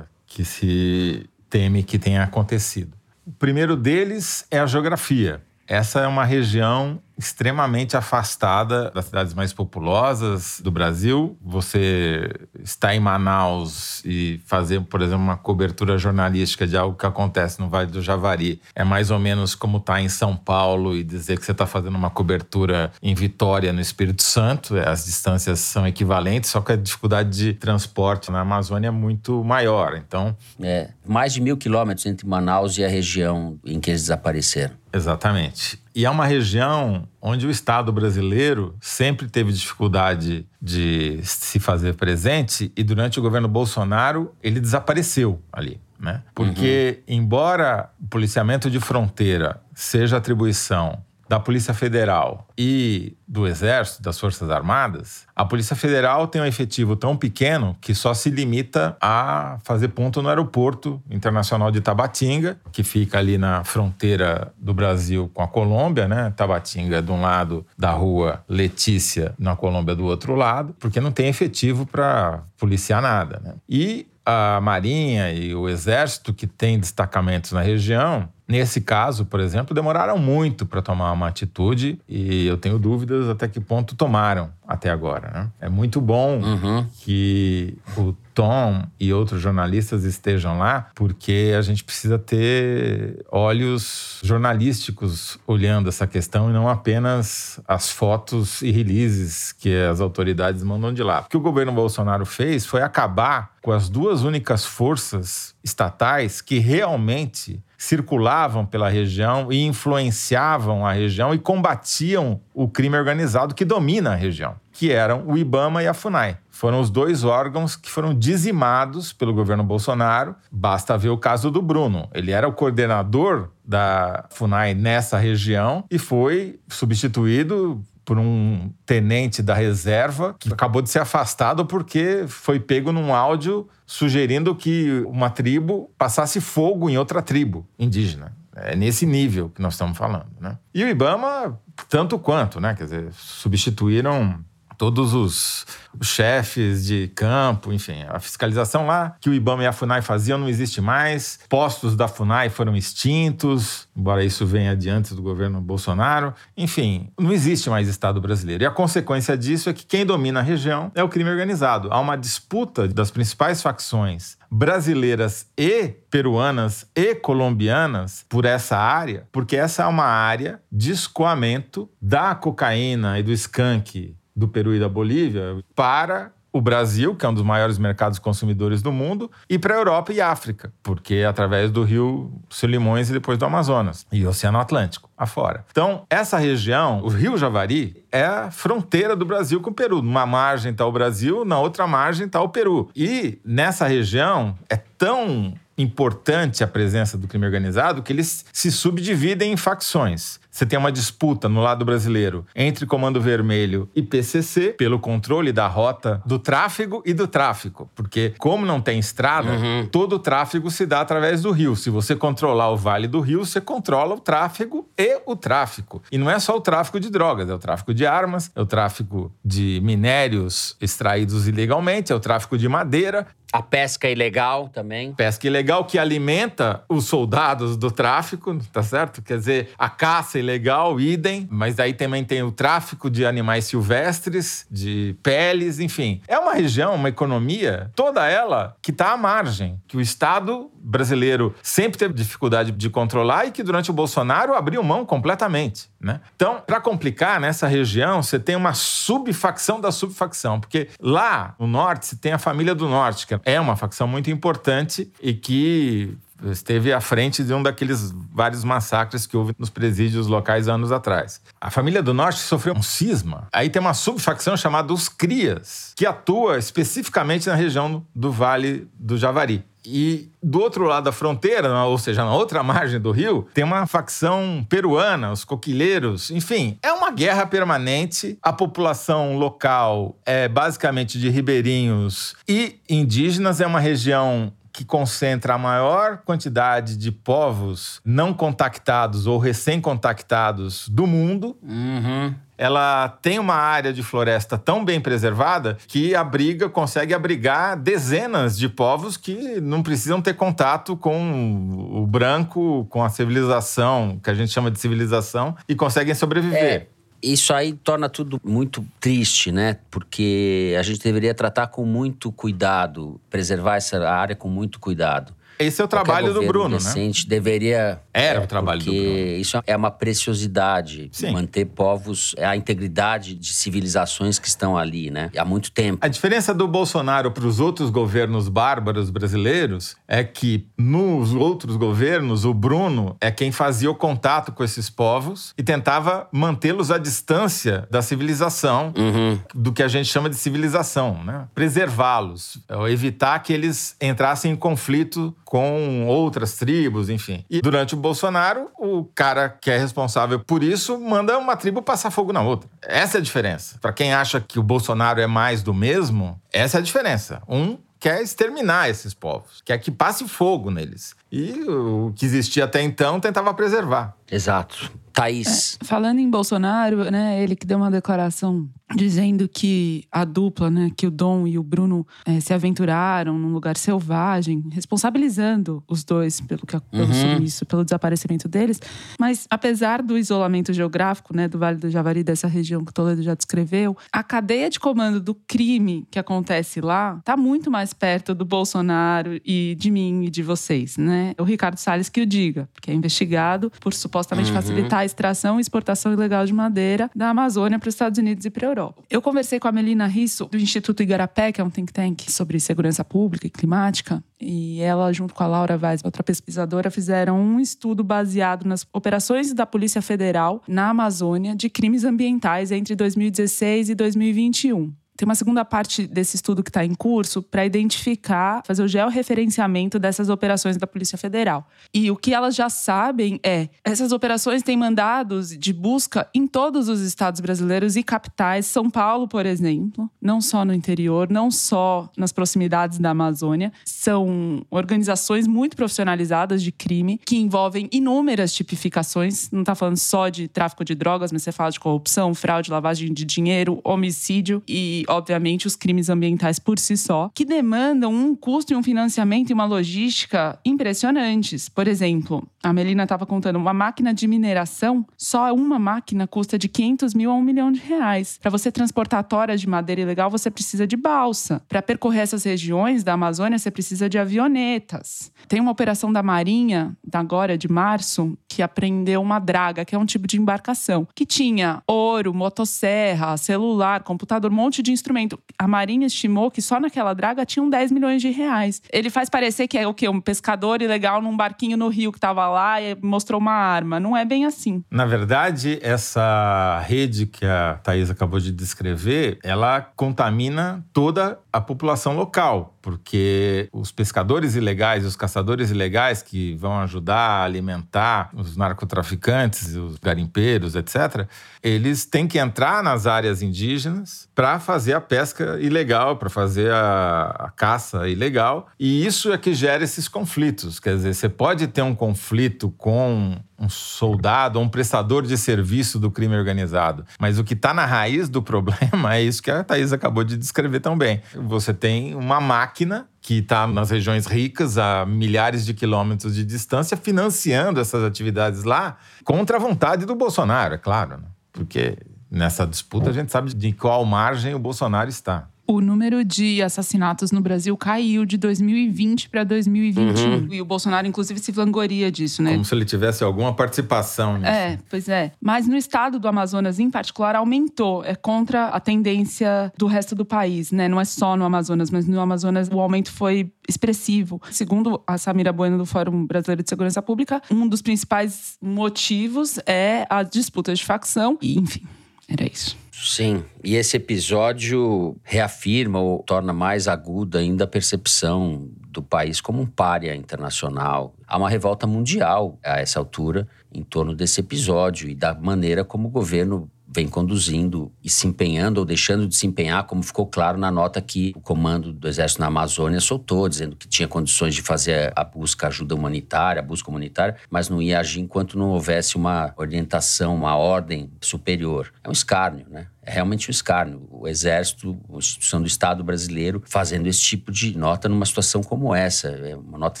que 0.26 0.44
se 0.44 1.28
teme 1.50 1.82
que 1.82 1.98
tenha 1.98 2.22
acontecido. 2.22 2.92
O 3.26 3.32
primeiro 3.32 3.76
deles 3.76 4.46
é 4.50 4.58
a 4.58 4.66
geografia. 4.66 5.40
Essa 5.66 6.00
é 6.00 6.06
uma 6.06 6.24
região 6.24 7.00
extremamente 7.22 7.96
afastada 7.96 8.90
das 8.90 9.06
cidades 9.06 9.32
mais 9.32 9.52
populosas 9.52 10.60
do 10.62 10.70
Brasil. 10.70 11.36
Você 11.40 12.28
está 12.58 12.94
em 12.94 13.00
Manaus 13.00 14.02
e 14.04 14.40
fazer, 14.44 14.80
por 14.82 15.00
exemplo, 15.00 15.22
uma 15.22 15.36
cobertura 15.36 15.96
jornalística 15.96 16.66
de 16.66 16.76
algo 16.76 16.96
que 16.96 17.06
acontece 17.06 17.60
no 17.60 17.68
Vale 17.68 17.90
do 17.90 18.02
Javari 18.02 18.60
é 18.74 18.82
mais 18.82 19.10
ou 19.10 19.18
menos 19.18 19.54
como 19.54 19.78
estar 19.78 19.94
tá 19.94 20.00
em 20.00 20.08
São 20.08 20.36
Paulo 20.36 20.96
e 20.96 21.04
dizer 21.04 21.38
que 21.38 21.44
você 21.44 21.52
está 21.52 21.66
fazendo 21.66 21.94
uma 21.94 22.10
cobertura 22.10 22.90
em 23.00 23.14
Vitória, 23.14 23.72
no 23.72 23.80
Espírito 23.80 24.22
Santo. 24.22 24.76
As 24.76 25.04
distâncias 25.04 25.60
são 25.60 25.86
equivalentes, 25.86 26.50
só 26.50 26.60
que 26.60 26.72
a 26.72 26.76
dificuldade 26.76 27.30
de 27.30 27.54
transporte 27.54 28.30
na 28.32 28.40
Amazônia 28.40 28.88
é 28.88 28.90
muito 28.90 29.44
maior. 29.44 29.94
Então, 29.96 30.36
é 30.60 30.90
mais 31.06 31.32
de 31.32 31.40
mil 31.40 31.56
quilômetros 31.56 32.04
entre 32.06 32.26
Manaus 32.26 32.76
e 32.78 32.84
a 32.84 32.88
região 32.88 33.58
em 33.64 33.78
que 33.78 33.90
eles 33.90 34.02
desapareceram. 34.02 34.74
Exatamente. 34.92 35.81
E 35.94 36.04
é 36.04 36.10
uma 36.10 36.24
região 36.24 37.06
onde 37.20 37.46
o 37.46 37.50
Estado 37.50 37.92
brasileiro 37.92 38.74
sempre 38.80 39.28
teve 39.28 39.52
dificuldade 39.52 40.46
de 40.60 41.20
se 41.22 41.58
fazer 41.58 41.94
presente 41.94 42.72
e 42.76 42.82
durante 42.82 43.18
o 43.18 43.22
governo 43.22 43.48
Bolsonaro 43.48 44.34
ele 44.42 44.60
desapareceu 44.60 45.40
ali. 45.52 45.80
Né? 45.98 46.22
Porque, 46.34 47.02
uhum. 47.08 47.14
embora 47.16 47.90
o 48.00 48.08
policiamento 48.08 48.68
de 48.68 48.80
fronteira 48.80 49.60
seja 49.72 50.16
atribuição 50.16 51.00
da 51.28 51.40
Polícia 51.40 51.72
Federal 51.72 52.46
e 52.56 53.16
do 53.26 53.46
Exército, 53.46 54.02
das 54.02 54.18
Forças 54.18 54.50
Armadas, 54.50 55.26
a 55.34 55.44
Polícia 55.44 55.74
Federal 55.74 56.26
tem 56.26 56.42
um 56.42 56.44
efetivo 56.44 56.94
tão 56.94 57.16
pequeno 57.16 57.76
que 57.80 57.94
só 57.94 58.12
se 58.12 58.28
limita 58.28 58.96
a 59.00 59.58
fazer 59.64 59.88
ponto 59.88 60.20
no 60.20 60.28
Aeroporto 60.28 61.02
Internacional 61.10 61.70
de 61.70 61.80
Tabatinga, 61.80 62.58
que 62.70 62.82
fica 62.82 63.18
ali 63.18 63.38
na 63.38 63.64
fronteira 63.64 64.52
do 64.58 64.74
Brasil 64.74 65.30
com 65.32 65.42
a 65.42 65.48
Colômbia, 65.48 66.06
né? 66.06 66.32
Tabatinga 66.36 67.00
de 67.00 67.10
um 67.10 67.20
lado 67.20 67.66
da 67.78 67.90
rua 67.90 68.44
Letícia, 68.48 69.34
na 69.38 69.56
Colômbia 69.56 69.94
do 69.94 70.04
outro 70.04 70.34
lado, 70.34 70.74
porque 70.78 71.00
não 71.00 71.10
tem 71.10 71.28
efetivo 71.28 71.86
para 71.86 72.42
policiar 72.58 73.00
nada, 73.00 73.40
né? 73.42 73.54
E 73.68 74.06
a 74.24 74.60
Marinha 74.60 75.32
e 75.32 75.54
o 75.54 75.68
Exército, 75.68 76.32
que 76.32 76.46
tem 76.46 76.78
destacamentos 76.78 77.52
na 77.52 77.60
região, 77.60 78.28
Nesse 78.46 78.80
caso, 78.80 79.24
por 79.24 79.40
exemplo, 79.40 79.74
demoraram 79.74 80.18
muito 80.18 80.66
para 80.66 80.82
tomar 80.82 81.12
uma 81.12 81.28
atitude 81.28 81.98
e 82.08 82.46
eu 82.46 82.56
tenho 82.56 82.78
dúvidas 82.78 83.28
até 83.28 83.46
que 83.48 83.60
ponto 83.60 83.94
tomaram 83.94 84.50
até 84.66 84.90
agora. 84.90 85.30
Né? 85.32 85.50
É 85.60 85.68
muito 85.68 86.00
bom 86.00 86.40
Uhum. 86.42 86.86
que 87.00 87.76
o 87.96 88.14
Tom 88.34 88.82
e 88.98 89.12
outros 89.12 89.40
jornalistas 89.40 90.04
estejam 90.04 90.58
lá, 90.58 90.88
porque 90.94 91.54
a 91.56 91.62
gente 91.62 91.84
precisa 91.84 92.18
ter 92.18 93.24
olhos 93.30 94.18
jornalísticos 94.22 95.38
olhando 95.46 95.88
essa 95.88 96.06
questão 96.06 96.48
e 96.50 96.52
não 96.52 96.68
apenas 96.68 97.60
as 97.68 97.90
fotos 97.90 98.62
e 98.62 98.70
releases 98.70 99.52
que 99.52 99.74
as 99.84 100.00
autoridades 100.00 100.62
mandam 100.62 100.92
de 100.92 101.02
lá. 101.02 101.20
O 101.20 101.28
que 101.28 101.36
o 101.36 101.40
governo 101.40 101.72
Bolsonaro 101.72 102.24
fez 102.24 102.64
foi 102.66 102.82
acabar 102.82 103.52
com 103.60 103.70
as 103.72 103.88
duas 103.88 104.22
únicas 104.24 104.64
forças 104.64 105.54
estatais 105.62 106.40
que 106.40 106.58
realmente 106.58 107.62
circulavam 107.82 108.64
pela 108.64 108.88
região 108.88 109.50
e 109.50 109.66
influenciavam 109.66 110.86
a 110.86 110.92
região 110.92 111.34
e 111.34 111.38
combatiam 111.38 112.40
o 112.54 112.68
crime 112.68 112.96
organizado 112.96 113.56
que 113.56 113.64
domina 113.64 114.12
a 114.12 114.14
região, 114.14 114.54
que 114.70 114.92
eram 114.92 115.24
o 115.26 115.36
IBAMA 115.36 115.82
e 115.82 115.88
a 115.88 115.92
FUNAI. 115.92 116.38
Foram 116.48 116.78
os 116.78 116.90
dois 116.90 117.24
órgãos 117.24 117.74
que 117.74 117.90
foram 117.90 118.14
dizimados 118.14 119.12
pelo 119.12 119.34
governo 119.34 119.64
Bolsonaro. 119.64 120.36
Basta 120.48 120.96
ver 120.96 121.08
o 121.08 121.18
caso 121.18 121.50
do 121.50 121.60
Bruno. 121.60 122.08
Ele 122.14 122.30
era 122.30 122.46
o 122.46 122.52
coordenador 122.52 123.48
da 123.64 124.26
FUNAI 124.30 124.74
nessa 124.74 125.18
região 125.18 125.84
e 125.90 125.98
foi 125.98 126.60
substituído 126.68 127.82
por 128.04 128.18
um 128.18 128.72
tenente 128.84 129.42
da 129.42 129.54
reserva 129.54 130.34
que 130.38 130.52
acabou 130.52 130.82
de 130.82 130.90
ser 130.90 130.98
afastado 130.98 131.64
porque 131.66 132.24
foi 132.26 132.58
pego 132.58 132.92
num 132.92 133.14
áudio 133.14 133.68
sugerindo 133.86 134.54
que 134.54 135.02
uma 135.06 135.30
tribo 135.30 135.90
passasse 135.96 136.40
fogo 136.40 136.90
em 136.90 136.98
outra 136.98 137.22
tribo 137.22 137.66
indígena. 137.78 138.36
É 138.54 138.76
nesse 138.76 139.06
nível 139.06 139.48
que 139.48 139.62
nós 139.62 139.74
estamos 139.74 139.96
falando, 139.96 140.26
né? 140.38 140.58
E 140.74 140.84
o 140.84 140.88
IBAMA, 140.88 141.58
tanto 141.88 142.18
quanto, 142.18 142.60
né? 142.60 142.74
Quer 142.74 142.84
dizer, 142.84 143.08
substituíram 143.12 144.44
todos 144.82 145.14
os, 145.14 145.64
os 145.96 146.08
chefes 146.08 146.84
de 146.84 147.06
campo, 147.14 147.72
enfim, 147.72 148.02
a 148.08 148.18
fiscalização 148.18 148.84
lá 148.84 149.14
que 149.20 149.30
o 149.30 149.32
IBAMA 149.32 149.62
e 149.62 149.66
a 149.68 149.72
FUNAI 149.72 150.02
faziam 150.02 150.36
não 150.36 150.48
existe 150.48 150.80
mais. 150.80 151.38
Postos 151.48 151.94
da 151.94 152.08
FUNAI 152.08 152.48
foram 152.48 152.74
extintos, 152.74 153.86
embora 153.96 154.24
isso 154.24 154.44
venha 154.44 154.76
de 154.76 154.90
antes 154.90 155.12
do 155.12 155.22
governo 155.22 155.60
Bolsonaro. 155.60 156.34
Enfim, 156.56 157.12
não 157.16 157.30
existe 157.30 157.70
mais 157.70 157.86
Estado 157.86 158.20
brasileiro. 158.20 158.64
E 158.64 158.66
a 158.66 158.72
consequência 158.72 159.38
disso 159.38 159.70
é 159.70 159.72
que 159.72 159.86
quem 159.86 160.04
domina 160.04 160.40
a 160.40 160.42
região 160.42 160.90
é 160.96 161.04
o 161.04 161.08
crime 161.08 161.30
organizado. 161.30 161.86
Há 161.92 162.00
uma 162.00 162.16
disputa 162.16 162.88
das 162.88 163.12
principais 163.12 163.62
facções 163.62 164.36
brasileiras 164.50 165.46
e 165.56 165.94
peruanas 166.10 166.84
e 166.92 167.14
colombianas 167.14 168.26
por 168.28 168.44
essa 168.44 168.76
área, 168.76 169.28
porque 169.30 169.56
essa 169.56 169.84
é 169.84 169.86
uma 169.86 170.06
área 170.06 170.60
de 170.72 170.90
escoamento 170.90 171.88
da 172.02 172.34
cocaína 172.34 173.20
e 173.20 173.22
do 173.22 173.30
skunk 173.30 174.16
do 174.34 174.48
Peru 174.48 174.74
e 174.74 174.80
da 174.80 174.88
Bolívia 174.88 175.62
para 175.74 176.32
o 176.52 176.60
Brasil, 176.60 177.14
que 177.14 177.24
é 177.24 177.28
um 177.28 177.34
dos 177.34 177.42
maiores 177.42 177.78
mercados 177.78 178.18
consumidores 178.18 178.82
do 178.82 178.92
mundo, 178.92 179.30
e 179.48 179.58
para 179.58 179.74
a 179.74 179.78
Europa 179.78 180.12
e 180.12 180.20
África, 180.20 180.70
porque 180.82 181.14
é 181.14 181.24
através 181.24 181.70
do 181.70 181.82
rio 181.82 182.30
Solimões 182.50 183.08
e 183.08 183.12
depois 183.14 183.38
do 183.38 183.46
Amazonas 183.46 184.06
e 184.12 184.26
Oceano 184.26 184.58
Atlântico 184.58 185.08
afora. 185.16 185.64
Então, 185.70 186.04
essa 186.10 186.36
região, 186.36 187.00
o 187.02 187.08
Rio 187.08 187.38
Javari, 187.38 188.04
é 188.10 188.24
a 188.24 188.50
fronteira 188.50 189.16
do 189.16 189.24
Brasil 189.24 189.60
com 189.60 189.70
o 189.70 189.74
Peru. 189.74 190.02
Numa 190.02 190.26
margem 190.26 190.72
está 190.72 190.84
o 190.84 190.92
Brasil, 190.92 191.44
na 191.44 191.58
outra 191.58 191.86
margem 191.86 192.26
está 192.26 192.42
o 192.42 192.50
Peru. 192.50 192.90
E 192.94 193.38
nessa 193.44 193.86
região 193.86 194.54
é 194.68 194.76
tão 194.76 195.54
importante 195.78 196.62
a 196.62 196.66
presença 196.66 197.16
do 197.16 197.26
crime 197.26 197.46
organizado 197.46 198.02
que 198.02 198.12
eles 198.12 198.44
se 198.52 198.70
subdividem 198.70 199.52
em 199.52 199.56
facções. 199.56 200.38
Você 200.52 200.66
tem 200.66 200.78
uma 200.78 200.92
disputa 200.92 201.48
no 201.48 201.62
lado 201.62 201.82
brasileiro 201.82 202.46
entre 202.54 202.84
Comando 202.84 203.18
Vermelho 203.22 203.88
e 203.96 204.02
PCC 204.02 204.74
pelo 204.74 204.98
controle 204.98 205.50
da 205.50 205.66
rota 205.66 206.22
do 206.26 206.38
tráfego 206.38 207.02
e 207.06 207.14
do 207.14 207.26
tráfico, 207.26 207.90
porque 207.94 208.34
como 208.36 208.66
não 208.66 208.78
tem 208.78 208.98
estrada, 208.98 209.48
todo 209.90 210.16
o 210.16 210.18
tráfego 210.18 210.70
se 210.70 210.84
dá 210.84 211.00
através 211.00 211.40
do 211.40 211.50
rio. 211.52 211.74
Se 211.74 211.88
você 211.88 212.14
controlar 212.14 212.70
o 212.70 212.76
Vale 212.76 213.08
do 213.08 213.20
Rio, 213.20 213.46
você 213.46 213.62
controla 213.62 214.14
o 214.14 214.20
tráfego 214.20 214.86
e 214.98 215.22
o 215.24 215.34
tráfico. 215.34 216.02
E 216.12 216.18
não 216.18 216.30
é 216.30 216.38
só 216.38 216.54
o 216.54 216.60
tráfico 216.60 217.00
de 217.00 217.08
drogas, 217.08 217.48
é 217.48 217.54
o 217.54 217.58
tráfico 217.58 217.94
de 217.94 218.04
armas, 218.04 218.50
é 218.54 218.60
o 218.60 218.66
tráfico 218.66 219.32
de 219.42 219.80
minérios 219.82 220.76
extraídos 220.82 221.48
ilegalmente, 221.48 222.12
é 222.12 222.14
o 222.14 222.20
tráfico 222.20 222.58
de 222.58 222.68
madeira, 222.68 223.26
A 223.52 223.62
pesca 223.62 224.08
ilegal 224.08 224.68
também. 224.68 225.12
pesca 225.12 225.46
ilegal 225.46 225.84
que 225.84 225.98
alimenta 225.98 226.82
os 226.88 227.04
soldados 227.04 227.76
do 227.76 227.90
tráfico, 227.90 228.58
tá 228.72 228.82
certo? 228.82 229.20
Quer 229.20 229.38
dizer, 229.38 229.68
a 229.78 229.90
caça 229.90 230.38
ilegal, 230.38 230.98
idem, 230.98 231.46
mas 231.50 231.78
aí 231.78 231.92
também 231.92 232.24
tem 232.24 232.42
o 232.42 232.50
tráfico 232.50 233.10
de 233.10 233.26
animais 233.26 233.66
silvestres, 233.66 234.66
de 234.70 235.14
peles, 235.22 235.78
enfim. 235.78 236.22
É 236.26 236.38
uma 236.38 236.54
região, 236.54 236.94
uma 236.94 237.10
economia, 237.10 237.90
toda 237.94 238.26
ela 238.26 238.74
que 238.80 238.90
está 238.90 239.12
à 239.12 239.16
margem, 239.16 239.78
que 239.86 239.96
o 239.96 240.00
Estado 240.00 240.71
brasileiro 240.82 241.54
sempre 241.62 241.98
teve 241.98 242.12
dificuldade 242.12 242.72
de 242.72 242.90
controlar 242.90 243.46
e 243.46 243.52
que 243.52 243.62
durante 243.62 243.90
o 243.90 243.94
Bolsonaro 243.94 244.54
abriu 244.54 244.82
mão 244.82 245.06
completamente, 245.06 245.88
né? 246.00 246.20
Então, 246.34 246.60
para 246.66 246.80
complicar, 246.80 247.40
nessa 247.40 247.66
região, 247.66 248.22
você 248.22 248.38
tem 248.38 248.56
uma 248.56 248.74
subfacção 248.74 249.80
da 249.80 249.92
subfacção, 249.92 250.60
porque 250.60 250.88
lá 251.00 251.54
no 251.58 251.66
norte 251.66 252.06
você 252.06 252.16
tem 252.16 252.32
a 252.32 252.38
família 252.38 252.74
do 252.74 252.88
norte, 252.88 253.26
que 253.26 253.38
é 253.44 253.60
uma 253.60 253.76
facção 253.76 254.06
muito 254.06 254.30
importante 254.30 255.10
e 255.22 255.32
que 255.32 256.16
esteve 256.50 256.92
à 256.92 257.00
frente 257.00 257.44
de 257.44 257.54
um 257.54 257.62
daqueles 257.62 258.12
vários 258.32 258.64
massacres 258.64 259.26
que 259.26 259.36
houve 259.36 259.54
nos 259.58 259.70
presídios 259.70 260.26
locais 260.26 260.68
anos 260.68 260.90
atrás. 260.90 261.40
A 261.60 261.70
família 261.70 262.02
do 262.02 262.12
Norte 262.12 262.40
sofreu 262.40 262.74
um 262.74 262.82
cisma. 262.82 263.46
Aí 263.52 263.70
tem 263.70 263.80
uma 263.80 263.94
subfacção 263.94 264.56
chamada 264.56 264.92
os 264.92 265.08
Crias, 265.08 265.92
que 265.96 266.04
atua 266.04 266.58
especificamente 266.58 267.48
na 267.48 267.54
região 267.54 268.04
do 268.14 268.32
Vale 268.32 268.88
do 268.98 269.16
Javari. 269.16 269.64
E 269.84 270.30
do 270.42 270.60
outro 270.60 270.84
lado 270.84 271.04
da 271.04 271.12
fronteira, 271.12 271.84
ou 271.84 271.98
seja, 271.98 272.24
na 272.24 272.34
outra 272.34 272.62
margem 272.62 273.00
do 273.00 273.10
rio, 273.10 273.46
tem 273.52 273.64
uma 273.64 273.86
facção 273.86 274.64
peruana, 274.68 275.32
os 275.32 275.44
coquilheiros. 275.44 276.30
Enfim, 276.30 276.78
é 276.82 276.92
uma 276.92 277.10
guerra 277.10 277.46
permanente. 277.46 278.38
A 278.42 278.52
população 278.52 279.36
local 279.36 280.16
é 280.24 280.48
basicamente 280.48 281.18
de 281.18 281.28
ribeirinhos 281.28 282.36
e 282.48 282.80
indígenas. 282.88 283.60
É 283.60 283.66
uma 283.66 283.80
região 283.80 284.52
que 284.72 284.84
concentra 284.84 285.54
a 285.54 285.58
maior 285.58 286.18
quantidade 286.18 286.96
de 286.96 287.12
povos 287.12 288.00
não 288.04 288.32
contactados 288.32 289.26
ou 289.26 289.38
recém-contactados 289.38 290.88
do 290.88 291.06
mundo. 291.06 291.56
Uhum. 291.62 292.34
Ela 292.62 293.08
tem 293.20 293.40
uma 293.40 293.56
área 293.56 293.92
de 293.92 294.04
floresta 294.04 294.56
tão 294.56 294.84
bem 294.84 295.00
preservada 295.00 295.76
que 295.88 296.14
abriga, 296.14 296.68
consegue 296.68 297.12
abrigar 297.12 297.76
dezenas 297.76 298.56
de 298.56 298.68
povos 298.68 299.16
que 299.16 299.60
não 299.60 299.82
precisam 299.82 300.22
ter 300.22 300.34
contato 300.34 300.96
com 300.96 301.90
o 301.92 302.06
branco, 302.06 302.86
com 302.88 303.02
a 303.02 303.08
civilização, 303.08 304.16
que 304.22 304.30
a 304.30 304.34
gente 304.34 304.52
chama 304.52 304.70
de 304.70 304.78
civilização, 304.78 305.56
e 305.68 305.74
conseguem 305.74 306.14
sobreviver. 306.14 306.62
É, 306.62 306.86
isso 307.20 307.52
aí 307.52 307.72
torna 307.72 308.08
tudo 308.08 308.40
muito 308.44 308.86
triste, 309.00 309.50
né? 309.50 309.78
Porque 309.90 310.76
a 310.78 310.84
gente 310.84 311.00
deveria 311.00 311.34
tratar 311.34 311.66
com 311.66 311.84
muito 311.84 312.30
cuidado, 312.30 313.20
preservar 313.28 313.74
essa 313.74 314.08
área 314.08 314.36
com 314.36 314.48
muito 314.48 314.78
cuidado. 314.78 315.34
Esse 315.58 315.80
é 315.80 315.84
o 315.84 315.88
trabalho 315.88 316.32
do 316.34 316.42
Bruno, 316.46 316.70
né? 316.70 316.76
decente 316.76 317.26
deveria. 317.28 318.00
Era 318.12 318.40
é, 318.40 318.44
o 318.44 318.46
trabalho 318.46 318.80
do 318.80 318.92
Bruno. 318.92 319.18
Isso 319.38 319.62
é 319.66 319.76
uma 319.76 319.90
preciosidade. 319.90 321.08
Sim. 321.12 321.32
Manter 321.32 321.66
povos, 321.66 322.34
é 322.36 322.44
a 322.44 322.56
integridade 322.56 323.34
de 323.34 323.52
civilizações 323.52 324.38
que 324.38 324.48
estão 324.48 324.76
ali, 324.76 325.10
né? 325.10 325.30
Há 325.36 325.44
muito 325.44 325.70
tempo. 325.70 325.98
A 326.00 326.08
diferença 326.08 326.52
do 326.54 326.66
Bolsonaro 326.66 327.30
para 327.30 327.46
os 327.46 327.60
outros 327.60 327.90
governos 327.90 328.48
bárbaros 328.48 329.10
brasileiros 329.10 329.96
é 330.08 330.24
que 330.24 330.66
nos 330.76 331.32
outros 331.34 331.76
governos 331.76 332.44
o 332.44 332.52
Bruno 332.54 333.16
é 333.20 333.30
quem 333.30 333.52
fazia 333.52 333.90
o 333.90 333.94
contato 333.94 334.52
com 334.52 334.64
esses 334.64 334.90
povos 334.90 335.54
e 335.56 335.62
tentava 335.62 336.28
mantê-los 336.32 336.90
à 336.90 336.98
distância 336.98 337.86
da 337.90 338.02
civilização, 338.02 338.92
Uhum. 338.96 339.38
do 339.54 339.72
que 339.72 339.82
a 339.82 339.88
gente 339.88 340.06
chama 340.08 340.28
de 340.30 340.36
civilização, 340.36 341.22
né? 341.24 341.46
Preservá-los, 341.54 342.58
ou 342.68 342.88
evitar 342.88 343.38
que 343.40 343.52
eles 343.52 343.96
entrassem 344.00 344.52
em 344.52 344.56
conflito 344.56 345.34
com 345.52 346.06
outras 346.06 346.54
tribos, 346.54 347.10
enfim. 347.10 347.44
E 347.50 347.60
durante 347.60 347.92
o 347.92 347.96
Bolsonaro, 347.98 348.70
o 348.78 349.04
cara 349.14 349.50
que 349.50 349.70
é 349.70 349.76
responsável 349.76 350.40
por 350.40 350.62
isso 350.62 350.98
manda 350.98 351.36
uma 351.36 351.54
tribo 351.54 351.82
passar 351.82 352.10
fogo 352.10 352.32
na 352.32 352.40
outra. 352.40 352.70
Essa 352.80 353.18
é 353.18 353.20
a 353.20 353.22
diferença. 353.22 353.76
Para 353.78 353.92
quem 353.92 354.14
acha 354.14 354.40
que 354.40 354.58
o 354.58 354.62
Bolsonaro 354.62 355.20
é 355.20 355.26
mais 355.26 355.62
do 355.62 355.74
mesmo, 355.74 356.40
essa 356.50 356.78
é 356.78 356.80
a 356.80 356.82
diferença. 356.82 357.42
Um 357.46 357.76
quer 358.00 358.22
exterminar 358.22 358.88
esses 358.88 359.12
povos, 359.12 359.60
quer 359.62 359.76
que 359.76 359.90
passe 359.90 360.26
fogo 360.26 360.70
neles. 360.70 361.14
E 361.30 361.52
o 361.68 362.14
que 362.16 362.24
existia 362.24 362.64
até 362.64 362.80
então 362.80 363.20
tentava 363.20 363.52
preservar. 363.52 364.16
Exato. 364.30 364.90
Thaís. 365.12 365.78
É, 365.80 365.84
falando 365.84 366.18
em 366.18 366.28
Bolsonaro, 366.28 367.10
né, 367.10 367.42
ele 367.42 367.54
que 367.54 367.66
deu 367.66 367.78
uma 367.78 367.90
declaração 367.90 368.68
dizendo 368.94 369.48
que 369.48 370.04
a 370.10 370.24
dupla, 370.24 370.70
né, 370.70 370.90
que 370.96 371.06
o 371.06 371.10
Dom 371.10 371.46
e 371.46 371.58
o 371.58 371.62
Bruno 371.62 372.06
é, 372.26 372.40
se 372.40 372.52
aventuraram 372.52 373.38
num 373.38 373.52
lugar 373.52 373.76
selvagem, 373.76 374.64
responsabilizando 374.70 375.82
os 375.88 376.04
dois 376.04 376.40
pelo, 376.40 376.66
que, 376.66 376.78
pelo 376.78 377.06
uhum. 377.06 377.12
sumiço, 377.12 377.66
pelo 377.66 377.84
desaparecimento 377.84 378.48
deles. 378.48 378.80
Mas 379.18 379.46
apesar 379.50 380.02
do 380.02 380.18
isolamento 380.18 380.72
geográfico, 380.72 381.34
né, 381.34 381.48
do 381.48 381.58
Vale 381.58 381.78
do 381.78 381.90
Javari, 381.90 382.22
dessa 382.22 382.46
região 382.46 382.84
que 382.84 382.92
Toledo 382.92 383.22
já 383.22 383.34
descreveu, 383.34 383.96
a 384.12 384.22
cadeia 384.22 384.68
de 384.68 384.78
comando 384.78 385.20
do 385.20 385.34
crime 385.34 386.06
que 386.10 386.18
acontece 386.18 386.80
lá 386.80 387.16
está 387.18 387.36
muito 387.36 387.70
mais 387.70 387.92
perto 387.92 388.34
do 388.34 388.44
Bolsonaro 388.44 389.40
e 389.44 389.74
de 389.78 389.90
mim 389.90 390.24
e 390.24 390.30
de 390.30 390.42
vocês, 390.42 390.96
né? 390.96 391.34
O 391.38 391.44
Ricardo 391.44 391.78
Salles 391.78 392.08
que 392.08 392.20
o 392.20 392.26
diga, 392.26 392.68
porque 392.74 392.90
é 392.90 392.94
investigado 392.94 393.72
por 393.80 393.94
supostamente 393.94 394.50
uhum. 394.50 394.54
facilitar 394.54 395.01
extração 395.04 395.58
e 395.58 395.60
exportação 395.60 396.12
ilegal 396.12 396.44
de 396.44 396.52
madeira 396.52 397.10
da 397.14 397.30
Amazônia 397.30 397.78
para 397.78 397.88
os 397.88 397.94
Estados 397.94 398.18
Unidos 398.18 398.44
e 398.44 398.50
para 398.50 398.66
a 398.66 398.70
Europa. 398.70 399.02
Eu 399.10 399.22
conversei 399.22 399.58
com 399.58 399.68
a 399.68 399.72
Melina 399.72 400.06
Risso, 400.06 400.46
do 400.46 400.56
Instituto 400.56 401.02
Igarapé, 401.02 401.52
que 401.52 401.60
é 401.60 401.64
um 401.64 401.70
think 401.70 401.92
tank 401.92 402.30
sobre 402.30 402.58
segurança 402.60 403.04
pública 403.04 403.46
e 403.46 403.50
climática, 403.50 404.22
e 404.40 404.80
ela, 404.80 405.12
junto 405.12 405.34
com 405.34 405.42
a 405.42 405.46
Laura 405.46 405.78
Vaz, 405.78 406.00
outra 406.04 406.22
pesquisadora, 406.22 406.90
fizeram 406.90 407.40
um 407.40 407.60
estudo 407.60 408.02
baseado 408.02 408.64
nas 408.64 408.84
operações 408.92 409.52
da 409.52 409.64
Polícia 409.64 410.02
Federal 410.02 410.62
na 410.66 410.90
Amazônia 410.90 411.54
de 411.54 411.70
crimes 411.70 412.04
ambientais 412.04 412.72
entre 412.72 412.96
2016 412.96 413.90
e 413.90 413.94
2021. 413.94 415.01
Tem 415.22 415.28
uma 415.28 415.36
segunda 415.36 415.64
parte 415.64 416.04
desse 416.04 416.34
estudo 416.34 416.64
que 416.64 416.68
está 416.68 416.84
em 416.84 416.94
curso 416.94 417.42
para 417.42 417.64
identificar, 417.64 418.60
fazer 418.66 418.82
o 418.82 418.88
georreferenciamento 418.88 419.96
dessas 419.96 420.28
operações 420.28 420.76
da 420.76 420.84
Polícia 420.84 421.16
Federal. 421.16 421.64
E 421.94 422.10
o 422.10 422.16
que 422.16 422.34
elas 422.34 422.56
já 422.56 422.68
sabem 422.68 423.38
é: 423.40 423.68
essas 423.84 424.10
operações 424.10 424.64
têm 424.64 424.76
mandados 424.76 425.56
de 425.56 425.72
busca 425.72 426.28
em 426.34 426.44
todos 426.44 426.88
os 426.88 427.00
estados 427.02 427.40
brasileiros 427.40 427.94
e 427.94 428.02
capitais, 428.02 428.66
São 428.66 428.90
Paulo, 428.90 429.28
por 429.28 429.46
exemplo, 429.46 430.10
não 430.20 430.40
só 430.40 430.64
no 430.64 430.74
interior, 430.74 431.30
não 431.30 431.52
só 431.52 432.10
nas 432.18 432.32
proximidades 432.32 432.98
da 432.98 433.10
Amazônia. 433.10 433.72
São 433.84 434.66
organizações 434.72 435.46
muito 435.46 435.76
profissionalizadas 435.76 436.60
de 436.60 436.72
crime 436.72 437.20
que 437.24 437.36
envolvem 437.36 437.88
inúmeras 437.92 438.52
tipificações. 438.52 439.48
Não 439.52 439.60
está 439.60 439.76
falando 439.76 439.98
só 439.98 440.28
de 440.28 440.48
tráfico 440.48 440.84
de 440.84 440.96
drogas, 440.96 441.30
mas 441.30 441.44
você 441.44 441.52
fala 441.52 441.70
de 441.70 441.78
corrupção, 441.78 442.34
fraude, 442.34 442.72
lavagem 442.72 443.14
de 443.14 443.24
dinheiro, 443.24 443.80
homicídio 443.84 444.60
e 444.66 445.04
obviamente, 445.12 445.66
os 445.66 445.76
crimes 445.76 446.08
ambientais 446.08 446.58
por 446.58 446.78
si 446.78 446.96
só, 446.96 447.30
que 447.34 447.44
demandam 447.44 448.12
um 448.12 448.34
custo 448.34 448.72
e 448.72 448.76
um 448.76 448.82
financiamento 448.82 449.50
e 449.50 449.52
uma 449.52 449.64
logística 449.64 450.58
impressionantes. 450.64 451.68
Por 451.68 451.86
exemplo, 451.86 452.46
a 452.62 452.72
Melina 452.72 453.02
estava 453.02 453.26
contando, 453.26 453.56
uma 453.56 453.74
máquina 453.74 454.14
de 454.14 454.26
mineração, 454.26 455.04
só 455.16 455.52
uma 455.52 455.78
máquina 455.78 456.26
custa 456.26 456.56
de 456.58 456.68
500 456.68 457.14
mil 457.14 457.30
a 457.30 457.34
um 457.34 457.42
milhão 457.42 457.72
de 457.72 457.80
reais. 457.80 458.38
Para 458.40 458.50
você 458.50 458.70
transportar 458.70 459.24
toras 459.24 459.60
de 459.60 459.68
madeira 459.68 460.00
ilegal, 460.00 460.30
você 460.30 460.50
precisa 460.50 460.86
de 460.86 460.96
balsa. 460.96 461.62
Para 461.68 461.82
percorrer 461.82 462.20
essas 462.20 462.44
regiões 462.44 463.02
da 463.02 463.14
Amazônia, 463.14 463.58
você 463.58 463.70
precisa 463.70 464.08
de 464.08 464.18
avionetas. 464.18 465.32
Tem 465.48 465.60
uma 465.60 465.72
operação 465.72 466.12
da 466.12 466.22
Marinha, 466.22 466.96
agora 467.12 467.58
de 467.58 467.68
março, 467.68 468.36
que 468.48 468.62
apreendeu 468.62 469.20
uma 469.20 469.38
draga, 469.38 469.84
que 469.84 469.94
é 469.94 469.98
um 469.98 470.06
tipo 470.06 470.26
de 470.26 470.38
embarcação, 470.38 471.06
que 471.14 471.26
tinha 471.26 471.82
ouro, 471.86 472.32
motosserra, 472.32 473.36
celular, 473.36 474.02
computador, 474.02 474.50
um 474.50 474.54
monte 474.54 474.82
de 474.82 474.91
instrumento. 474.92 475.38
A 475.58 475.66
Marinha 475.66 476.06
estimou 476.06 476.50
que 476.50 476.62
só 476.62 476.78
naquela 476.78 477.14
draga 477.14 477.44
tinham 477.44 477.68
10 477.68 477.92
milhões 477.92 478.22
de 478.22 478.30
reais. 478.30 478.82
Ele 478.92 479.10
faz 479.10 479.28
parecer 479.28 479.68
que 479.68 479.78
é 479.78 479.86
o 479.86 479.94
quê? 479.94 480.08
Um 480.08 480.20
pescador 480.20 480.82
ilegal 480.82 481.20
num 481.20 481.36
barquinho 481.36 481.76
no 481.76 481.88
rio 481.88 482.12
que 482.12 482.18
estava 482.18 482.48
lá 482.48 482.80
e 482.80 482.96
mostrou 483.02 483.40
uma 483.40 483.52
arma. 483.52 483.98
Não 483.98 484.16
é 484.16 484.24
bem 484.24 484.44
assim. 484.44 484.84
Na 484.90 485.04
verdade, 485.04 485.78
essa 485.82 486.82
rede 486.86 487.26
que 487.26 487.44
a 487.44 487.78
Thais 487.82 488.10
acabou 488.10 488.38
de 488.38 488.52
descrever, 488.52 489.38
ela 489.42 489.80
contamina 489.80 490.84
toda 490.92 491.38
a 491.52 491.60
população 491.60 492.16
local, 492.16 492.71
porque 492.82 493.68
os 493.72 493.92
pescadores 493.92 494.56
ilegais 494.56 495.04
e 495.04 495.06
os 495.06 495.14
caçadores 495.14 495.70
ilegais 495.70 496.20
que 496.20 496.54
vão 496.56 496.80
ajudar 496.80 497.16
a 497.16 497.44
alimentar 497.44 498.30
os 498.34 498.56
narcotraficantes, 498.56 499.76
os 499.76 499.96
garimpeiros, 499.96 500.74
etc., 500.74 501.26
eles 501.62 502.04
têm 502.04 502.26
que 502.26 502.38
entrar 502.38 502.82
nas 502.82 503.06
áreas 503.06 503.40
indígenas 503.40 504.28
para 504.34 504.58
fazer 504.58 504.94
a 504.94 505.00
pesca 505.00 505.58
ilegal, 505.60 506.16
para 506.16 506.28
fazer 506.28 506.72
a, 506.72 507.36
a, 507.38 507.50
caça 507.50 508.08
ilegal. 508.08 508.68
E 508.78 509.06
isso 509.06 509.32
é 509.32 509.38
que 509.38 509.54
gera 509.54 509.84
esses 509.84 510.08
conflitos. 510.08 510.80
Quer 510.80 510.96
dizer, 510.96 511.14
você 511.14 511.28
pode 511.28 511.68
ter 511.68 511.82
um 511.82 511.94
conflito 511.94 512.70
com 512.76 513.38
um 513.58 513.68
soldado 513.68 514.58
um 514.58 514.68
prestador 514.68 515.22
de 515.22 515.36
serviço 515.38 515.98
do 515.98 516.10
crime 516.10 516.36
organizado. 516.36 517.04
Mas 517.18 517.38
o 517.38 517.44
que 517.44 517.54
está 517.54 517.72
na 517.72 517.86
raiz 517.86 518.28
do 518.28 518.42
problema 518.42 519.16
é 519.16 519.22
isso 519.22 519.42
que 519.42 519.50
a 519.50 519.62
Thaís 519.62 519.92
acabou 519.92 520.24
de 520.24 520.36
descrever 520.36 520.80
também. 520.80 521.22
Você 521.34 521.72
tem 521.72 522.14
uma 522.14 522.40
máquina 522.40 523.06
que 523.20 523.38
está 523.38 523.66
nas 523.66 523.90
regiões 523.90 524.26
ricas, 524.26 524.78
a 524.78 525.06
milhares 525.06 525.64
de 525.64 525.74
quilômetros 525.74 526.34
de 526.34 526.44
distância, 526.44 526.96
financiando 526.96 527.80
essas 527.80 528.02
atividades 528.02 528.64
lá 528.64 528.96
contra 529.24 529.56
a 529.56 529.60
vontade 529.60 530.04
do 530.04 530.14
Bolsonaro, 530.14 530.74
é 530.74 530.78
claro. 530.78 531.18
Né? 531.18 531.28
Porque 531.52 531.96
nessa 532.30 532.66
disputa 532.66 533.10
a 533.10 533.12
gente 533.12 533.30
sabe 533.30 533.54
de 533.54 533.72
qual 533.72 534.04
margem 534.04 534.54
o 534.54 534.58
Bolsonaro 534.58 535.08
está 535.08 535.48
o 535.74 535.80
número 535.80 536.24
de 536.24 536.62
assassinatos 536.62 537.32
no 537.32 537.40
Brasil 537.40 537.76
caiu 537.76 538.26
de 538.26 538.36
2020 538.36 539.28
para 539.28 539.44
2021. 539.44 540.32
Uhum. 540.32 540.48
E 540.50 540.60
o 540.60 540.64
Bolsonaro, 540.64 541.06
inclusive, 541.06 541.40
se 541.40 541.50
vangoria 541.50 542.10
disso, 542.10 542.42
né? 542.42 542.52
Como 542.52 542.64
se 542.64 542.74
ele 542.74 542.84
tivesse 542.84 543.24
alguma 543.24 543.54
participação 543.54 544.38
nisso. 544.38 544.50
É, 544.50 544.78
pois 544.90 545.08
é. 545.08 545.32
Mas 545.40 545.66
no 545.66 545.76
estado 545.76 546.18
do 546.18 546.28
Amazonas, 546.28 546.78
em 546.78 546.90
particular, 546.90 547.36
aumentou. 547.36 548.04
É 548.04 548.14
contra 548.14 548.68
a 548.68 548.80
tendência 548.80 549.72
do 549.78 549.86
resto 549.86 550.14
do 550.14 550.24
país, 550.24 550.70
né? 550.70 550.88
Não 550.88 551.00
é 551.00 551.04
só 551.04 551.36
no 551.36 551.44
Amazonas, 551.44 551.90
mas 551.90 552.06
no 552.06 552.20
Amazonas 552.20 552.68
o 552.70 552.78
aumento 552.80 553.10
foi 553.10 553.50
expressivo. 553.68 554.40
Segundo 554.50 555.02
a 555.06 555.16
Samira 555.16 555.52
Bueno 555.52 555.78
do 555.78 555.86
Fórum 555.86 556.26
Brasileiro 556.26 556.62
de 556.62 556.68
Segurança 556.68 557.00
Pública, 557.00 557.40
um 557.50 557.66
dos 557.66 557.80
principais 557.80 558.58
motivos 558.60 559.58
é 559.66 560.06
a 560.10 560.22
disputa 560.22 560.74
de 560.74 560.84
facção. 560.84 561.38
E, 561.40 561.58
enfim, 561.58 561.82
era 562.28 562.44
isso. 562.46 562.81
Sim, 563.04 563.44
e 563.64 563.74
esse 563.74 563.96
episódio 563.96 565.16
reafirma 565.24 565.98
ou 565.98 566.22
torna 566.22 566.52
mais 566.52 566.86
aguda 566.86 567.40
ainda 567.40 567.64
a 567.64 567.66
percepção 567.66 568.70
do 568.92 569.02
país 569.02 569.40
como 569.40 569.60
um 569.60 569.66
párea 569.66 570.14
internacional. 570.14 571.12
Há 571.26 571.36
uma 571.36 571.50
revolta 571.50 571.84
mundial 571.84 572.60
a 572.62 572.78
essa 572.78 573.00
altura 573.00 573.48
em 573.74 573.82
torno 573.82 574.14
desse 574.14 574.38
episódio 574.38 575.08
e 575.08 575.16
da 575.16 575.34
maneira 575.34 575.84
como 575.84 576.06
o 576.06 576.10
governo 576.12 576.70
vem 576.94 577.08
conduzindo 577.08 577.92
e 578.02 578.10
se 578.10 578.26
empenhando 578.26 578.78
ou 578.78 578.84
deixando 578.84 579.26
de 579.26 579.34
se 579.34 579.46
empenhar, 579.46 579.84
como 579.84 580.02
ficou 580.02 580.26
claro 580.26 580.58
na 580.58 580.70
nota 580.70 581.00
que 581.00 581.32
o 581.34 581.40
comando 581.40 581.92
do 581.92 582.08
Exército 582.08 582.40
na 582.40 582.48
Amazônia 582.48 583.00
soltou, 583.00 583.48
dizendo 583.48 583.76
que 583.76 583.88
tinha 583.88 584.08
condições 584.08 584.54
de 584.54 584.62
fazer 584.62 585.12
a 585.16 585.24
busca 585.24 585.68
ajuda 585.68 585.94
humanitária, 585.94 586.60
a 586.60 586.64
busca 586.64 586.90
humanitária, 586.90 587.36
mas 587.50 587.68
não 587.68 587.80
ia 587.80 587.98
agir 587.98 588.20
enquanto 588.20 588.58
não 588.58 588.70
houvesse 588.70 589.16
uma 589.16 589.52
orientação, 589.56 590.34
uma 590.34 590.56
ordem 590.56 591.10
superior. 591.20 591.92
É 592.02 592.08
um 592.08 592.12
escárnio, 592.12 592.66
né? 592.70 592.86
É 593.04 593.10
realmente 593.10 593.48
um 593.48 593.50
escárnio. 593.50 594.06
O 594.10 594.28
Exército, 594.28 594.96
a 595.12 595.16
instituição 595.16 595.60
do 595.60 595.66
Estado 595.66 596.04
brasileiro, 596.04 596.62
fazendo 596.66 597.06
esse 597.08 597.20
tipo 597.20 597.50
de 597.50 597.76
nota 597.76 598.08
numa 598.08 598.24
situação 598.24 598.62
como 598.62 598.94
essa. 598.94 599.28
É 599.28 599.56
uma 599.56 599.76
nota 599.76 600.00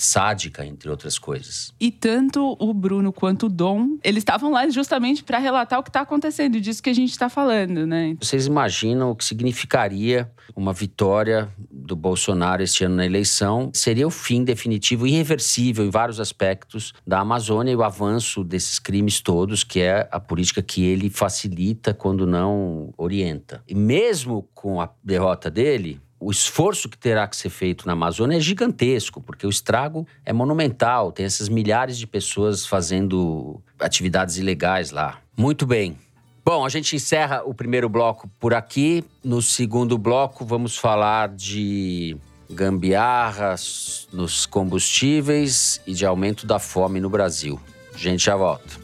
sádica, 0.00 0.64
entre 0.64 0.88
outras 0.88 1.18
coisas. 1.18 1.74
E 1.80 1.90
tanto 1.90 2.56
o 2.60 2.72
Bruno 2.72 3.12
quanto 3.12 3.46
o 3.46 3.48
Dom, 3.48 3.98
eles 4.04 4.20
estavam 4.20 4.52
lá 4.52 4.68
justamente 4.68 5.24
para 5.24 5.38
relatar 5.38 5.80
o 5.80 5.82
que 5.82 5.88
está 5.88 6.02
acontecendo, 6.02 6.60
disso 6.60 6.82
que 6.82 6.90
a 6.90 6.94
gente 6.94 7.10
está 7.10 7.28
falando, 7.28 7.86
né? 7.86 8.16
Vocês 8.20 8.46
imaginam 8.46 9.10
o 9.10 9.16
que 9.16 9.24
significaria 9.24 10.30
uma 10.54 10.72
vitória 10.72 11.48
do 11.70 11.96
Bolsonaro 11.96 12.62
este 12.62 12.84
ano 12.84 12.96
na 12.96 13.06
eleição? 13.06 13.70
Seria 13.74 14.06
o 14.06 14.10
fim 14.10 14.44
definitivo, 14.44 15.06
irreversível 15.06 15.84
em 15.84 15.90
vários 15.90 16.20
aspectos 16.20 16.92
da 17.06 17.20
Amazônia 17.20 17.72
e 17.72 17.76
o 17.76 17.82
avanço 17.82 18.44
desses 18.44 18.78
crimes 18.78 19.20
todos, 19.20 19.64
que 19.64 19.80
é 19.80 20.08
a 20.12 20.20
política 20.20 20.62
que 20.62 20.84
ele 20.84 21.10
facilita, 21.10 21.92
quando 21.92 22.26
não 22.26 22.91
orienta. 22.96 23.62
E 23.68 23.74
mesmo 23.74 24.48
com 24.54 24.80
a 24.80 24.90
derrota 25.02 25.50
dele, 25.50 26.00
o 26.18 26.30
esforço 26.30 26.88
que 26.88 26.96
terá 26.96 27.26
que 27.26 27.36
ser 27.36 27.50
feito 27.50 27.86
na 27.86 27.94
Amazônia 27.94 28.36
é 28.36 28.40
gigantesco, 28.40 29.20
porque 29.20 29.46
o 29.46 29.50
estrago 29.50 30.06
é 30.24 30.32
monumental. 30.32 31.10
Tem 31.10 31.26
essas 31.26 31.48
milhares 31.48 31.98
de 31.98 32.06
pessoas 32.06 32.64
fazendo 32.64 33.60
atividades 33.78 34.36
ilegais 34.36 34.92
lá. 34.92 35.18
Muito 35.36 35.66
bem. 35.66 35.98
Bom, 36.44 36.64
a 36.64 36.68
gente 36.68 36.96
encerra 36.96 37.42
o 37.44 37.54
primeiro 37.54 37.88
bloco 37.88 38.28
por 38.38 38.54
aqui. 38.54 39.04
No 39.22 39.40
segundo 39.40 39.96
bloco, 39.96 40.44
vamos 40.44 40.76
falar 40.76 41.28
de 41.28 42.16
gambiarras 42.50 44.08
nos 44.12 44.46
combustíveis 44.46 45.80
e 45.86 45.94
de 45.94 46.04
aumento 46.04 46.46
da 46.46 46.58
fome 46.58 47.00
no 47.00 47.08
Brasil. 47.08 47.60
A 47.94 47.98
gente 47.98 48.24
já 48.24 48.36
volta. 48.36 48.81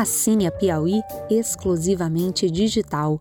Assine 0.00 0.46
a 0.46 0.50
Piauí 0.50 1.02
exclusivamente 1.28 2.50
digital. 2.50 3.20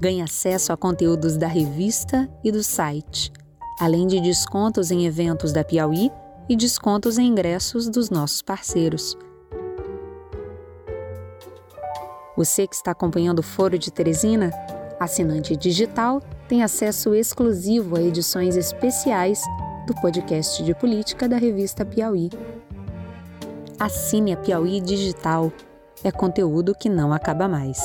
Ganhe 0.00 0.22
acesso 0.22 0.72
a 0.72 0.76
conteúdos 0.76 1.36
da 1.36 1.48
revista 1.48 2.30
e 2.44 2.52
do 2.52 2.62
site, 2.62 3.32
além 3.80 4.06
de 4.06 4.20
descontos 4.20 4.92
em 4.92 5.06
eventos 5.06 5.52
da 5.52 5.64
Piauí 5.64 6.12
e 6.48 6.54
descontos 6.54 7.18
em 7.18 7.26
ingressos 7.26 7.88
dos 7.88 8.10
nossos 8.10 8.42
parceiros. 8.42 9.18
Você 12.36 12.68
que 12.68 12.76
está 12.76 12.92
acompanhando 12.92 13.40
o 13.40 13.42
Foro 13.42 13.76
de 13.76 13.90
Teresina, 13.90 14.52
assinante 15.00 15.56
digital, 15.56 16.22
tem 16.46 16.62
acesso 16.62 17.12
exclusivo 17.12 17.96
a 17.96 18.00
edições 18.00 18.54
especiais 18.54 19.42
do 19.84 19.92
podcast 19.96 20.62
de 20.62 20.76
política 20.76 21.28
da 21.28 21.38
revista 21.38 21.84
Piauí. 21.84 22.30
Assine 23.80 24.32
a 24.32 24.36
Piauí 24.36 24.80
Digital. 24.80 25.52
É 26.04 26.12
conteúdo 26.12 26.74
que 26.74 26.90
não 26.90 27.14
acaba 27.14 27.48
mais. 27.48 27.80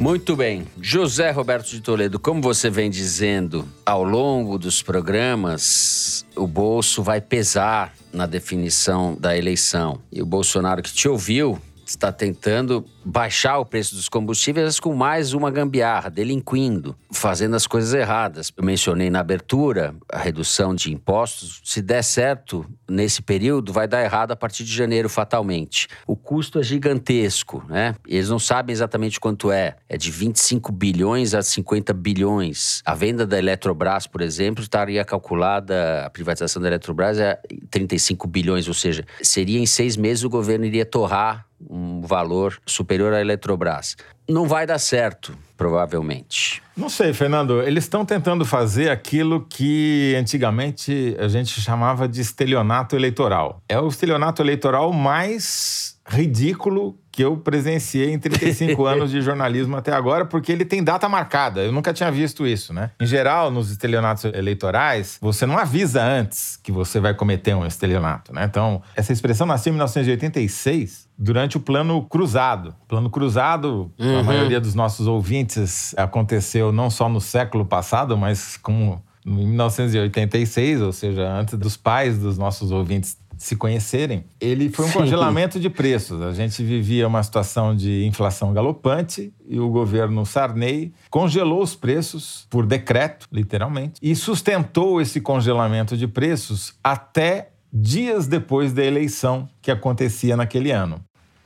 Muito 0.00 0.34
bem. 0.34 0.66
José 0.80 1.30
Roberto 1.30 1.70
de 1.70 1.80
Toledo, 1.80 2.18
como 2.18 2.42
você 2.42 2.68
vem 2.68 2.90
dizendo 2.90 3.64
ao 3.86 4.02
longo 4.02 4.58
dos 4.58 4.82
programas, 4.82 6.26
o 6.34 6.48
bolso 6.48 7.00
vai 7.04 7.20
pesar 7.20 7.94
na 8.12 8.26
definição 8.26 9.16
da 9.18 9.36
eleição. 9.36 10.00
E 10.10 10.20
o 10.20 10.26
Bolsonaro 10.26 10.82
que 10.82 10.92
te 10.92 11.08
ouviu 11.08 11.56
está 11.92 12.12
tentando 12.12 12.84
baixar 13.04 13.58
o 13.58 13.66
preço 13.66 13.94
dos 13.94 14.08
combustíveis 14.08 14.80
com 14.80 14.94
mais 14.94 15.32
uma 15.32 15.50
gambiarra, 15.50 16.10
delinquindo, 16.10 16.96
fazendo 17.10 17.56
as 17.56 17.66
coisas 17.66 17.92
erradas. 17.92 18.52
Eu 18.56 18.64
mencionei 18.64 19.10
na 19.10 19.20
abertura 19.20 19.94
a 20.10 20.18
redução 20.18 20.74
de 20.74 20.92
impostos. 20.92 21.60
Se 21.64 21.82
der 21.82 22.02
certo 22.02 22.66
nesse 22.88 23.22
período, 23.22 23.72
vai 23.72 23.86
dar 23.86 24.02
errado 24.02 24.32
a 24.32 24.36
partir 24.36 24.64
de 24.64 24.72
janeiro, 24.72 25.08
fatalmente. 25.08 25.88
O 26.06 26.16
custo 26.16 26.58
é 26.58 26.62
gigantesco, 26.62 27.64
né? 27.68 27.94
Eles 28.06 28.28
não 28.28 28.38
sabem 28.38 28.72
exatamente 28.72 29.18
quanto 29.18 29.50
é. 29.50 29.76
É 29.88 29.96
de 29.96 30.10
25 30.10 30.72
bilhões 30.72 31.34
a 31.34 31.42
50 31.42 31.92
bilhões. 31.92 32.82
A 32.84 32.94
venda 32.94 33.26
da 33.26 33.38
Eletrobras, 33.38 34.06
por 34.06 34.20
exemplo, 34.20 34.62
estaria 34.62 35.04
calculada, 35.04 36.04
a 36.06 36.10
privatização 36.10 36.62
da 36.62 36.68
Eletrobras 36.68 37.18
é 37.18 37.40
35 37.70 38.26
bilhões, 38.28 38.68
ou 38.68 38.74
seja, 38.74 39.04
seria 39.22 39.58
em 39.58 39.66
seis 39.66 39.96
meses 39.96 40.24
o 40.24 40.30
governo 40.30 40.64
iria 40.64 40.84
torrar 40.84 41.46
um 41.68 42.00
valor 42.02 42.58
superior 42.66 43.12
à 43.12 43.20
Eletrobras. 43.20 43.96
Não 44.28 44.46
vai 44.46 44.66
dar 44.66 44.78
certo, 44.78 45.36
provavelmente. 45.56 46.62
Não 46.76 46.88
sei, 46.88 47.12
Fernando. 47.12 47.60
Eles 47.62 47.84
estão 47.84 48.04
tentando 48.04 48.44
fazer 48.44 48.90
aquilo 48.90 49.44
que 49.48 50.14
antigamente 50.18 51.16
a 51.18 51.28
gente 51.28 51.60
chamava 51.60 52.08
de 52.08 52.20
estelionato 52.20 52.96
eleitoral. 52.96 53.60
É 53.68 53.78
o 53.78 53.88
estelionato 53.88 54.40
eleitoral 54.40 54.92
mais 54.92 55.98
ridículo 56.06 56.98
que 57.12 57.22
eu 57.22 57.36
presenciei 57.36 58.10
em 58.10 58.18
35 58.18 58.84
anos 58.86 59.10
de 59.10 59.20
jornalismo 59.20 59.76
até 59.76 59.92
agora, 59.92 60.24
porque 60.24 60.50
ele 60.50 60.64
tem 60.64 60.82
data 60.82 61.06
marcada. 61.08 61.60
Eu 61.60 61.70
nunca 61.70 61.92
tinha 61.92 62.10
visto 62.10 62.46
isso, 62.46 62.72
né? 62.72 62.90
Em 62.98 63.06
geral, 63.06 63.50
nos 63.50 63.70
estelionatos 63.70 64.24
eleitorais, 64.24 65.18
você 65.20 65.44
não 65.44 65.58
avisa 65.58 66.02
antes 66.02 66.58
que 66.62 66.72
você 66.72 66.98
vai 66.98 67.12
cometer 67.12 67.54
um 67.54 67.66
estelionato, 67.66 68.32
né? 68.32 68.44
Então, 68.44 68.82
essa 68.96 69.12
expressão 69.12 69.46
nasceu 69.46 69.70
em 69.70 69.74
1986, 69.74 71.06
durante 71.18 71.58
o 71.58 71.60
Plano 71.60 72.02
Cruzado. 72.06 72.74
O 72.84 72.86
Plano 72.88 73.10
Cruzado, 73.10 73.92
uhum. 73.98 74.18
a 74.20 74.22
maioria 74.22 74.60
dos 74.60 74.74
nossos 74.74 75.06
ouvintes, 75.06 75.94
aconteceu 75.98 76.72
não 76.72 76.88
só 76.88 77.08
no 77.10 77.20
século 77.20 77.66
passado, 77.66 78.16
mas 78.16 78.56
como 78.56 79.02
em 79.24 79.46
1986, 79.46 80.80
ou 80.80 80.92
seja, 80.92 81.30
antes 81.30 81.56
dos 81.56 81.76
pais 81.76 82.18
dos 82.18 82.36
nossos 82.36 82.72
ouvintes 82.72 83.16
se 83.42 83.56
conhecerem, 83.56 84.24
ele 84.40 84.70
foi 84.70 84.84
um 84.84 84.88
Sim. 84.88 84.98
congelamento 85.00 85.58
de 85.58 85.68
preços. 85.68 86.22
A 86.22 86.32
gente 86.32 86.62
vivia 86.62 87.08
uma 87.08 87.20
situação 87.22 87.74
de 87.74 88.04
inflação 88.06 88.52
galopante 88.52 89.32
e 89.48 89.58
o 89.58 89.68
governo 89.68 90.24
Sarney 90.24 90.92
congelou 91.10 91.60
os 91.60 91.74
preços 91.74 92.46
por 92.48 92.64
decreto, 92.64 93.26
literalmente, 93.32 93.94
e 94.00 94.14
sustentou 94.14 95.00
esse 95.00 95.20
congelamento 95.20 95.96
de 95.96 96.06
preços 96.06 96.74
até 96.84 97.50
dias 97.72 98.28
depois 98.28 98.72
da 98.72 98.84
eleição 98.84 99.48
que 99.60 99.72
acontecia 99.72 100.36
naquele 100.36 100.70
ano. 100.70 101.02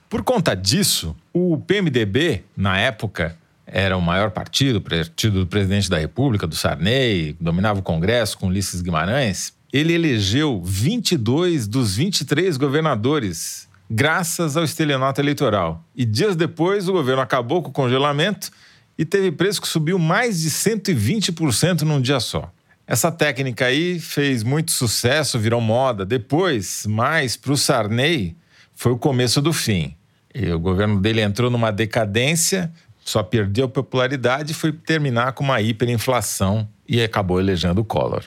Por 0.08 0.22
conta 0.22 0.54
disso, 0.54 1.16
o 1.32 1.56
PMDB, 1.56 2.44
na 2.54 2.78
época, 2.78 3.36
era 3.66 3.96
o 3.96 4.02
maior 4.02 4.30
partido, 4.30 4.76
o 4.76 4.80
partido 4.82 5.40
do 5.40 5.46
presidente 5.46 5.88
da 5.88 5.98
República, 5.98 6.46
do 6.46 6.54
Sarney, 6.54 7.34
dominava 7.40 7.80
o 7.80 7.82
Congresso 7.82 8.36
com 8.36 8.48
Ulisses 8.48 8.82
Guimarães, 8.82 9.56
ele 9.72 9.92
elegeu 9.92 10.62
22 10.62 11.66
dos 11.66 11.96
23 11.96 12.56
governadores 12.56 13.68
graças 13.90 14.56
ao 14.56 14.64
estelionato 14.64 15.20
eleitoral. 15.20 15.84
E 15.94 16.04
dias 16.04 16.36
depois, 16.36 16.88
o 16.88 16.92
governo 16.92 17.22
acabou 17.22 17.62
com 17.62 17.70
o 17.70 17.72
congelamento 17.72 18.50
e 18.98 19.04
teve 19.04 19.30
preço 19.30 19.60
que 19.60 19.68
subiu 19.68 19.98
mais 19.98 20.40
de 20.40 20.50
120% 20.50 21.82
num 21.82 22.00
dia 22.00 22.20
só. 22.20 22.50
Essa 22.86 23.10
técnica 23.10 23.66
aí 23.66 23.98
fez 23.98 24.42
muito 24.42 24.70
sucesso, 24.70 25.38
virou 25.38 25.60
moda. 25.60 26.04
Depois, 26.04 26.86
mais 26.86 27.36
para 27.36 27.52
o 27.52 27.56
Sarney, 27.56 28.36
foi 28.74 28.92
o 28.92 28.98
começo 28.98 29.42
do 29.42 29.52
fim. 29.52 29.94
E 30.34 30.50
o 30.52 30.58
governo 30.58 31.00
dele 31.00 31.20
entrou 31.20 31.50
numa 31.50 31.72
decadência, 31.72 32.72
só 33.04 33.22
perdeu 33.22 33.68
popularidade 33.68 34.52
e 34.52 34.54
foi 34.54 34.72
terminar 34.72 35.32
com 35.32 35.42
uma 35.42 35.60
hiperinflação 35.60 36.68
e 36.88 37.02
acabou 37.02 37.40
elegendo 37.40 37.80
o 37.80 37.84
Collor. 37.84 38.24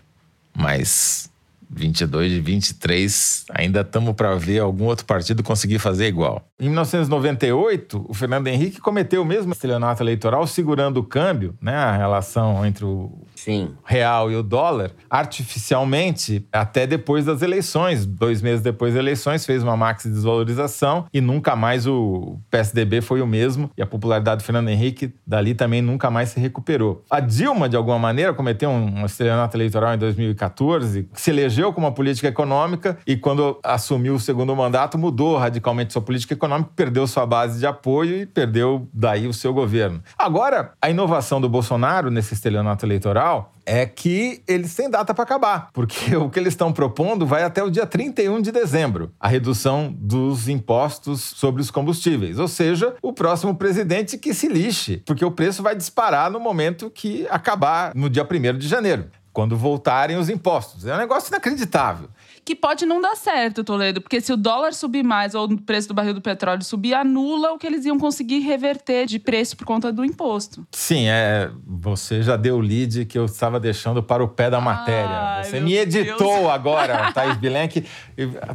Mas 0.53 1.28
22 1.69 2.31
de 2.31 2.39
23, 2.41 3.45
ainda 3.49 3.81
estamos 3.81 4.15
para 4.15 4.35
ver 4.35 4.59
algum 4.59 4.85
outro 4.85 5.05
partido 5.05 5.43
conseguir 5.43 5.79
fazer 5.79 6.07
igual. 6.07 6.48
Em 6.61 6.67
1998, 6.67 8.05
o 8.05 8.13
Fernando 8.13 8.47
Henrique 8.47 8.81
cometeu 8.81 9.21
o 9.21 9.25
mesmo 9.25 9.53
estelionato 9.53 10.03
eleitoral 10.03 10.45
segurando 10.45 10.97
o 10.97 11.03
câmbio, 11.03 11.55
né, 11.61 11.73
a 11.73 11.95
relação 11.95 12.65
entre 12.65 12.83
o 12.83 13.13
Sim. 13.33 13.71
real 13.85 14.29
e 14.29 14.35
o 14.35 14.43
dólar, 14.43 14.91
artificialmente 15.09 16.45
até 16.51 16.85
depois 16.85 17.23
das 17.23 17.41
eleições. 17.41 18.05
Dois 18.05 18.41
meses 18.41 18.61
depois 18.61 18.93
das 18.93 18.99
eleições, 18.99 19.45
fez 19.45 19.63
uma 19.63 19.77
maxi 19.77 20.09
desvalorização 20.09 21.05
e 21.13 21.21
nunca 21.21 21.55
mais 21.55 21.87
o 21.87 22.37
PSDB 22.51 22.99
foi 22.99 23.21
o 23.21 23.27
mesmo 23.27 23.71
e 23.77 23.81
a 23.81 23.87
popularidade 23.87 24.41
do 24.41 24.45
Fernando 24.45 24.67
Henrique 24.67 25.13
dali 25.25 25.53
também 25.53 25.81
nunca 25.81 26.11
mais 26.11 26.27
se 26.27 26.41
recuperou. 26.41 27.05
A 27.09 27.21
Dilma, 27.21 27.69
de 27.69 27.77
alguma 27.77 27.97
maneira, 27.97 28.33
cometeu 28.33 28.69
um 28.69 29.05
estelionato 29.05 29.55
eleitoral 29.55 29.93
em 29.93 29.97
2014, 29.97 31.07
se 31.13 31.29
elegeu 31.29 31.71
com 31.71 31.79
uma 31.79 31.93
política 31.93 32.27
econômica 32.27 32.97
e 33.07 33.15
quando 33.15 33.57
assumiu 33.63 34.15
o 34.15 34.19
segundo 34.19 34.53
mandato 34.53 34.97
mudou 34.97 35.37
radicalmente 35.37 35.93
sua 35.93 36.01
política 36.01 36.33
econômica, 36.33 36.48
perdeu 36.75 37.05
sua 37.07 37.25
base 37.25 37.59
de 37.59 37.67
apoio 37.67 38.21
e 38.21 38.25
perdeu 38.25 38.87
daí 38.93 39.27
o 39.27 39.33
seu 39.33 39.53
governo. 39.53 40.01
Agora, 40.17 40.73
a 40.81 40.89
inovação 40.89 41.39
do 41.39 41.49
Bolsonaro 41.49 42.09
nesse 42.09 42.33
estelionato 42.33 42.85
eleitoral 42.85 43.53
é 43.65 43.85
que 43.85 44.41
eles 44.47 44.73
têm 44.73 44.89
data 44.89 45.13
para 45.13 45.23
acabar, 45.23 45.69
porque 45.71 46.15
o 46.17 46.29
que 46.29 46.39
eles 46.39 46.53
estão 46.53 46.73
propondo 46.73 47.25
vai 47.25 47.43
até 47.43 47.63
o 47.63 47.69
dia 47.69 47.85
31 47.85 48.41
de 48.41 48.51
dezembro, 48.51 49.11
a 49.19 49.27
redução 49.27 49.95
dos 49.95 50.47
impostos 50.47 51.21
sobre 51.21 51.61
os 51.61 51.69
combustíveis. 51.69 52.39
Ou 52.39 52.47
seja, 52.47 52.95
o 53.01 53.13
próximo 53.13 53.55
presidente 53.55 54.17
que 54.17 54.33
se 54.33 54.47
lixe, 54.47 55.03
porque 55.05 55.23
o 55.23 55.31
preço 55.31 55.61
vai 55.61 55.75
disparar 55.75 56.31
no 56.31 56.39
momento 56.39 56.89
que 56.89 57.27
acabar 57.29 57.91
no 57.93 58.09
dia 58.09 58.23
1 58.23 58.57
de 58.57 58.67
janeiro 58.67 59.05
quando 59.31 59.55
voltarem 59.55 60.17
os 60.17 60.29
impostos. 60.29 60.85
É 60.85 60.93
um 60.93 60.97
negócio 60.97 61.29
inacreditável 61.29 62.09
que 62.49 62.55
pode 62.55 62.83
não 62.83 62.99
dar 62.99 63.15
certo, 63.15 63.63
Toledo, 63.63 64.01
porque 64.01 64.19
se 64.19 64.33
o 64.33 64.35
dólar 64.35 64.73
subir 64.73 65.03
mais 65.03 65.35
ou 65.35 65.45
o 65.45 65.61
preço 65.61 65.87
do 65.87 65.93
barril 65.93 66.15
do 66.15 66.21
petróleo 66.21 66.63
subir, 66.63 66.95
anula 66.95 67.51
o 67.51 67.59
que 67.59 67.67
eles 67.67 67.85
iam 67.85 67.99
conseguir 67.99 68.39
reverter 68.39 69.05
de 69.05 69.19
preço 69.19 69.55
por 69.55 69.67
conta 69.67 69.91
do 69.93 70.03
imposto. 70.03 70.65
Sim, 70.71 71.07
é. 71.09 71.51
Você 71.63 72.23
já 72.23 72.35
deu 72.35 72.55
o 72.55 72.59
lead 72.59 73.05
que 73.05 73.19
eu 73.19 73.25
estava 73.25 73.59
deixando 73.59 74.01
para 74.01 74.23
o 74.23 74.27
pé 74.27 74.49
da 74.49 74.59
matéria. 74.59 75.11
Ai, 75.11 75.43
você 75.43 75.59
me 75.59 75.75
editou 75.75 76.39
Deus. 76.39 76.49
agora, 76.49 77.11
Thaís 77.13 77.37
Bilenque, 77.37 77.85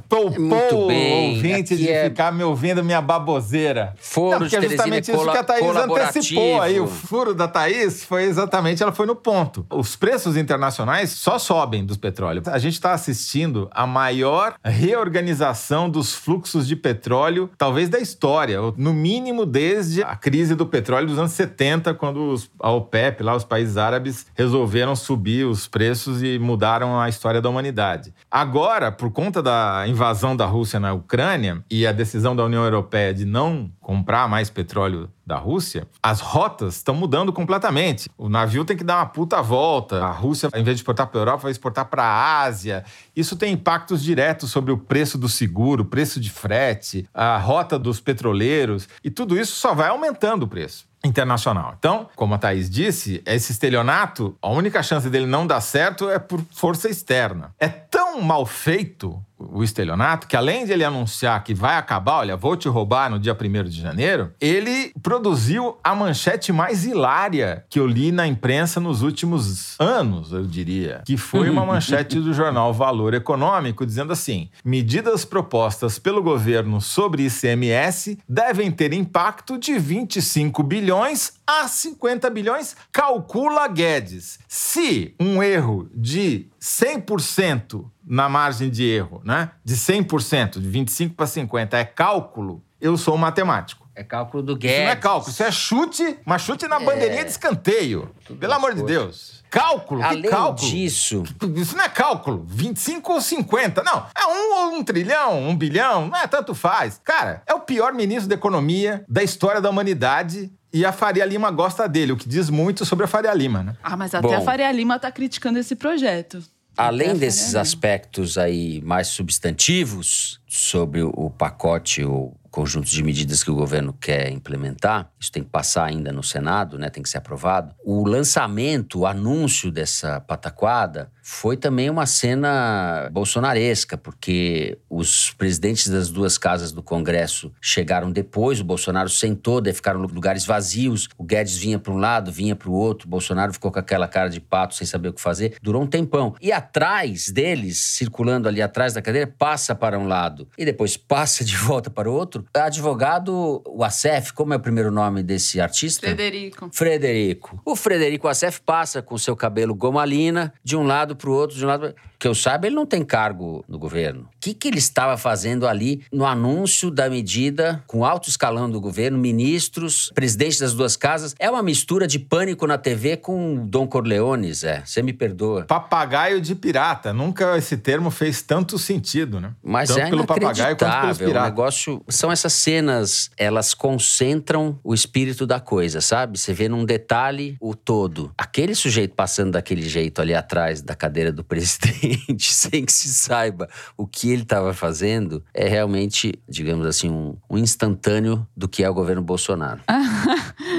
poupou 0.08 0.88
o 0.88 1.28
ouvinte 1.28 1.76
de 1.76 1.88
é... 1.88 2.08
ficar 2.08 2.32
me 2.32 2.42
ouvindo 2.42 2.82
minha 2.82 3.00
baboseira. 3.00 3.94
Furo 3.96 4.30
Não, 4.32 4.38
porque 4.40 4.56
é 4.56 4.62
justamente 4.62 5.12
isso 5.12 5.30
que 5.30 5.38
a 5.38 5.44
Thaís 5.44 5.64
antecipou 5.64 6.60
aí. 6.60 6.80
O 6.80 6.88
furo 6.88 7.32
da 7.32 7.46
Thaís 7.46 8.02
foi 8.02 8.24
exatamente, 8.24 8.82
ela 8.82 8.90
foi 8.90 9.06
no 9.06 9.14
ponto. 9.14 9.64
Os 9.70 9.94
preços 9.94 10.36
internacionais 10.36 11.10
só 11.10 11.38
sobem 11.38 11.86
dos 11.86 11.96
petróleos. 11.96 12.48
A 12.48 12.58
gente 12.58 12.74
está 12.74 12.92
assistindo 12.92 13.70
a 13.70 13.83
a 13.84 13.86
maior 13.86 14.54
reorganização 14.64 15.90
dos 15.90 16.14
fluxos 16.14 16.66
de 16.66 16.74
petróleo, 16.74 17.50
talvez 17.56 17.88
da 17.88 17.98
história, 17.98 18.58
no 18.76 18.94
mínimo 18.94 19.44
desde 19.44 20.02
a 20.02 20.16
crise 20.16 20.54
do 20.54 20.66
petróleo 20.66 21.06
dos 21.06 21.18
anos 21.18 21.32
70, 21.32 21.92
quando 21.94 22.30
os, 22.30 22.50
a 22.58 22.70
OPEP, 22.70 23.22
lá 23.22 23.36
os 23.36 23.44
países 23.44 23.76
árabes, 23.76 24.26
resolveram 24.34 24.96
subir 24.96 25.46
os 25.46 25.68
preços 25.68 26.22
e 26.22 26.38
mudaram 26.38 26.98
a 26.98 27.08
história 27.08 27.42
da 27.42 27.48
humanidade. 27.48 28.14
Agora, 28.30 28.90
por 28.90 29.10
conta 29.10 29.42
da 29.42 29.84
invasão 29.86 30.34
da 30.34 30.46
Rússia 30.46 30.80
na 30.80 30.94
Ucrânia 30.94 31.62
e 31.70 31.86
a 31.86 31.92
decisão 31.92 32.34
da 32.34 32.44
União 32.44 32.64
Europeia 32.64 33.12
de 33.12 33.26
não 33.26 33.70
comprar 33.80 34.26
mais 34.28 34.48
petróleo 34.48 35.10
da 35.26 35.36
Rússia, 35.36 35.86
as 36.02 36.20
rotas 36.20 36.76
estão 36.76 36.94
mudando 36.94 37.32
completamente. 37.32 38.08
O 38.16 38.28
navio 38.28 38.64
tem 38.64 38.76
que 38.76 38.84
dar 38.84 38.96
uma 38.96 39.06
puta 39.06 39.40
volta. 39.40 40.04
A 40.04 40.10
Rússia, 40.10 40.48
ao 40.52 40.60
invés 40.60 40.76
de 40.76 40.82
exportar 40.82 41.06
para 41.06 41.20
a 41.20 41.22
Europa, 41.22 41.42
vai 41.44 41.52
exportar 41.52 41.86
para 41.86 42.02
a 42.02 42.42
Ásia. 42.42 42.84
Isso 43.16 43.36
tem 43.36 43.52
impactos 43.52 44.02
diretos 44.02 44.50
sobre 44.50 44.72
o 44.72 44.78
preço 44.78 45.16
do 45.16 45.28
seguro, 45.28 45.82
o 45.82 45.86
preço 45.86 46.20
de 46.20 46.30
frete, 46.30 47.08
a 47.14 47.38
rota 47.38 47.78
dos 47.78 48.00
petroleiros. 48.00 48.88
E 49.02 49.10
tudo 49.10 49.38
isso 49.38 49.54
só 49.54 49.74
vai 49.74 49.88
aumentando 49.88 50.44
o 50.44 50.48
preço 50.48 50.86
internacional. 51.04 51.74
Então, 51.78 52.08
como 52.16 52.34
a 52.34 52.38
Thaís 52.38 52.70
disse, 52.70 53.22
esse 53.26 53.52
estelionato, 53.52 54.36
a 54.40 54.48
única 54.48 54.82
chance 54.82 55.08
dele 55.10 55.26
não 55.26 55.46
dar 55.46 55.60
certo 55.60 56.08
é 56.08 56.18
por 56.18 56.42
força 56.50 56.88
externa. 56.88 57.54
É 57.60 57.68
tão 57.68 58.22
mal 58.22 58.46
feito 58.46 59.22
o 59.38 59.62
estelionato, 59.62 60.26
que 60.26 60.36
além 60.36 60.64
de 60.64 60.72
ele 60.72 60.84
anunciar 60.84 61.42
que 61.42 61.54
vai 61.54 61.76
acabar, 61.76 62.18
olha, 62.18 62.36
vou 62.36 62.56
te 62.56 62.68
roubar 62.68 63.10
no 63.10 63.18
dia 63.18 63.36
1 63.38 63.64
de 63.64 63.80
janeiro, 63.80 64.32
ele 64.40 64.92
produziu 65.02 65.76
a 65.82 65.94
manchete 65.94 66.52
mais 66.52 66.84
hilária 66.84 67.64
que 67.68 67.78
eu 67.78 67.86
li 67.86 68.12
na 68.12 68.26
imprensa 68.26 68.80
nos 68.80 69.02
últimos 69.02 69.78
anos, 69.78 70.32
eu 70.32 70.44
diria, 70.44 71.02
que 71.04 71.16
foi 71.16 71.50
uma 71.50 71.64
manchete 71.66 72.20
do 72.20 72.32
jornal 72.32 72.72
Valor 72.72 73.14
Econômico 73.14 73.84
dizendo 73.84 74.12
assim: 74.12 74.48
medidas 74.64 75.24
propostas 75.24 75.98
pelo 75.98 76.22
governo 76.22 76.80
sobre 76.80 77.26
ICMS 77.26 78.18
devem 78.28 78.70
ter 78.70 78.92
impacto 78.92 79.58
de 79.58 79.78
25 79.78 80.62
bilhões 80.62 81.34
a 81.46 81.68
50 81.68 82.30
bilhões, 82.30 82.76
calcula 82.90 83.68
Guedes. 83.68 84.38
Se 84.48 85.14
um 85.20 85.42
erro 85.42 85.88
de 85.94 86.48
100% 86.64 87.84
na 88.02 88.26
margem 88.26 88.70
de 88.70 88.84
erro, 88.84 89.20
né? 89.22 89.50
De 89.62 89.76
100%, 89.76 90.58
de 90.58 90.66
25 90.66 91.14
para 91.14 91.26
50 91.26 91.76
é 91.76 91.84
cálculo, 91.84 92.64
eu 92.80 92.96
sou 92.96 93.14
um 93.14 93.18
matemático. 93.18 93.86
É 93.94 94.02
cálculo 94.02 94.42
do 94.42 94.56
Guedes. 94.56 94.78
Isso 94.78 94.84
não 94.84 94.90
é 94.90 94.96
cálculo, 94.96 95.30
isso 95.30 95.42
é 95.42 95.52
chute, 95.52 96.18
mas 96.24 96.42
chute 96.42 96.66
na 96.66 96.76
é... 96.76 96.84
bandeirinha 96.84 97.22
de 97.22 97.30
escanteio. 97.30 98.10
Pelo 98.40 98.54
amor 98.54 98.74
de 98.74 98.82
Deus. 98.82 99.44
Cálculo? 99.50 100.02
Além 100.02 100.22
que 100.22 100.28
cálculo? 100.28 100.68
disso. 100.68 101.22
Isso 101.54 101.76
não 101.76 101.84
é 101.84 101.88
cálculo. 101.88 102.44
25 102.48 103.12
ou 103.12 103.20
50. 103.20 103.82
Não. 103.84 104.06
É 104.18 104.26
um 104.26 104.54
ou 104.54 104.78
um 104.78 104.82
trilhão, 104.82 105.46
um 105.46 105.54
bilhão. 105.54 106.08
Não 106.08 106.18
é 106.18 106.26
tanto 106.26 106.54
faz. 106.54 107.00
Cara, 107.04 107.42
é 107.46 107.54
o 107.54 107.60
pior 107.60 107.92
ministro 107.92 108.28
da 108.28 108.34
economia 108.34 109.04
da 109.08 109.22
história 109.22 109.60
da 109.60 109.70
humanidade. 109.70 110.50
E 110.72 110.84
a 110.84 110.90
Faria 110.90 111.24
Lima 111.24 111.52
gosta 111.52 111.88
dele, 111.88 112.10
o 112.10 112.16
que 112.16 112.28
diz 112.28 112.50
muito 112.50 112.84
sobre 112.84 113.04
a 113.04 113.08
Faria 113.08 113.32
Lima, 113.32 113.62
né? 113.62 113.76
Ah, 113.80 113.96
mas 113.96 114.12
até 114.12 114.26
Bom, 114.26 114.34
a 114.34 114.40
Faria 114.40 114.72
Lima 114.72 114.98
tá 114.98 115.12
criticando 115.12 115.56
esse 115.56 115.76
projeto. 115.76 116.42
Além 116.76 117.16
desses 117.16 117.54
aspectos 117.54 118.36
aí 118.36 118.80
mais 118.82 119.08
substantivos 119.08 120.40
sobre 120.46 121.02
o 121.02 121.30
pacote, 121.30 122.04
o 122.04 122.34
conjunto 122.50 122.88
de 122.88 123.02
medidas 123.02 123.42
que 123.42 123.50
o 123.50 123.54
governo 123.54 123.92
quer 123.92 124.30
implementar, 124.30 125.10
isso 125.18 125.30
tem 125.30 125.42
que 125.42 125.50
passar 125.50 125.84
ainda 125.84 126.12
no 126.12 126.22
Senado, 126.22 126.78
né, 126.78 126.88
tem 126.88 127.02
que 127.02 127.08
ser 127.08 127.18
aprovado. 127.18 127.74
O 127.84 128.04
lançamento, 128.04 129.00
o 129.00 129.06
anúncio 129.06 129.70
dessa 129.70 130.20
pataquada 130.20 131.10
foi 131.26 131.56
também 131.56 131.88
uma 131.88 132.04
cena 132.04 133.08
bolsonaresca, 133.10 133.96
porque 133.96 134.76
os 134.90 135.32
presidentes 135.32 135.88
das 135.88 136.10
duas 136.10 136.36
casas 136.36 136.70
do 136.70 136.82
Congresso 136.82 137.50
chegaram 137.62 138.12
depois, 138.12 138.60
o 138.60 138.64
Bolsonaro 138.64 139.08
sentou, 139.08 139.58
daí 139.58 139.72
ficaram 139.72 140.02
lugares 140.02 140.44
vazios, 140.44 141.08
o 141.16 141.24
Guedes 141.24 141.56
vinha 141.56 141.78
para 141.78 141.94
um 141.94 141.96
lado, 141.96 142.30
vinha 142.30 142.54
para 142.54 142.68
o 142.68 142.74
outro, 142.74 143.06
o 143.06 143.10
Bolsonaro 143.10 143.54
ficou 143.54 143.72
com 143.72 143.78
aquela 143.78 144.06
cara 144.06 144.28
de 144.28 144.38
pato 144.38 144.74
sem 144.74 144.86
saber 144.86 145.08
o 145.08 145.12
que 145.14 145.20
fazer, 145.20 145.56
durou 145.62 145.82
um 145.82 145.86
tempão. 145.86 146.34
E 146.42 146.52
atrás 146.52 147.30
deles, 147.30 147.78
circulando 147.78 148.46
ali 148.46 148.60
atrás 148.60 148.92
da 148.92 149.00
cadeira, 149.00 149.26
passa 149.26 149.74
para 149.74 149.98
um 149.98 150.06
lado 150.06 150.46
e 150.58 150.64
depois 150.66 150.94
passa 150.98 151.42
de 151.42 151.56
volta 151.56 151.88
para 151.88 152.10
o 152.10 152.12
outro, 152.12 152.44
advogado, 152.52 153.62
o 153.66 153.82
Acef, 153.82 154.34
como 154.34 154.52
é 154.52 154.56
o 154.58 154.60
primeiro 154.60 154.90
nome 154.90 155.22
desse 155.22 155.58
artista? 155.58 156.06
Frederico. 156.06 156.68
Frederico. 156.70 157.62
O 157.64 157.74
Frederico 157.74 158.28
Acef 158.28 158.60
passa 158.60 159.00
com 159.00 159.16
seu 159.16 159.34
cabelo 159.34 159.74
gomalina 159.74 160.52
de 160.62 160.76
um 160.76 160.82
lado 160.82 161.13
lado 161.14 161.16
para 161.16 161.30
o 161.30 161.32
outro, 161.32 161.56
de 161.56 161.64
um 161.64 161.68
lado. 161.68 161.94
Que 162.24 162.28
eu 162.28 162.34
saiba, 162.34 162.66
ele 162.66 162.74
não 162.74 162.86
tem 162.86 163.04
cargo 163.04 163.62
no 163.68 163.78
governo. 163.78 164.22
O 164.22 164.28
que, 164.40 164.54
que 164.54 164.66
ele 164.66 164.78
estava 164.78 165.18
fazendo 165.18 165.68
ali 165.68 166.02
no 166.10 166.24
anúncio 166.24 166.90
da 166.90 167.10
medida, 167.10 167.84
com 167.86 168.02
alto 168.02 168.30
escalão 168.30 168.70
do 168.70 168.80
governo, 168.80 169.18
ministros, 169.18 170.10
presidentes 170.14 170.58
das 170.58 170.72
duas 170.72 170.96
casas? 170.96 171.34
É 171.38 171.50
uma 171.50 171.62
mistura 171.62 172.06
de 172.06 172.18
pânico 172.18 172.66
na 172.66 172.78
TV 172.78 173.18
com 173.18 173.66
Dom 173.66 173.86
Corleone, 173.86 174.54
Zé. 174.54 174.82
Você 174.86 175.02
me 175.02 175.12
perdoa. 175.12 175.66
Papagaio 175.66 176.40
de 176.40 176.54
pirata. 176.54 177.12
Nunca 177.12 177.58
esse 177.58 177.76
termo 177.76 178.10
fez 178.10 178.40
tanto 178.40 178.78
sentido, 178.78 179.38
né? 179.38 179.52
Mas 179.62 179.90
tanto 179.90 180.00
é 180.00 180.08
pelo 180.08 180.24
papagaio 180.24 180.78
quanto 180.78 181.00
pelos 181.02 181.18
piratas. 181.18 181.42
O 181.42 181.50
negócio. 181.50 182.04
São 182.08 182.32
essas 182.32 182.54
cenas, 182.54 183.30
elas 183.36 183.74
concentram 183.74 184.78
o 184.82 184.94
espírito 184.94 185.46
da 185.46 185.60
coisa, 185.60 186.00
sabe? 186.00 186.38
Você 186.38 186.54
vê 186.54 186.70
num 186.70 186.86
detalhe 186.86 187.58
o 187.60 187.74
todo. 187.74 188.32
Aquele 188.38 188.74
sujeito 188.74 189.14
passando 189.14 189.52
daquele 189.52 189.86
jeito 189.86 190.22
ali 190.22 190.34
atrás 190.34 190.80
da 190.80 190.94
cadeira 190.94 191.30
do 191.30 191.44
presidente 191.44 192.13
sem 192.38 192.84
que 192.84 192.92
se 192.92 193.12
saiba 193.12 193.68
o 193.96 194.06
que 194.06 194.30
ele 194.30 194.42
estava 194.42 194.72
fazendo 194.72 195.42
é 195.52 195.68
realmente, 195.68 196.34
digamos 196.48 196.86
assim, 196.86 197.10
um, 197.10 197.36
um, 197.48 197.58
instantâneo 197.58 198.46
do 198.56 198.68
que 198.68 198.82
é 198.82 198.90
o 198.90 198.94
governo 198.94 199.22
Bolsonaro. 199.22 199.80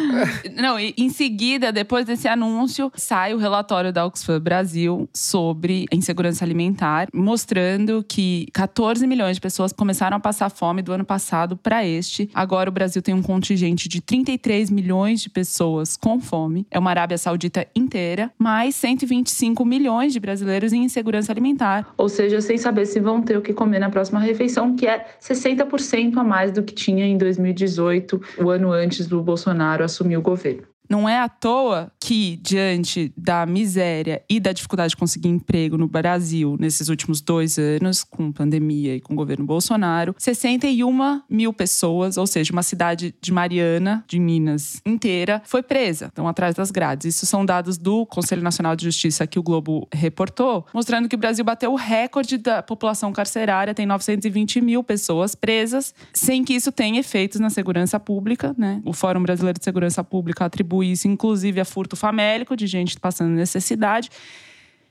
Não, 0.55 0.79
e 0.79 0.93
em 0.97 1.09
seguida, 1.09 1.71
depois 1.71 2.05
desse 2.05 2.27
anúncio, 2.27 2.91
sai 2.95 3.33
o 3.33 3.37
relatório 3.37 3.91
da 3.91 4.05
Oxfam 4.05 4.39
Brasil 4.39 5.09
sobre 5.13 5.85
insegurança 5.91 6.43
alimentar, 6.43 7.07
mostrando 7.13 8.03
que 8.07 8.47
14 8.53 9.05
milhões 9.07 9.37
de 9.37 9.41
pessoas 9.41 9.71
começaram 9.71 10.17
a 10.17 10.19
passar 10.19 10.49
fome 10.49 10.81
do 10.81 10.91
ano 10.91 11.05
passado 11.05 11.57
para 11.57 11.85
este. 11.85 12.29
Agora 12.33 12.69
o 12.69 12.73
Brasil 12.73 13.01
tem 13.01 13.13
um 13.13 13.21
contingente 13.21 13.89
de 13.89 14.01
33 14.01 14.69
milhões 14.69 15.21
de 15.21 15.29
pessoas 15.29 15.97
com 15.97 16.19
fome. 16.19 16.65
É 16.71 16.79
uma 16.79 16.89
Arábia 16.89 17.17
Saudita 17.17 17.67
inteira, 17.75 18.31
mais 18.37 18.75
125 18.75 19.65
milhões 19.65 20.13
de 20.13 20.19
brasileiros 20.19 20.73
em 20.73 20.83
insegurança 20.83 21.31
alimentar. 21.31 21.93
Ou 21.97 22.07
seja, 22.07 22.39
sem 22.41 22.57
saber 22.57 22.85
se 22.85 22.99
vão 22.99 23.21
ter 23.21 23.37
o 23.37 23.41
que 23.41 23.53
comer 23.53 23.79
na 23.79 23.89
próxima 23.89 24.19
refeição, 24.19 24.75
que 24.75 24.87
é 24.87 25.05
60% 25.21 26.17
a 26.17 26.23
mais 26.23 26.51
do 26.51 26.63
que 26.63 26.73
tinha 26.73 27.05
em 27.05 27.17
2018, 27.17 28.21
o 28.39 28.49
ano 28.49 28.71
antes 28.71 29.07
do 29.07 29.21
Bolsonaro 29.21 29.83
assumir 29.83 30.04
o 30.15 30.21
governo. 30.21 30.74
Não 30.89 31.07
é 31.07 31.19
à 31.19 31.27
toa 31.27 31.91
que, 31.99 32.37
diante 32.37 33.13
da 33.17 33.45
miséria 33.45 34.23
e 34.29 34.39
da 34.39 34.51
dificuldade 34.51 34.91
de 34.91 34.97
conseguir 34.97 35.29
emprego 35.29 35.77
no 35.77 35.87
Brasil 35.87 36.55
nesses 36.59 36.89
últimos 36.89 37.21
dois 37.21 37.57
anos, 37.57 38.03
com 38.03 38.31
pandemia 38.31 38.95
e 38.95 39.01
com 39.01 39.13
o 39.13 39.15
governo 39.15 39.45
Bolsonaro, 39.45 40.15
61 40.17 41.21
mil 41.29 41.51
pessoas, 41.51 42.17
ou 42.17 42.27
seja, 42.27 42.51
uma 42.53 42.63
cidade 42.63 43.15
de 43.21 43.31
Mariana, 43.31 44.03
de 44.07 44.19
Minas 44.19 44.81
inteira, 44.85 45.41
foi 45.45 45.63
presa. 45.63 46.07
Estão 46.07 46.27
atrás 46.27 46.55
das 46.55 46.71
grades. 46.71 47.15
Isso 47.15 47.25
são 47.25 47.45
dados 47.45 47.77
do 47.77 48.05
Conselho 48.05 48.41
Nacional 48.41 48.75
de 48.75 48.85
Justiça 48.85 49.25
que 49.25 49.39
o 49.39 49.43
Globo 49.43 49.87
reportou, 49.93 50.65
mostrando 50.73 51.09
que 51.09 51.15
o 51.15 51.19
Brasil 51.19 51.43
bateu 51.43 51.71
o 51.71 51.75
recorde 51.75 52.37
da 52.37 52.61
população 52.61 53.11
carcerária, 53.11 53.73
tem 53.73 53.85
920 53.85 54.61
mil 54.61 54.83
pessoas 54.83 55.35
presas, 55.35 55.93
sem 56.13 56.43
que 56.43 56.53
isso 56.53 56.71
tenha 56.71 56.99
efeitos 56.99 57.39
na 57.39 57.49
segurança 57.49 57.99
pública. 57.99 58.53
Né? 58.57 58.81
O 58.85 58.93
Fórum 58.93 59.23
Brasileiro 59.23 59.57
de 59.57 59.63
Segurança 59.63 60.03
Pública 60.03 60.45
atribui 60.45 60.74
atribui 60.75 60.91
isso, 60.91 61.07
inclusive, 61.07 61.59
a 61.59 61.65
furto 61.65 61.95
famélico 61.95 62.55
de 62.55 62.67
gente 62.67 62.99
passando 62.99 63.31
necessidade. 63.31 64.09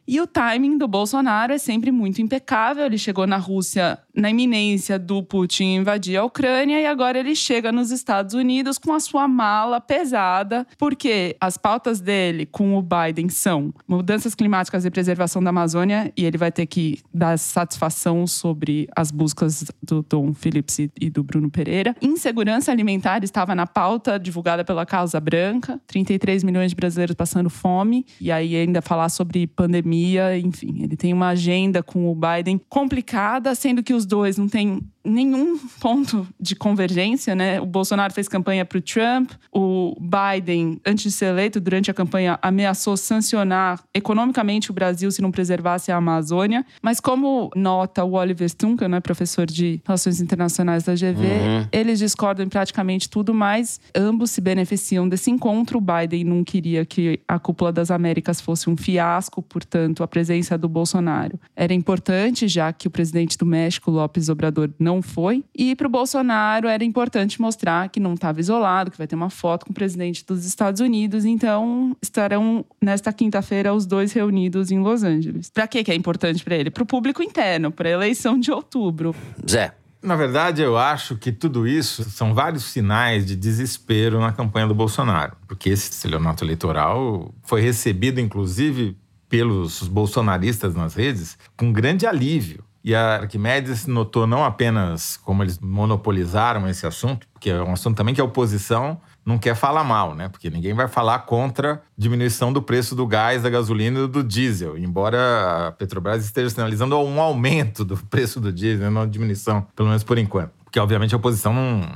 E 0.06 0.20
o 0.20 0.26
timing 0.26 0.78
do 0.78 0.86
Bolsonaro 0.86 1.52
é 1.52 1.58
sempre 1.58 1.90
muito 1.90 2.20
impecável. 2.20 2.84
Ele 2.84 2.98
chegou 2.98 3.26
na 3.26 3.36
Rússia 3.36 3.98
na 4.14 4.30
iminência 4.30 4.98
do 4.98 5.22
Putin 5.22 5.76
invadir 5.76 6.16
a 6.16 6.24
Ucrânia 6.24 6.80
e 6.80 6.86
agora 6.86 7.18
ele 7.18 7.34
chega 7.34 7.72
nos 7.72 7.90
Estados 7.90 8.34
Unidos 8.34 8.78
com 8.78 8.92
a 8.92 9.00
sua 9.00 9.26
mala 9.26 9.80
pesada, 9.80 10.66
porque 10.78 11.36
as 11.40 11.56
pautas 11.56 12.00
dele 12.00 12.46
com 12.46 12.76
o 12.76 12.82
Biden 12.82 13.28
são 13.28 13.72
mudanças 13.88 14.34
climáticas 14.34 14.84
e 14.84 14.90
preservação 14.90 15.42
da 15.42 15.50
Amazônia 15.50 16.12
e 16.16 16.24
ele 16.24 16.38
vai 16.38 16.52
ter 16.52 16.66
que 16.66 17.00
dar 17.12 17.38
satisfação 17.38 18.26
sobre 18.26 18.88
as 18.94 19.10
buscas 19.10 19.64
do 19.82 20.02
Tom 20.02 20.32
Phillips 20.32 20.78
e 20.78 21.10
do 21.10 21.22
Bruno 21.22 21.50
Pereira. 21.50 21.96
Insegurança 22.00 22.70
alimentar 22.70 23.24
estava 23.24 23.54
na 23.54 23.66
pauta 23.66 24.18
divulgada 24.18 24.64
pela 24.64 24.86
Casa 24.86 25.18
Branca, 25.20 25.80
33 25.86 26.44
milhões 26.44 26.70
de 26.70 26.76
brasileiros 26.76 27.14
passando 27.14 27.50
fome 27.50 28.06
e 28.20 28.30
aí 28.30 28.56
ainda 28.56 28.80
falar 28.80 29.08
sobre 29.08 29.46
pandemia, 29.46 30.38
enfim, 30.38 30.82
ele 30.82 30.96
tem 30.96 31.12
uma 31.12 31.28
agenda 31.28 31.82
com 31.82 32.10
o 32.10 32.14
Biden 32.14 32.60
complicada, 32.68 33.54
sendo 33.54 33.82
que 33.82 33.92
os 33.92 34.03
dois 34.06 34.36
não 34.36 34.48
têm 34.48 34.80
nenhum 35.04 35.58
ponto 35.80 36.26
de 36.40 36.56
convergência, 36.56 37.34
né? 37.34 37.60
O 37.60 37.66
Bolsonaro 37.66 38.12
fez 38.12 38.28
campanha 38.28 38.64
para 38.64 38.78
o 38.78 38.80
Trump, 38.80 39.32
o 39.52 39.94
Biden, 40.00 40.80
antes 40.86 41.04
de 41.04 41.12
ser 41.12 41.26
eleito, 41.26 41.60
durante 41.60 41.90
a 41.90 41.94
campanha, 41.94 42.38
ameaçou 42.40 42.96
sancionar 42.96 43.82
economicamente 43.92 44.70
o 44.70 44.74
Brasil 44.74 45.10
se 45.10 45.20
não 45.20 45.30
preservasse 45.30 45.92
a 45.92 45.96
Amazônia. 45.96 46.64
Mas 46.82 47.00
como 47.00 47.50
nota 47.54 48.02
o 48.04 48.12
Oliver 48.12 48.48
Stunkel, 48.48 48.88
né, 48.88 49.00
professor 49.00 49.46
de 49.46 49.80
Relações 49.84 50.20
Internacionais 50.20 50.84
da 50.84 50.94
GV, 50.94 51.04
uhum. 51.04 51.68
eles 51.70 51.98
discordam 51.98 52.46
em 52.46 52.48
praticamente 52.48 53.08
tudo, 53.08 53.34
mas 53.34 53.80
ambos 53.94 54.30
se 54.30 54.40
beneficiam 54.40 55.08
desse 55.08 55.30
encontro. 55.30 55.78
O 55.78 55.80
Biden 55.80 56.24
não 56.24 56.42
queria 56.42 56.84
que 56.84 57.20
a 57.28 57.38
cúpula 57.38 57.72
das 57.72 57.90
Américas 57.90 58.40
fosse 58.40 58.70
um 58.70 58.76
fiasco, 58.76 59.42
portanto, 59.42 60.02
a 60.02 60.08
presença 60.08 60.56
do 60.56 60.68
Bolsonaro 60.68 61.38
era 61.54 61.74
importante, 61.74 62.48
já 62.48 62.72
que 62.72 62.88
o 62.88 62.90
presidente 62.90 63.36
do 63.36 63.46
México, 63.46 63.90
López 63.90 64.28
Obrador, 64.28 64.70
não 64.78 64.93
foi. 65.02 65.44
E 65.54 65.74
para 65.74 65.86
o 65.86 65.90
Bolsonaro 65.90 66.68
era 66.68 66.84
importante 66.84 67.40
mostrar 67.40 67.88
que 67.88 68.00
não 68.00 68.14
estava 68.14 68.40
isolado, 68.40 68.90
que 68.90 68.98
vai 68.98 69.06
ter 69.06 69.14
uma 69.14 69.30
foto 69.30 69.66
com 69.66 69.72
o 69.72 69.74
presidente 69.74 70.24
dos 70.24 70.44
Estados 70.44 70.80
Unidos. 70.80 71.24
Então, 71.24 71.96
estarão 72.02 72.64
nesta 72.80 73.12
quinta-feira 73.12 73.74
os 73.74 73.86
dois 73.86 74.12
reunidos 74.12 74.70
em 74.70 74.78
Los 74.78 75.02
Angeles. 75.02 75.50
Para 75.50 75.66
que 75.66 75.90
é 75.90 75.94
importante 75.94 76.44
para 76.44 76.56
ele? 76.56 76.70
Para 76.70 76.82
o 76.82 76.86
público 76.86 77.22
interno, 77.22 77.70
para 77.70 77.88
a 77.88 77.92
eleição 77.92 78.38
de 78.38 78.50
outubro. 78.50 79.14
Zé. 79.48 79.74
Na 80.02 80.16
verdade, 80.16 80.60
eu 80.60 80.76
acho 80.76 81.16
que 81.16 81.32
tudo 81.32 81.66
isso 81.66 82.04
são 82.10 82.34
vários 82.34 82.64
sinais 82.64 83.24
de 83.24 83.34
desespero 83.34 84.20
na 84.20 84.32
campanha 84.32 84.66
do 84.66 84.74
Bolsonaro, 84.74 85.34
porque 85.48 85.70
esse 85.70 85.90
estelionato 85.90 86.44
eleitoral 86.44 87.32
foi 87.42 87.62
recebido, 87.62 88.20
inclusive, 88.20 88.98
pelos 89.30 89.82
bolsonaristas 89.88 90.74
nas 90.74 90.94
redes 90.94 91.38
com 91.56 91.72
grande 91.72 92.06
alívio. 92.06 92.62
E 92.84 92.94
a 92.94 93.14
Arquimedes 93.16 93.86
notou 93.86 94.26
não 94.26 94.44
apenas 94.44 95.16
como 95.16 95.42
eles 95.42 95.58
monopolizaram 95.58 96.68
esse 96.68 96.86
assunto, 96.86 97.26
porque 97.32 97.48
é 97.48 97.62
um 97.62 97.72
assunto 97.72 97.96
também 97.96 98.14
que 98.14 98.20
a 98.20 98.24
oposição 98.24 99.00
não 99.24 99.38
quer 99.38 99.54
falar 99.54 99.82
mal, 99.82 100.14
né? 100.14 100.28
Porque 100.28 100.50
ninguém 100.50 100.74
vai 100.74 100.86
falar 100.86 101.20
contra 101.20 101.82
diminuição 101.96 102.52
do 102.52 102.60
preço 102.60 102.94
do 102.94 103.06
gás, 103.06 103.42
da 103.42 103.48
gasolina 103.48 104.00
e 104.00 104.06
do 104.06 104.22
diesel. 104.22 104.76
Embora 104.76 105.68
a 105.68 105.72
Petrobras 105.72 106.26
esteja 106.26 106.50
sinalizando 106.50 106.98
um 106.98 107.18
aumento 107.18 107.86
do 107.86 107.96
preço 108.10 108.38
do 108.38 108.52
diesel, 108.52 108.90
não 108.90 109.08
diminuição, 109.08 109.66
pelo 109.74 109.88
menos 109.88 110.04
por 110.04 110.18
enquanto. 110.18 110.52
Porque, 110.62 110.78
obviamente, 110.78 111.14
a 111.14 111.16
oposição 111.16 111.54
não, 111.54 111.88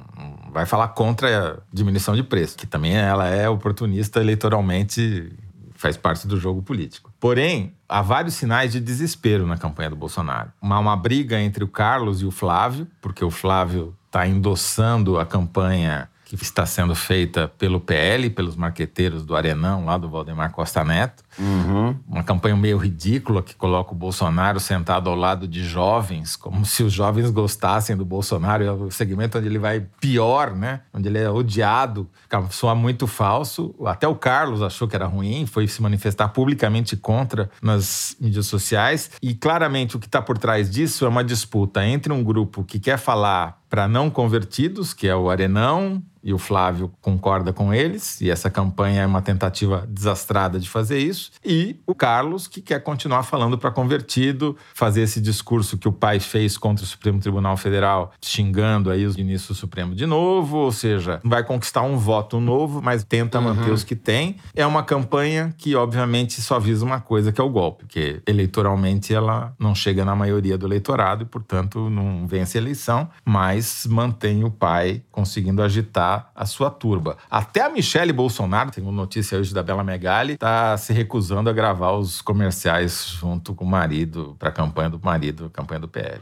vai 0.50 0.64
falar 0.64 0.88
contra 0.88 1.50
a 1.50 1.56
diminuição 1.70 2.14
de 2.14 2.22
preço, 2.22 2.56
que 2.56 2.66
também 2.66 2.96
ela 2.96 3.28
é 3.28 3.46
oportunista 3.48 4.20
eleitoralmente 4.20 5.30
faz 5.78 5.96
parte 5.96 6.26
do 6.26 6.38
jogo 6.38 6.60
político. 6.60 7.12
Porém, 7.20 7.72
há 7.88 8.02
vários 8.02 8.34
sinais 8.34 8.72
de 8.72 8.80
desespero 8.80 9.46
na 9.46 9.56
campanha 9.56 9.88
do 9.88 9.96
Bolsonaro. 9.96 10.52
Uma, 10.60 10.78
uma 10.78 10.96
briga 10.96 11.40
entre 11.40 11.62
o 11.62 11.68
Carlos 11.68 12.20
e 12.20 12.26
o 12.26 12.32
Flávio, 12.32 12.86
porque 13.00 13.24
o 13.24 13.30
Flávio 13.30 13.96
está 14.06 14.26
endossando 14.26 15.18
a 15.18 15.24
campanha 15.24 16.10
que 16.24 16.34
está 16.34 16.66
sendo 16.66 16.94
feita 16.94 17.48
pelo 17.56 17.80
PL, 17.80 18.28
pelos 18.28 18.56
marqueteiros 18.56 19.24
do 19.24 19.34
Arenão, 19.34 19.84
lá 19.84 19.96
do 19.96 20.10
Valdemar 20.10 20.50
Costa 20.50 20.84
Neto. 20.84 21.22
Uhum. 21.38 21.96
Uma 22.08 22.22
campanha 22.22 22.56
meio 22.56 22.76
ridícula 22.76 23.42
que 23.42 23.54
coloca 23.54 23.92
o 23.92 23.94
Bolsonaro 23.96 24.58
sentado 24.58 25.08
ao 25.08 25.16
lado 25.16 25.46
de 25.46 25.64
jovens, 25.64 26.36
como 26.36 26.64
se 26.64 26.82
os 26.82 26.92
jovens 26.92 27.30
gostassem 27.30 27.96
do 27.96 28.04
Bolsonaro. 28.04 28.64
É 28.64 28.72
o 28.72 28.90
segmento 28.90 29.38
onde 29.38 29.46
ele 29.46 29.58
vai 29.58 29.86
pior, 30.00 30.54
né? 30.54 30.80
Onde 30.92 31.08
ele 31.08 31.18
é 31.18 31.30
odiado. 31.30 32.08
Soa 32.50 32.74
muito 32.74 33.06
falso. 33.06 33.74
Até 33.84 34.06
o 34.08 34.14
Carlos 34.14 34.62
achou 34.62 34.88
que 34.88 34.96
era 34.96 35.06
ruim, 35.06 35.46
foi 35.46 35.68
se 35.68 35.80
manifestar 35.80 36.28
publicamente 36.28 36.96
contra 36.96 37.50
nas 37.62 38.16
mídias 38.20 38.46
sociais. 38.46 39.10
E 39.22 39.34
claramente 39.34 39.96
o 39.96 40.00
que 40.00 40.06
está 40.06 40.20
por 40.20 40.38
trás 40.38 40.70
disso 40.70 41.04
é 41.04 41.08
uma 41.08 41.24
disputa 41.24 41.84
entre 41.84 42.12
um 42.12 42.22
grupo 42.22 42.64
que 42.64 42.78
quer 42.78 42.98
falar 42.98 43.58
para 43.68 43.86
não 43.86 44.08
convertidos, 44.08 44.94
que 44.94 45.06
é 45.06 45.14
o 45.14 45.28
Arenão, 45.28 46.02
e 46.22 46.32
o 46.32 46.38
Flávio 46.38 46.92
concorda 47.00 47.52
com 47.52 47.72
eles, 47.72 48.20
e 48.20 48.30
essa 48.30 48.50
campanha 48.50 49.02
é 49.02 49.06
uma 49.06 49.22
tentativa 49.22 49.86
desastrada 49.88 50.58
de 50.58 50.68
fazer 50.68 50.98
isso, 50.98 51.27
e 51.44 51.76
o 51.86 51.94
Carlos, 51.94 52.46
que 52.46 52.60
quer 52.60 52.82
continuar 52.82 53.22
falando 53.22 53.56
para 53.56 53.70
convertido, 53.70 54.56
fazer 54.74 55.02
esse 55.02 55.20
discurso 55.20 55.78
que 55.78 55.88
o 55.88 55.92
pai 55.92 56.20
fez 56.20 56.56
contra 56.56 56.84
o 56.84 56.86
Supremo 56.86 57.20
Tribunal 57.20 57.56
Federal, 57.56 58.12
xingando 58.20 58.90
aí 58.90 59.06
os 59.06 59.16
ministros 59.16 59.56
do 59.56 59.60
Supremo 59.60 59.94
de 59.94 60.06
novo, 60.06 60.58
ou 60.58 60.72
seja, 60.72 61.20
vai 61.24 61.44
conquistar 61.44 61.82
um 61.82 61.96
voto 61.96 62.40
novo, 62.40 62.80
mas 62.82 63.04
tenta 63.04 63.38
uhum. 63.38 63.44
manter 63.44 63.70
os 63.70 63.84
que 63.84 63.94
tem. 63.94 64.36
É 64.54 64.66
uma 64.66 64.82
campanha 64.82 65.54
que, 65.56 65.74
obviamente, 65.74 66.40
só 66.40 66.58
visa 66.58 66.84
uma 66.84 67.00
coisa, 67.00 67.32
que 67.32 67.40
é 67.40 67.44
o 67.44 67.48
golpe, 67.48 67.84
porque 67.84 68.20
eleitoralmente 68.26 69.14
ela 69.14 69.54
não 69.58 69.74
chega 69.74 70.04
na 70.04 70.16
maioria 70.16 70.58
do 70.58 70.66
eleitorado 70.66 71.22
e, 71.22 71.26
portanto, 71.26 71.88
não 71.88 72.26
vence 72.26 72.58
a 72.58 72.60
eleição, 72.60 73.08
mas 73.24 73.86
mantém 73.88 74.44
o 74.44 74.50
pai 74.50 75.02
conseguindo 75.10 75.62
agitar 75.62 76.30
a 76.34 76.44
sua 76.46 76.70
turba. 76.70 77.16
Até 77.30 77.62
a 77.62 77.68
Michelle 77.68 78.12
Bolsonaro, 78.12 78.70
tem 78.70 78.82
uma 78.82 78.92
notícia 78.92 79.38
hoje 79.38 79.54
da 79.54 79.62
Bela 79.62 79.84
Megali, 79.84 80.34
está 80.34 80.76
se 80.76 80.92
recusando 80.92 81.17
a 81.48 81.52
gravar 81.52 81.92
os 81.92 82.20
comerciais 82.20 83.16
junto 83.18 83.54
com 83.54 83.64
o 83.64 83.68
marido, 83.68 84.36
para 84.38 84.48
a 84.48 84.52
campanha 84.52 84.90
do 84.90 85.00
marido, 85.02 85.46
a 85.46 85.50
campanha 85.50 85.80
do 85.80 85.88
PL. 85.88 86.20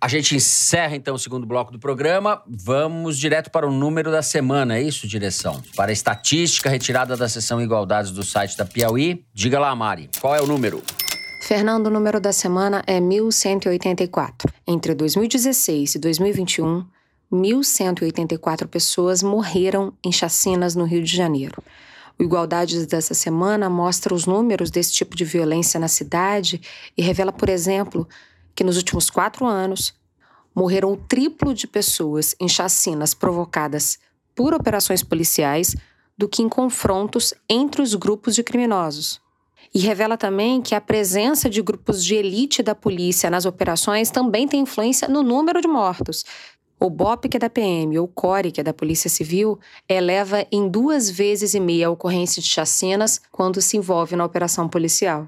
A 0.00 0.08
gente 0.08 0.36
encerra 0.36 0.94
então 0.94 1.14
o 1.14 1.18
segundo 1.18 1.46
bloco 1.46 1.72
do 1.72 1.78
programa. 1.78 2.42
Vamos 2.46 3.18
direto 3.18 3.50
para 3.50 3.66
o 3.66 3.72
número 3.72 4.10
da 4.10 4.22
semana, 4.22 4.76
é 4.76 4.82
isso, 4.82 5.08
direção? 5.08 5.60
Para 5.74 5.90
a 5.90 5.92
estatística 5.92 6.68
retirada 6.68 7.16
da 7.16 7.28
seção 7.28 7.60
Igualdades 7.60 8.10
do 8.10 8.22
site 8.22 8.56
da 8.56 8.64
Piauí. 8.64 9.24
Diga 9.32 9.58
lá, 9.58 9.74
Mari, 9.74 10.10
qual 10.20 10.34
é 10.34 10.40
o 10.40 10.46
número? 10.46 10.82
Fernando, 11.42 11.86
o 11.86 11.90
número 11.90 12.20
da 12.20 12.32
semana 12.32 12.82
é 12.86 13.00
1184. 13.00 14.52
Entre 14.66 14.94
2016 14.94 15.94
e 15.94 15.98
2021, 15.98 16.84
1.184 17.32 18.66
pessoas 18.66 19.22
morreram 19.22 19.92
em 20.04 20.12
chacinas 20.12 20.74
no 20.74 20.84
Rio 20.84 21.02
de 21.02 21.16
Janeiro. 21.16 21.62
O 22.18 22.22
Igualdades 22.22 22.86
dessa 22.86 23.12
semana 23.12 23.68
mostra 23.68 24.14
os 24.14 24.24
números 24.24 24.70
desse 24.70 24.92
tipo 24.92 25.14
de 25.14 25.24
violência 25.24 25.78
na 25.78 25.88
cidade 25.88 26.60
e 26.96 27.02
revela, 27.02 27.30
por 27.30 27.48
exemplo, 27.48 28.08
que 28.54 28.64
nos 28.64 28.76
últimos 28.78 29.10
quatro 29.10 29.44
anos 29.44 29.94
morreram 30.54 30.92
o 30.92 30.96
triplo 30.96 31.52
de 31.52 31.66
pessoas 31.66 32.34
em 32.40 32.48
chacinas 32.48 33.12
provocadas 33.12 33.98
por 34.34 34.54
operações 34.54 35.02
policiais 35.02 35.76
do 36.16 36.26
que 36.26 36.42
em 36.42 36.48
confrontos 36.48 37.34
entre 37.48 37.82
os 37.82 37.94
grupos 37.94 38.34
de 38.34 38.42
criminosos. 38.42 39.20
E 39.74 39.78
revela 39.80 40.16
também 40.16 40.62
que 40.62 40.74
a 40.74 40.80
presença 40.80 41.50
de 41.50 41.60
grupos 41.60 42.02
de 42.02 42.14
elite 42.14 42.62
da 42.62 42.74
polícia 42.74 43.28
nas 43.28 43.44
operações 43.44 44.10
também 44.10 44.48
tem 44.48 44.60
influência 44.60 45.06
no 45.06 45.22
número 45.22 45.60
de 45.60 45.68
mortos, 45.68 46.24
o 46.78 46.90
BOP, 46.90 47.28
que 47.28 47.36
é 47.36 47.40
da 47.40 47.48
PM, 47.48 47.98
ou 47.98 48.04
o 48.04 48.08
CORE, 48.08 48.52
que 48.52 48.60
é 48.60 48.64
da 48.64 48.74
Polícia 48.74 49.08
Civil, 49.08 49.58
eleva 49.88 50.46
em 50.52 50.68
duas 50.68 51.10
vezes 51.10 51.54
e 51.54 51.60
meia 51.60 51.88
a 51.88 51.90
ocorrência 51.90 52.42
de 52.42 52.48
chacinas 52.48 53.20
quando 53.32 53.60
se 53.60 53.76
envolve 53.76 54.14
na 54.14 54.24
operação 54.24 54.68
policial. 54.68 55.26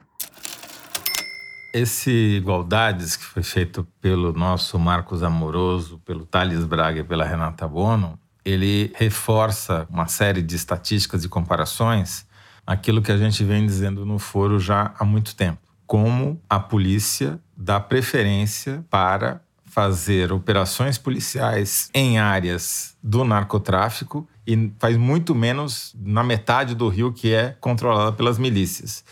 Esse 1.74 2.10
Igualdades, 2.10 3.16
que 3.16 3.24
foi 3.24 3.42
feito 3.42 3.86
pelo 4.00 4.32
nosso 4.32 4.78
Marcos 4.78 5.22
Amoroso, 5.22 5.98
pelo 6.04 6.24
Thales 6.24 6.64
Braga 6.64 7.00
e 7.00 7.04
pela 7.04 7.24
Renata 7.24 7.68
Bono, 7.68 8.18
ele 8.44 8.92
reforça 8.94 9.86
uma 9.90 10.06
série 10.06 10.42
de 10.42 10.56
estatísticas 10.56 11.24
e 11.24 11.28
comparações 11.28 12.26
aquilo 12.68 13.00
que 13.00 13.10
a 13.10 13.16
gente 13.16 13.42
vem 13.44 13.64
dizendo 13.64 14.04
no 14.04 14.18
foro 14.18 14.58
já 14.58 14.92
há 14.98 15.04
muito 15.04 15.34
tempo. 15.34 15.60
Como 15.86 16.38
a 16.50 16.60
polícia 16.60 17.40
dá 17.56 17.80
preferência 17.80 18.84
para 18.90 19.40
fazer 19.70 20.32
operações 20.32 20.98
policiais 20.98 21.90
em 21.94 22.18
áreas 22.18 22.96
do 23.02 23.24
narcotráfico 23.24 24.28
e 24.46 24.72
faz 24.78 24.96
muito 24.96 25.34
menos 25.34 25.94
na 25.98 26.24
metade 26.24 26.74
do 26.74 26.88
Rio 26.88 27.12
que 27.12 27.34
é 27.34 27.56
controlada 27.60 28.12
pelas 28.12 28.38
milícias. 28.38 29.04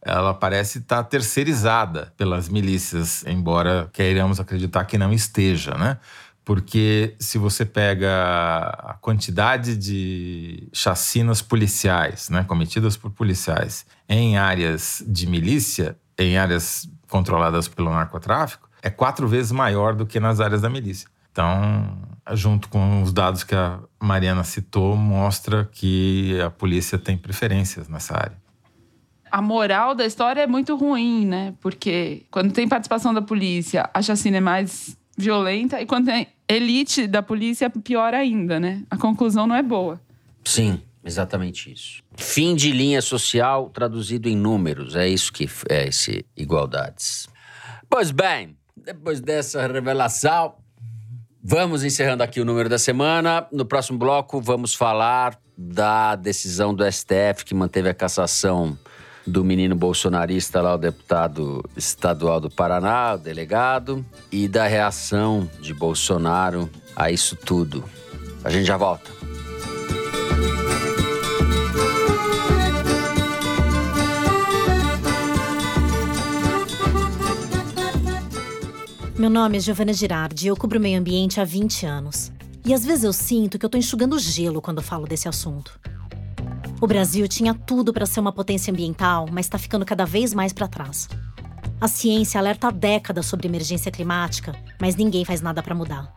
Ela 0.00 0.32
parece 0.32 0.78
estar 0.78 1.02
terceirizada 1.04 2.12
pelas 2.16 2.48
milícias, 2.48 3.24
embora 3.26 3.90
queiramos 3.92 4.40
acreditar 4.40 4.84
que 4.84 4.96
não 4.96 5.12
esteja, 5.12 5.72
né? 5.76 5.98
Porque 6.44 7.14
se 7.18 7.36
você 7.36 7.66
pega 7.66 8.08
a 8.78 8.94
quantidade 8.94 9.76
de 9.76 10.66
chacinas 10.72 11.42
policiais, 11.42 12.30
né, 12.30 12.42
cometidas 12.44 12.96
por 12.96 13.10
policiais 13.10 13.84
em 14.08 14.38
áreas 14.38 15.04
de 15.06 15.26
milícia, 15.26 15.98
em 16.18 16.38
áreas 16.38 16.88
controladas 17.06 17.68
pelo 17.68 17.90
narcotráfico, 17.90 18.67
é 18.88 18.90
quatro 18.90 19.28
vezes 19.28 19.52
maior 19.52 19.94
do 19.94 20.06
que 20.06 20.18
nas 20.18 20.40
áreas 20.40 20.62
da 20.62 20.68
milícia. 20.68 21.08
Então, 21.30 21.96
junto 22.32 22.68
com 22.68 23.02
os 23.02 23.12
dados 23.12 23.44
que 23.44 23.54
a 23.54 23.78
Mariana 24.00 24.42
citou, 24.42 24.96
mostra 24.96 25.68
que 25.70 26.40
a 26.40 26.50
polícia 26.50 26.98
tem 26.98 27.16
preferências 27.16 27.88
nessa 27.88 28.16
área. 28.16 28.36
A 29.30 29.42
moral 29.42 29.94
da 29.94 30.06
história 30.06 30.40
é 30.40 30.46
muito 30.46 30.74
ruim, 30.74 31.26
né? 31.26 31.54
Porque 31.60 32.24
quando 32.30 32.52
tem 32.52 32.66
participação 32.66 33.12
da 33.12 33.22
polícia, 33.22 33.88
a 33.92 34.00
chacina 34.02 34.38
é 34.38 34.40
mais 34.40 34.96
violenta, 35.16 35.80
e 35.80 35.86
quando 35.86 36.06
tem 36.06 36.28
elite 36.48 37.06
da 37.06 37.22
polícia, 37.22 37.68
pior 37.68 38.14
ainda, 38.14 38.58
né? 38.58 38.82
A 38.90 38.96
conclusão 38.96 39.46
não 39.46 39.54
é 39.54 39.62
boa. 39.62 40.00
Sim, 40.44 40.80
exatamente 41.04 41.70
isso. 41.70 42.02
Fim 42.16 42.54
de 42.54 42.72
linha 42.72 43.02
social 43.02 43.68
traduzido 43.68 44.28
em 44.28 44.36
números, 44.36 44.96
é 44.96 45.06
isso 45.06 45.32
que 45.32 45.46
é 45.68 45.88
esse 45.88 46.24
igualdades. 46.36 47.28
Pois 47.90 48.10
bem, 48.10 48.57
depois 48.92 49.20
dessa 49.20 49.66
revelação, 49.66 50.54
Vamos 51.50 51.84
encerrando 51.84 52.22
aqui 52.22 52.40
o 52.40 52.44
número 52.44 52.68
da 52.68 52.78
semana. 52.78 53.46
No 53.50 53.64
próximo 53.64 53.96
bloco, 53.96 54.38
vamos 54.38 54.74
falar 54.74 55.38
da 55.56 56.14
decisão 56.14 56.74
do 56.74 56.84
STF 56.84 57.44
que 57.44 57.54
manteve 57.54 57.88
a 57.88 57.94
cassação 57.94 58.76
do 59.26 59.44
menino 59.44 59.74
bolsonarista 59.74 60.60
lá, 60.60 60.74
o 60.74 60.78
deputado 60.78 61.64
estadual 61.76 62.40
do 62.40 62.50
Paraná, 62.50 63.14
o 63.14 63.18
delegado, 63.18 64.04
e 64.30 64.46
da 64.46 64.66
reação 64.66 65.48
de 65.60 65.72
Bolsonaro 65.72 66.68
a 66.94 67.10
isso 67.10 67.34
tudo. 67.34 67.82
A 68.44 68.50
gente 68.50 68.66
já 68.66 68.76
volta. 68.76 69.17
Meu 79.18 79.28
nome 79.28 79.56
é 79.56 79.60
Giovana 79.60 79.92
Girardi 79.92 80.46
e 80.46 80.48
eu 80.48 80.56
cubro 80.56 80.78
o 80.78 80.80
meio 80.80 80.96
ambiente 80.96 81.40
há 81.40 81.44
20 81.44 81.84
anos. 81.84 82.30
E 82.64 82.72
às 82.72 82.84
vezes 82.84 83.02
eu 83.02 83.12
sinto 83.12 83.58
que 83.58 83.66
eu 83.66 83.68
tô 83.68 83.76
enxugando 83.76 84.16
gelo 84.16 84.62
quando 84.62 84.80
falo 84.80 85.08
desse 85.08 85.28
assunto. 85.28 85.76
O 86.80 86.86
Brasil 86.86 87.26
tinha 87.26 87.52
tudo 87.52 87.92
para 87.92 88.06
ser 88.06 88.20
uma 88.20 88.30
potência 88.30 88.72
ambiental, 88.72 89.26
mas 89.28 89.46
está 89.46 89.58
ficando 89.58 89.84
cada 89.84 90.06
vez 90.06 90.32
mais 90.32 90.52
para 90.52 90.68
trás. 90.68 91.08
A 91.80 91.88
ciência 91.88 92.38
alerta 92.38 92.68
há 92.68 92.70
décadas 92.70 93.26
sobre 93.26 93.48
emergência 93.48 93.90
climática, 93.90 94.54
mas 94.80 94.94
ninguém 94.94 95.24
faz 95.24 95.40
nada 95.40 95.64
para 95.64 95.74
mudar. 95.74 96.14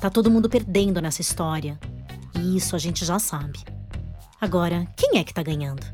Tá 0.00 0.08
todo 0.08 0.30
mundo 0.30 0.48
perdendo 0.48 1.02
nessa 1.02 1.20
história. 1.20 1.78
E 2.34 2.56
isso 2.56 2.74
a 2.74 2.78
gente 2.78 3.04
já 3.04 3.18
sabe. 3.18 3.58
Agora, 4.40 4.88
quem 4.96 5.18
é 5.18 5.24
que 5.24 5.34
tá 5.34 5.42
ganhando? 5.42 5.86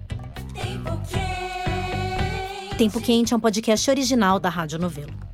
Tempo 0.55 1.01
Quente, 1.09 2.77
Tempo 2.79 3.01
Quente 3.01 3.35
é 3.35 3.37
um 3.37 3.41
podcast 3.41 3.91
original 3.91 4.39
da 4.39 4.49
Rádio 4.49 4.79
Novelo. 4.79 5.27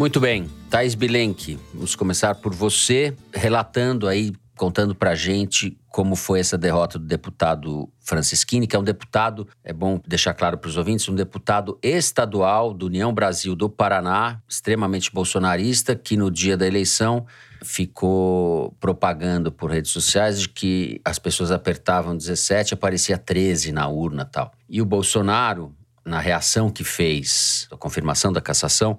Muito 0.00 0.18
bem. 0.18 0.48
Thais 0.70 0.94
Bilenque, 0.94 1.58
vamos 1.74 1.94
começar 1.94 2.34
por 2.36 2.54
você, 2.54 3.14
relatando 3.34 4.08
aí, 4.08 4.32
contando 4.56 4.94
pra 4.94 5.14
gente 5.14 5.76
como 5.90 6.16
foi 6.16 6.40
essa 6.40 6.56
derrota 6.56 6.98
do 6.98 7.04
deputado 7.04 7.86
Francisquini, 8.00 8.66
que 8.66 8.74
é 8.74 8.78
um 8.78 8.82
deputado, 8.82 9.46
é 9.62 9.74
bom 9.74 10.00
deixar 10.06 10.32
claro 10.32 10.56
para 10.56 10.70
os 10.70 10.78
ouvintes, 10.78 11.06
um 11.06 11.14
deputado 11.14 11.78
estadual 11.82 12.72
do 12.72 12.86
União 12.86 13.12
Brasil 13.12 13.54
do 13.54 13.68
Paraná, 13.68 14.40
extremamente 14.48 15.12
bolsonarista, 15.12 15.94
que 15.94 16.16
no 16.16 16.30
dia 16.30 16.56
da 16.56 16.66
eleição 16.66 17.26
ficou 17.62 18.74
propagando 18.80 19.52
por 19.52 19.70
redes 19.70 19.90
sociais 19.90 20.40
de 20.40 20.48
que 20.48 20.98
as 21.04 21.18
pessoas 21.18 21.50
apertavam 21.50 22.16
17, 22.16 22.72
aparecia 22.72 23.18
13 23.18 23.70
na 23.70 23.86
urna 23.86 24.24
tal. 24.24 24.50
E 24.66 24.80
o 24.80 24.86
Bolsonaro, 24.86 25.74
na 26.02 26.20
reação 26.20 26.70
que 26.70 26.84
fez, 26.84 27.68
a 27.70 27.76
confirmação 27.76 28.32
da 28.32 28.40
cassação, 28.40 28.98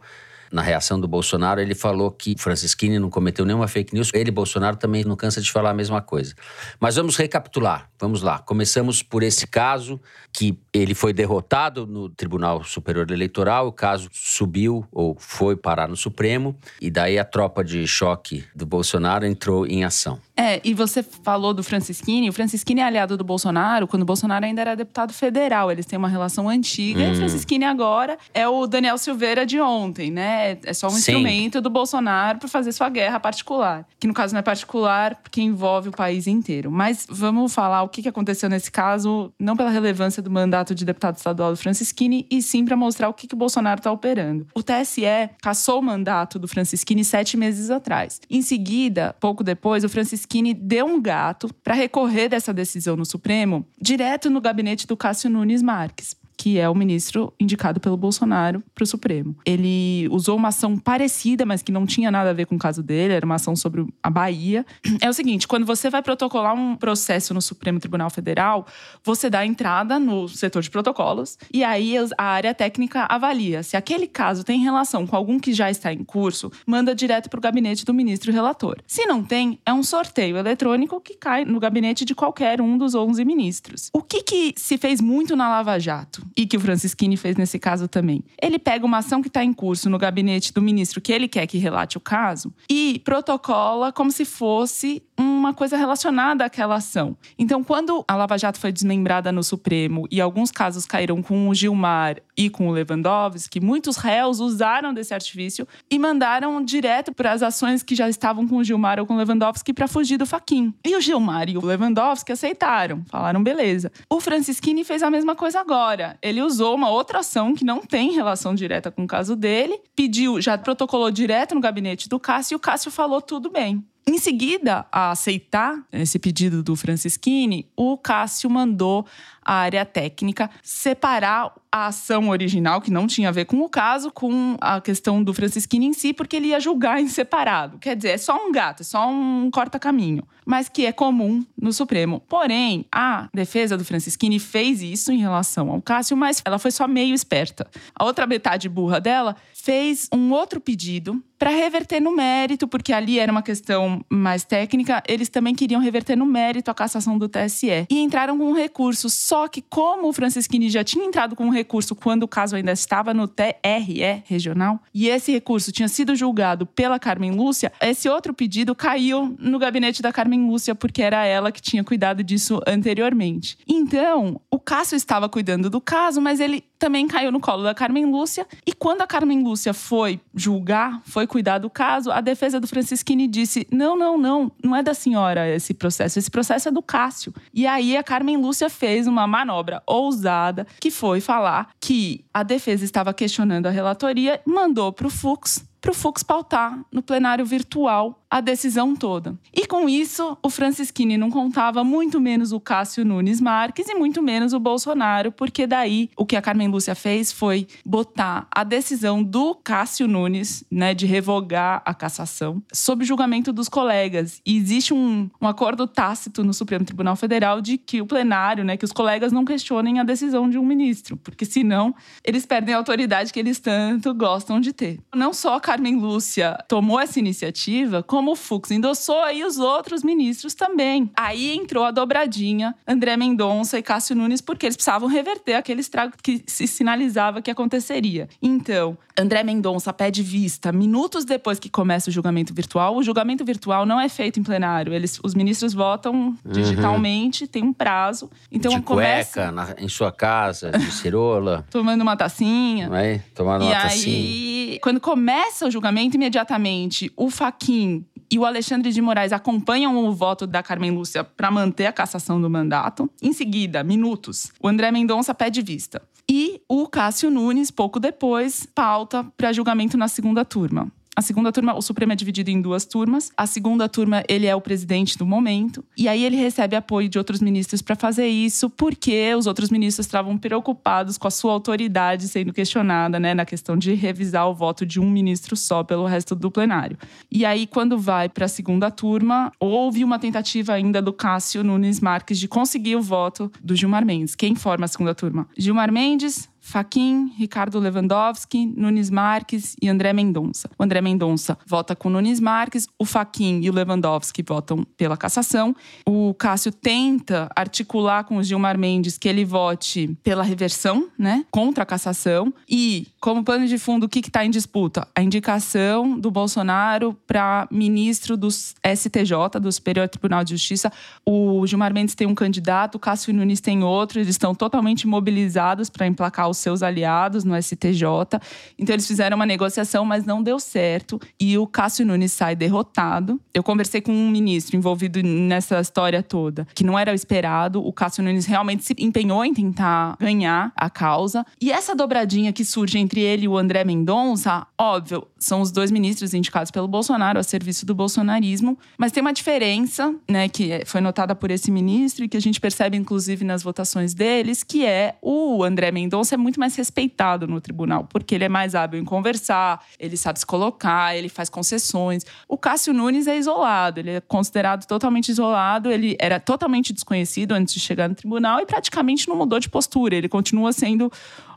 na 0.52 0.62
reação 0.62 0.99
do 0.99 1.08
Bolsonaro, 1.08 1.62
ele 1.62 1.74
falou 1.74 2.12
que 2.12 2.36
Francisquini 2.38 2.99
não 2.99 3.10
cometeu 3.10 3.45
nenhuma 3.45 3.68
fake 3.68 3.93
news. 3.93 4.12
Ele, 4.14 4.30
Bolsonaro, 4.30 4.76
também 4.76 5.04
não 5.04 5.16
cansa 5.16 5.41
de 5.41 5.52
falar 5.52 5.70
a 5.70 5.74
mesma 5.74 6.02
coisa. 6.02 6.36
Mas 6.80 6.95
vamos 6.95 7.16
recapitular. 7.16 7.89
Vamos 7.99 8.22
lá. 8.22 8.39
Começamos 8.39 9.02
por 9.02 9.24
esse 9.24 9.47
caso 9.47 9.99
que 10.34 10.60
ele 10.74 10.95
foi 10.95 11.13
derrotado 11.13 11.86
no 11.86 12.09
Tribunal 12.09 12.63
Superior 12.63 13.09
Eleitoral, 13.11 13.67
o 13.67 13.72
caso 13.72 14.09
subiu 14.13 14.86
ou 14.91 15.15
foi 15.19 15.55
parar 15.55 15.88
no 15.88 15.97
Supremo, 15.97 16.55
e 16.80 16.89
daí 16.89 17.19
a 17.19 17.26
tropa 17.26 17.63
de 17.63 17.86
choque 17.86 18.45
do 18.55 18.65
Bolsonaro 18.65 19.26
entrou 19.26 19.67
em 19.67 19.84
ação. 19.84 20.19
É, 20.36 20.59
e 20.63 20.74
você 20.74 21.03
falou 21.03 21.53
do 21.53 21.61
Francisquini. 21.61 22.30
O 22.30 22.34
Francisquini 22.34 22.82
é 22.82 22.84
aliado 22.84 23.15
do 23.15 23.24
Bolsonaro 23.24 23.86
quando 23.86 24.01
o 24.01 24.05
Bolsonaro 24.05 24.43
ainda 24.43 24.61
era 24.61 24.76
deputado 24.76 25.13
federal. 25.13 25.72
Eles 25.72 25.86
têm 25.86 25.99
uma 25.99 26.07
relação 26.07 26.49
antiga. 26.49 27.01
Hum. 27.01 27.09
E 27.09 27.11
o 27.11 27.15
Francisquini 27.15 27.65
agora 27.65 28.17
é 28.34 28.47
o 28.47 28.65
Daniel 28.65 28.97
Silveira 28.97 29.45
de 29.45 29.59
ontem, 29.59 30.09
né? 30.09 30.57
É 30.63 30.74
só 30.74 30.88
um 30.88 30.91
Sim. 30.91 30.97
instrumento 30.97 31.61
do 31.61 31.69
Bolsonaro 31.69 32.39
para 32.39 32.47
fazer 32.47 32.72
sua 32.72 32.89
guerra 32.89 33.19
particular. 33.19 33.86
Que 33.99 34.07
no 34.07 34.13
caso 34.15 34.34
não 34.34 34.39
é 34.39 34.41
particular, 34.41 35.15
porque 35.22 35.41
envolve 35.41 35.89
o 35.89 35.91
país 35.91 36.26
inteiro. 36.26 36.72
Mas 36.72 37.05
vamos 37.07 37.53
falar 37.53 37.84
o 37.84 37.89
que 37.89 38.07
aconteceu 38.07 38.49
nesse 38.49 38.72
caso, 38.72 39.32
não 39.38 39.55
pela 39.55 39.69
relevância 39.69 40.24
do 40.24 40.32
mandato 40.32 40.61
de 40.64 40.86
deputado 40.86 41.18
estadual 41.18 41.51
do 41.51 41.57
Francisquini, 41.57 42.26
e 42.30 42.41
sim 42.41 42.64
para 42.64 42.78
mostrar 42.78 43.09
o 43.09 43.14
que, 43.14 43.28
que 43.28 43.34
o 43.34 43.38
Bolsonaro 43.38 43.80
está 43.80 43.91
operando. 43.91 44.47
O 44.55 44.62
TSE 44.62 45.01
cassou 45.41 45.80
o 45.80 45.84
mandato 45.84 46.38
do 46.38 46.47
Francisquini 46.47 47.03
sete 47.03 47.36
meses 47.36 47.70
atrás. 47.70 48.22
Em 48.30 48.41
seguida, 48.41 49.16
pouco 49.20 49.43
depois, 49.43 49.84
o 49.84 49.89
Francisquini 49.89 50.53
deu 50.53 50.86
um 50.86 51.01
gato 51.01 51.49
para 51.64 51.74
recorrer 51.74 52.30
dessa 52.30 52.53
decisão 52.53 52.95
no 52.95 53.05
Supremo 53.05 53.66
direto 53.82 54.30
no 54.30 54.39
gabinete 54.39 54.86
do 54.86 54.95
Cássio 54.95 55.30
Nunes 55.30 55.62
Marques 55.62 56.20
que 56.42 56.58
é 56.58 56.68
o 56.68 56.74
ministro 56.74 57.32
indicado 57.39 57.80
pelo 57.80 57.96
Bolsonaro 57.96 58.64
para 58.74 58.84
o 58.84 58.88
Supremo. 58.88 59.36
Ele 59.46 60.08
usou 60.10 60.36
uma 60.36 60.48
ação 60.48 60.76
parecida, 60.76 61.46
mas 61.46 61.62
que 61.62 61.72
não 61.72 61.86
tinha 61.86 62.10
nada 62.10 62.32
a 62.32 62.34
ver 62.34 62.48
com 62.48 62.56
o 62.56 62.58
caso 62.58 62.82
dele, 62.82 63.14
era 63.14 63.24
uma 63.24 63.36
ação 63.36 63.56
sobre 63.56 63.86
a 64.02 64.10
Bahia. 64.10 64.66
É 65.00 65.08
o 65.08 65.14
seguinte: 65.14 65.48
quando 65.48 65.68
você 65.68 65.88
vai 65.88 66.02
protocolar 66.02 66.56
um 66.56 66.76
processo 66.76 67.32
no 67.32 67.44
Supremo 67.44 67.80
Tribunal 67.80 68.10
Federal, 68.10 68.66
você 69.04 69.30
dá 69.30 69.46
entrada 69.46 70.00
no 70.00 70.28
setor 70.28 70.64
de 70.64 70.72
protocolos 70.72 71.38
e 71.54 71.64
aí 71.64 71.94
a 72.18 72.24
área 72.24 72.56
técnica 72.56 73.06
avalia 73.08 73.62
se 73.62 73.78
aquele 73.78 74.08
caso 74.08 74.44
tem 74.44 74.62
relação 74.62 75.06
com 75.06 75.16
algum 75.16 75.39
que 75.39 75.54
já 75.54 75.70
está 75.70 75.94
em 75.94 76.04
curso, 76.04 76.52
manda 76.66 76.96
direto 76.96 77.30
para 77.30 77.38
o 77.38 77.42
gabinete 77.42 77.86
do 77.86 77.94
ministro 77.94 78.32
relator. 78.32 78.78
Se 78.88 79.06
não 79.06 79.24
tem, 79.24 79.60
é 79.64 79.72
um 79.72 79.84
sorteio 79.84 80.38
eletrônico 80.38 81.00
que 81.00 81.14
cai 81.14 81.46
no 81.46 81.60
gabinete 81.60 82.04
de 82.04 82.16
qualquer 82.16 82.62
um 82.62 82.80
dos 82.80 82.96
11 82.96 83.24
ministros. 83.26 83.92
O 83.94 84.02
que, 84.02 84.24
que 84.24 84.54
se 84.58 84.76
fez 84.80 85.00
muito 85.00 85.36
na 85.36 85.48
Lava 85.48 85.78
Jato? 85.78 86.30
E 86.36 86.45
que 86.45 86.57
o 86.57 86.59
Francisquini 86.59 87.17
fez 87.17 87.36
nesse 87.36 87.59
caso 87.59 87.88
também. 87.88 88.23
Ele 88.41 88.59
pega 88.59 88.86
uma 88.86 88.97
ação 88.97 89.21
que 89.21 89.27
está 89.27 89.43
em 89.43 89.53
curso 89.53 89.89
no 89.89 89.97
gabinete 89.97 90.53
do 90.53 90.61
ministro 90.61 91.01
que 91.01 91.11
ele 91.11 91.27
quer 91.27 91.47
que 91.47 91.57
relate 91.57 91.97
o 91.97 92.01
caso 92.01 92.53
e 92.69 93.01
protocola 93.03 93.91
como 93.91 94.11
se 94.11 94.25
fosse 94.25 95.01
uma 95.17 95.53
coisa 95.53 95.77
relacionada 95.77 96.45
àquela 96.45 96.75
ação. 96.75 97.15
Então, 97.38 97.63
quando 97.63 98.03
a 98.07 98.15
Lava 98.15 98.38
Jato 98.38 98.59
foi 98.59 98.71
desmembrada 98.71 99.32
no 99.32 99.43
Supremo 99.43 100.07
e 100.11 100.19
alguns 100.19 100.51
casos 100.51 100.86
caíram 100.86 101.21
com 101.21 101.49
o 101.49 101.53
Gilmar 101.53 102.17
e 102.38 102.49
com 102.49 102.67
o 102.67 102.71
Lewandowski, 102.71 103.59
muitos 103.59 103.97
réus 103.97 104.39
usaram 104.39 104.93
desse 104.93 105.13
artifício 105.13 105.67
e 105.89 105.99
mandaram 105.99 106.63
direto 106.63 107.13
para 107.13 107.32
as 107.32 107.41
ações 107.41 107.84
que 107.84 107.95
já 107.95 108.09
estavam 108.09 108.47
com 108.47 108.57
o 108.57 108.63
Gilmar 108.63 108.99
ou 108.99 109.05
com 109.05 109.13
o 109.13 109.17
Lewandowski 109.17 109.73
para 109.73 109.88
fugir 109.88 110.17
do 110.17 110.25
Faquin. 110.25 110.73
E 110.86 110.95
o 110.95 111.01
Gilmar 111.01 111.49
e 111.49 111.57
o 111.57 111.65
Lewandowski 111.65 112.32
aceitaram, 112.32 113.03
falaram 113.07 113.43
beleza. 113.43 113.91
O 114.09 114.19
Francisquini 114.19 114.84
fez 114.84 115.03
a 115.03 115.09
mesma 115.09 115.36
coisa 115.36 115.59
agora. 115.59 116.17
Ele 116.22 116.41
usou 116.41 116.76
uma 116.76 116.89
outra 116.89 117.19
ação 117.19 117.53
que 117.53 117.65
não 117.65 117.80
tem 117.82 118.11
relação 118.11 118.53
direta 118.53 118.91
com 118.91 119.03
o 119.03 119.07
caso 119.07 119.36
dele, 119.36 119.80
pediu, 119.95 120.39
já 120.39 120.57
protocolou 120.57 121.09
direto 121.09 121.55
no 121.55 121.61
gabinete 121.61 122.07
do 122.07 122.19
Cássio 122.19 122.55
e 122.55 122.57
o 122.57 122.59
Cássio 122.59 122.91
falou 122.91 123.22
tudo 123.22 123.49
bem. 123.49 123.84
Em 124.05 124.17
seguida, 124.17 124.86
a 124.91 125.11
aceitar 125.11 125.86
esse 125.91 126.17
pedido 126.17 126.63
do 126.63 126.76
Francisquini, 126.76 127.69
o 127.76 127.97
Cássio 127.97 128.49
mandou 128.49 129.05
a 129.44 129.56
área 129.56 129.86
técnica 129.86 130.50
separar 130.62 131.54
a 131.72 131.88
ação 131.88 132.30
original, 132.30 132.82
que 132.82 132.92
não 132.92 133.08
tinha 133.08 133.30
a 133.30 133.32
ver 133.32 133.46
com 133.46 133.62
o 133.62 133.70
caso, 133.70 134.12
com 134.12 134.58
a 134.60 134.82
questão 134.82 135.24
do 135.24 135.34
Francisquini 135.34 135.86
em 135.86 135.94
si, 135.94 136.14
porque 136.14 136.36
ele 136.36 136.48
ia 136.48 136.60
julgar 136.60 137.00
em 137.00 137.08
separado. 137.08 137.80
Quer 137.80 137.96
dizer, 137.96 138.10
é 138.10 138.18
só 138.18 138.36
um 138.36 138.52
gato, 138.52 138.82
é 138.82 138.84
só 138.84 139.10
um 139.10 139.50
corta-caminho, 139.50 140.24
mas 140.46 140.68
que 140.68 140.86
é 140.86 140.92
comum 140.92 141.46
no 141.60 141.72
Supremo. 141.72 142.22
Porém, 142.28 142.86
a 142.92 143.30
defesa 143.34 143.78
do 143.78 143.86
Francisquini 143.86 144.38
fez 144.38 144.82
isso 144.82 145.12
em 145.14 145.20
relação 145.20 145.72
ao 145.72 145.82
Cássio, 145.82 146.18
mas 146.18 146.42
ela 146.44 146.60
foi 146.60 146.72
só 146.72 146.88
meio 146.88 147.16
esperta. 147.16 147.66
A 147.96 148.04
outra 148.04 148.28
metade 148.28 148.68
burra 148.68 149.00
dela 149.00 149.36
fez 149.62 150.07
um 150.12 150.32
outro 150.32 150.59
pedido 150.59 151.24
para 151.41 151.49
reverter 151.49 151.99
no 151.99 152.16
mérito, 152.16 152.68
porque 152.68 152.93
ali 152.93 153.18
era 153.18 153.32
uma 153.32 153.41
questão 153.41 154.05
mais 154.07 154.43
técnica, 154.43 155.01
eles 155.07 155.28
também 155.28 155.55
queriam 155.55 155.82
reverter 155.82 156.16
no 156.16 156.24
mérito 156.24 156.70
a 156.70 156.74
cassação 156.74 157.18
do 157.18 157.28
TSE. 157.28 157.88
E 157.89 157.97
entraram 157.97 158.38
com 158.38 158.51
um 158.51 158.53
recurso. 158.53 159.09
Só 159.09 159.47
que, 159.47 159.59
como 159.59 160.07
o 160.07 160.14
Francisquini 160.14 160.70
já 160.70 160.84
tinha 160.84 161.03
entrado 161.03 161.36
com 161.36 161.45
um 161.45 161.49
recurso 161.49 161.95
quando 161.95 162.24
o 162.24 162.28
caso 162.28 162.55
ainda 162.55 162.72
estava 162.72 163.12
no 163.12 163.28
TRE 163.28 164.22
regional, 164.26 164.80
e 164.93 165.07
esse 165.07 165.32
recurso 165.32 165.72
tinha 165.72 165.88
sido 165.88 166.16
julgado 166.16 166.68
pela 166.68 166.99
Carmen 166.99 167.32
Lúcia, 167.32 167.72
esse 167.82 168.07
outro 168.07 168.36
pedido 168.36 168.76
caiu 168.76 169.36
no 169.39 169.57
gabinete 169.57 169.99
da 169.99 170.14
Carmen 170.14 170.47
Lúcia, 170.47 170.76
porque 170.76 171.01
era 171.01 171.26
ela 171.26 171.51
que 171.51 171.59
tinha 171.62 171.84
cuidado 171.84 172.24
disso 172.24 172.62
anteriormente. 172.68 173.57
Então, 173.68 174.39
o 174.51 174.59
Cássio 174.59 174.95
estava 174.95 175.28
cuidando 175.28 175.72
do 175.72 175.82
caso, 175.82 176.22
mas 176.22 176.39
ele 176.39 176.64
também 176.78 177.07
caiu 177.07 177.32
no 177.32 177.39
colo 177.39 177.64
da 177.64 177.74
Carmen 177.74 178.05
Lúcia. 178.05 178.45
E 178.66 178.74
quando 178.74 179.01
a 179.01 179.07
Carmen 179.07 179.41
Lúcia 179.43 179.51
foi 179.74 180.20
julgar, 180.34 181.02
foi 181.06 181.28
cuidar 181.28 181.60
do 181.60 181.70
caso, 181.70 182.12
a 182.12 182.22
defesa 182.22 182.60
do 182.60 182.68
Francisquini 182.68 183.28
disse: 183.28 183.68
não, 183.72 183.97
não, 183.97 184.18
não, 184.18 184.52
não 184.64 184.76
é 184.76 184.84
da 184.84 184.93
senhora 184.93 185.47
esse 185.47 185.74
processo, 185.74 186.20
esse 186.20 186.30
processo 186.30 186.70
é 186.70 186.72
do 186.72 186.82
Cássio. 186.82 187.34
E 187.54 187.68
aí 187.68 187.95
a 187.95 188.04
Carmen 188.04 188.38
Lúcia 188.38 188.70
fez 188.70 189.08
uma 189.08 189.28
manobra 189.28 189.82
ousada 189.86 190.66
que 190.80 190.91
foi 190.91 191.22
falar 191.22 191.70
que 191.80 192.24
a 192.34 192.43
defesa 192.43 192.84
estava 192.84 193.14
questionando 193.14 193.68
a 193.68 193.72
relatoria, 193.72 194.41
mandou 194.45 194.91
para 194.91 195.08
o 195.08 195.10
Fux 195.10 195.64
para 195.82 195.91
o 195.91 195.95
Fux 195.95 196.21
pautar 196.21 196.79
no 196.91 197.01
plenário 197.01 197.45
virtual 197.45 198.21
a 198.32 198.39
decisão 198.39 198.95
toda. 198.95 199.38
E 199.53 199.67
com 199.67 199.89
isso, 199.89 200.38
o 200.41 200.49
Francisquini 200.49 201.17
não 201.17 201.29
contava 201.29 201.84
muito 201.84 202.21
menos 202.21 202.53
o 202.53 202.61
Cássio 202.61 203.03
Nunes 203.03 203.41
Marques 203.41 203.89
e 203.89 203.95
muito 203.95 204.21
menos 204.21 204.53
o 204.53 204.59
Bolsonaro, 204.59 205.34
porque 205.34 205.67
daí 205.67 206.09
o 206.15 206.25
que 206.25 206.38
a 206.38 206.41
Carmen 206.41 206.69
Lúcia 206.69 206.95
fez 206.95 207.29
foi 207.29 207.67
botar 207.86 208.47
a 208.49 208.63
decisão 208.63 209.21
do 209.21 209.53
Cássio 209.55 210.07
Nunes, 210.07 210.63
né, 210.71 210.93
de 210.93 211.05
revogar 211.05 211.82
a 211.84 211.93
cassação, 211.93 212.63
sob 212.71 213.03
julgamento 213.03 213.51
dos 213.51 213.67
colegas. 213.67 214.41
E 214.45 214.55
existe 214.55 214.93
um, 214.93 215.29
um 215.41 215.47
acordo 215.47 215.86
tácito 215.86 216.41
no 216.41 216.53
Supremo 216.53 216.86
Tribunal 216.86 217.17
Federal 217.17 217.59
de 217.59 217.77
que 217.77 218.01
o 218.01 218.05
plenário, 218.05 218.63
né, 218.63 218.77
que 218.77 218.86
os 218.86 218.93
colegas 218.93 219.34
não 219.34 219.43
questionem 219.43 219.99
a 219.99 220.03
decisão 220.03 220.49
de 220.49 220.57
um 220.57 220.65
ministro, 220.65 221.17
porque 221.17 221.43
senão 221.43 221.93
eles 222.23 222.45
perdem 222.45 222.73
a 222.73 222.77
autoridade 222.77 223.34
que 223.34 223.39
eles 223.39 223.59
tanto 223.59 224.13
gostam 224.13 224.61
de 224.61 224.71
ter. 224.71 224.99
Não 225.13 225.34
só 225.34 225.59
Carmen 225.72 225.95
Lúcia 225.95 226.57
tomou 226.67 226.99
essa 226.99 227.17
iniciativa, 227.17 228.03
como 228.03 228.34
o 228.34 228.36
Fux 228.36 228.72
endossou, 228.72 229.22
aí 229.22 229.41
os 229.41 229.57
outros 229.57 230.03
ministros 230.03 230.53
também. 230.53 231.09
Aí 231.15 231.55
entrou 231.55 231.86
a 231.86 231.91
dobradinha 231.91 232.76
André 232.86 233.15
Mendonça 233.15 233.80
e 233.80 233.82
Cássio 233.82 234.13
Nunes, 234.13 234.41
porque 234.41 234.65
eles 234.65 234.76
precisavam 234.76 235.07
reverter 235.07 235.53
aquele 235.53 235.80
estrago 235.80 236.11
que 236.22 236.43
se 236.45 236.67
sinalizava 236.67 237.41
que 237.41 237.49
aconteceria. 237.49 238.28
Então, 238.41 238.97
André 239.17 239.43
Mendonça 239.43 239.93
pede 239.93 240.22
vista 240.22 240.74
minutos 240.74 241.24
depois 241.24 241.57
que 241.57 241.69
começa 241.69 242.09
o 242.09 242.13
julgamento 242.13 242.53
virtual. 242.53 242.97
O 242.97 243.03
julgamento 243.03 243.45
virtual 243.45 243.86
não 243.86 243.99
é 243.99 244.09
feito 244.09 244.41
em 244.41 244.43
plenário. 244.43 244.93
Eles, 244.93 245.22
os 245.24 245.34
ministros 245.34 245.74
votam 245.74 246.13
uhum. 246.13 246.38
digitalmente, 246.51 247.45
uhum. 247.45 247.49
tem 247.49 247.63
um 247.63 247.72
prazo. 247.72 248.30
Então 248.51 248.76
de 248.76 248.82
começa 248.82 249.34
cueca, 249.34 249.51
na, 249.51 249.76
em 249.78 249.88
sua 249.88 250.11
casa, 250.11 250.72
de 250.72 250.91
cirola. 250.91 251.65
tomando 251.72 252.01
uma 252.01 252.17
tacinha. 252.17 252.89
Vai, 252.89 253.24
tomando 253.34 253.63
e 253.63 253.67
uma 253.67 253.78
aí, 253.78 253.84
tacinha. 253.84 254.80
quando 254.82 254.99
começa 254.99 255.61
o 255.66 255.72
julgamento, 255.72 256.16
imediatamente 256.16 257.12
o 257.16 257.30
Faquin 257.30 258.05
e 258.32 258.39
o 258.39 258.45
Alexandre 258.45 258.91
de 258.91 259.01
Moraes 259.01 259.34
acompanham 259.34 259.97
o 259.97 260.14
voto 260.14 260.47
da 260.47 260.64
Carmen 260.64 260.91
Lúcia 260.91 261.24
para 261.24 261.51
manter 261.51 261.86
a 261.86 261.91
cassação 261.91 262.41
do 262.41 262.49
mandato. 262.49 263.09
Em 263.22 263.34
seguida, 263.34 263.84
minutos, 263.84 264.51
o 264.62 264.68
André 264.68 264.91
Mendonça 264.91 265.34
pede 265.34 265.62
vista. 265.62 266.01
E 266.30 266.62
o 266.70 266.88
Cássio 266.88 267.30
Nunes, 267.30 267.70
pouco 267.70 267.99
depois, 267.99 268.66
pauta 268.66 269.24
para 269.36 269.51
julgamento 269.51 269.97
na 269.97 270.07
segunda 270.07 270.45
turma. 270.45 270.89
A 271.14 271.22
segunda 271.22 271.51
turma, 271.51 271.76
o 271.76 271.82
Supremo 271.82 272.14
é 272.14 272.16
dividido 272.16 272.49
em 272.49 272.62
duas 272.62 272.86
turmas. 272.86 273.32
A 273.36 273.45
segunda 273.45 273.89
turma, 273.89 274.24
ele 274.30 274.47
é 274.47 274.55
o 274.55 274.62
presidente 274.62 275.18
do 275.18 275.26
momento. 275.26 275.84
E 275.97 276.07
aí 276.07 276.24
ele 276.24 276.38
recebe 276.38 276.74
apoio 276.74 277.09
de 277.09 277.18
outros 277.18 277.41
ministros 277.41 277.82
para 277.82 277.97
fazer 277.97 278.28
isso, 278.28 278.70
porque 278.70 279.36
os 279.36 279.45
outros 279.45 279.70
ministros 279.70 280.05
estavam 280.05 280.38
preocupados 280.38 281.18
com 281.18 281.28
a 281.28 281.32
sua 281.32 281.51
autoridade 281.51 282.30
sendo 282.30 282.53
questionada, 282.53 283.20
né, 283.20 283.34
na 283.34 283.45
questão 283.45 283.76
de 283.76 283.93
revisar 283.93 284.47
o 284.47 284.55
voto 284.55 284.86
de 284.86 285.01
um 285.01 285.09
ministro 285.09 285.57
só 285.57 285.84
pelo 285.84 286.05
resto 286.05 286.34
do 286.34 286.49
plenário. 286.49 286.97
E 287.30 287.43
aí, 287.43 287.68
quando 287.68 287.99
vai 287.99 288.30
para 288.30 288.45
a 288.45 288.49
segunda 288.49 288.89
turma, 288.89 289.51
houve 289.59 290.05
uma 290.05 290.18
tentativa 290.18 290.74
ainda 290.74 291.01
do 291.01 291.12
Cássio 291.12 291.62
Nunes 291.62 291.99
Marques 291.99 292.39
de 292.39 292.47
conseguir 292.47 292.95
o 292.95 293.01
voto 293.01 293.51
do 293.62 293.76
Gilmar 293.76 294.05
Mendes. 294.05 294.34
Quem 294.34 294.55
forma 294.55 294.86
a 294.86 294.88
segunda 294.88 295.14
turma? 295.14 295.45
Gilmar 295.57 295.91
Mendes, 295.91 296.49
Faquin, 296.72 297.34
Ricardo 297.38 297.78
Lewandowski, 297.80 298.65
Nunes 298.65 299.09
Marques 299.09 299.76
e 299.82 299.89
André 299.89 300.13
Mendonça. 300.13 300.69
O 300.80 300.84
André 300.84 301.01
Mendonça 301.01 301.57
vota 301.67 301.97
com 301.97 302.09
Nunes 302.09 302.39
Marques, 302.39 302.88
o 302.97 303.03
Faquin 303.03 303.59
e 303.61 303.69
o 303.69 303.74
Lewandowski 303.74 304.41
votam 304.41 304.86
pela 304.95 305.17
cassação. 305.17 305.76
O 306.07 306.34
Cássio 306.34 306.72
tenta 306.72 307.49
articular 307.57 308.24
com 308.24 308.38
o 308.38 308.43
Gilmar 308.43 308.78
Mendes 308.78 309.17
que 309.17 309.28
ele 309.28 309.43
vote 309.43 310.17
pela 310.24 310.43
reversão, 310.43 311.09
né, 311.19 311.45
contra 311.51 311.84
a 311.84 311.86
cassação. 311.86 312.53
E, 312.69 313.07
como 313.19 313.43
pano 313.43 313.67
de 313.67 313.78
fundo, 313.78 314.05
o 314.05 314.09
que 314.09 314.19
está 314.19 314.45
em 314.45 314.49
disputa? 314.49 315.05
A 315.13 315.22
indicação 315.22 316.17
do 316.17 316.32
Bolsonaro 316.32 317.13
para 317.28 317.67
ministro 317.69 318.38
do 318.38 318.49
STJ, 318.49 319.59
do 319.61 319.69
Superior 319.69 320.07
Tribunal 320.07 320.45
de 320.45 320.51
Justiça. 320.51 320.89
O 321.26 321.67
Gilmar 321.67 321.93
Mendes 321.93 322.15
tem 322.15 322.28
um 322.28 322.36
candidato, 322.36 322.95
o 322.95 322.99
Cássio 322.99 323.34
Nunes 323.34 323.59
tem 323.59 323.84
outro, 323.84 324.19
eles 324.19 324.30
estão 324.30 324.55
totalmente 324.55 325.05
mobilizados 325.05 325.89
para 325.89 326.07
emplacar 326.07 326.47
os 326.47 326.61
seus 326.62 326.82
aliados 326.84 327.43
no 327.43 327.55
STJ. 327.62 328.39
Então 328.78 328.93
eles 328.93 329.07
fizeram 329.07 329.36
uma 329.36 329.45
negociação, 329.45 330.05
mas 330.05 330.26
não 330.26 330.41
deu 330.41 330.59
certo 330.59 331.20
e 331.39 331.57
o 331.57 331.68
Cássio 331.68 332.05
Nunes 332.05 332.32
sai 332.32 332.55
derrotado. 332.55 333.39
Eu 333.53 333.64
conversei 333.64 334.01
com 334.01 334.12
um 334.12 334.30
ministro 334.30 334.78
envolvido 334.78 335.22
nessa 335.24 335.80
história 335.80 336.24
toda, 336.24 336.68
que 336.74 336.84
não 336.84 336.97
era 336.97 337.12
o 337.12 337.16
esperado. 337.16 337.86
O 337.86 337.91
Cássio 337.91 338.24
Nunes 338.24 338.45
realmente 338.45 338.84
se 338.84 338.95
empenhou 338.97 339.43
em 339.43 339.53
tentar 339.53 340.16
ganhar 340.20 340.72
a 340.76 340.89
causa. 340.89 341.45
E 341.59 341.72
essa 341.72 341.95
dobradinha 341.95 342.53
que 342.53 342.64
surge 342.64 342.97
entre 342.97 343.22
ele 343.22 343.45
e 343.45 343.47
o 343.47 343.57
André 343.57 343.84
Mendonça, 343.84 344.66
óbvio, 344.78 345.28
são 345.38 345.62
os 345.62 345.72
dois 345.72 345.91
ministros 345.91 346.34
indicados 346.34 346.72
pelo 346.72 346.88
Bolsonaro 346.88 347.39
a 347.39 347.43
serviço 347.43 347.86
do 347.86 347.95
bolsonarismo, 347.95 348.78
mas 348.97 349.12
tem 349.12 349.22
uma 349.22 349.34
diferença, 349.34 350.14
né, 350.30 350.47
que 350.47 350.84
foi 350.86 351.01
notada 351.01 351.36
por 351.36 351.51
esse 351.51 351.72
ministro 351.72 352.24
e 352.24 352.30
que 352.30 352.38
a 352.38 352.41
gente 352.41 352.59
percebe 352.59 352.97
inclusive 352.97 353.43
nas 353.43 353.64
votações 353.64 354.14
deles, 354.14 354.64
que 354.64 354.86
é 354.86 355.16
o 355.22 355.64
André 355.64 355.91
Mendonça 355.91 356.38
muito 356.42 356.60
mais 356.60 356.76
respeitado 356.76 357.48
no 357.48 357.62
tribunal, 357.62 358.06
porque 358.10 358.36
ele 358.36 358.44
é 358.44 358.50
mais 358.50 358.76
hábil 358.76 359.00
em 359.00 359.06
conversar, 359.06 359.84
ele 360.00 360.18
sabe 360.18 360.39
se 360.39 360.46
colocar, 360.46 361.16
ele 361.16 361.30
faz 361.30 361.50
concessões. 361.50 362.26
O 362.48 362.58
Cássio 362.58 362.94
Nunes 362.94 363.28
é 363.28 363.38
isolado, 363.38 364.00
ele 364.00 364.12
é 364.12 364.22
considerado 364.22 364.86
totalmente 364.86 365.30
isolado, 365.30 365.92
ele 365.92 366.16
era 366.20 366.39
totalmente 366.39 366.92
desconhecido 366.92 367.54
antes 367.54 367.74
de 367.74 367.80
chegar 367.80 368.10
no 368.10 368.16
tribunal 368.16 368.60
e 368.60 368.66
praticamente 368.66 369.28
não 369.28 369.36
mudou 369.36 369.60
de 369.60 369.70
postura, 369.70 370.16
ele 370.16 370.28
continua 370.28 370.74
sendo 370.74 371.12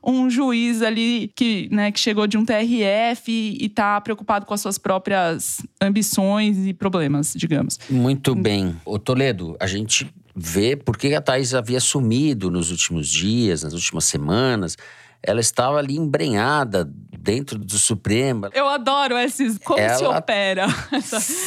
um 0.07 0.29
juiz 0.29 0.83
ali 0.83 1.31
que, 1.35 1.69
né, 1.73 1.91
que 1.91 1.99
chegou 1.99 2.27
de 2.27 2.37
um 2.37 2.45
TRF 2.45 3.31
e 3.31 3.67
está 3.67 4.01
preocupado 4.01 4.45
com 4.47 4.55
as 4.55 4.61
suas 4.61 4.79
próprias 4.79 5.63
ambições 5.81 6.67
e 6.67 6.75
problemas, 6.75 7.33
digamos. 7.35 7.79
Muito 7.89 8.35
bem. 8.35 8.77
O 8.85 8.99
Toledo, 8.99 9.57
a 9.59 9.67
gente 9.67 10.13
ver 10.35 10.77
por 10.85 10.97
que 10.97 11.15
a 11.15 11.21
Thais 11.21 11.55
havia 11.55 11.81
sumido 11.81 12.51
nos 12.51 12.71
últimos 12.71 13.09
dias, 13.09 13.63
nas 13.63 13.73
últimas 13.73 14.05
semanas. 14.05 14.77
Ela 15.23 15.41
estava 15.41 15.79
ali 15.79 15.97
embrenhada 15.97 16.91
dentro 17.19 17.59
do 17.59 17.79
Supremo. 17.79 18.49
Eu 18.53 18.69
adoro 18.69 19.17
esses. 19.17 19.57
Como 19.59 19.81
Ela 19.81 19.97
se 19.97 20.05
opera? 20.05 20.69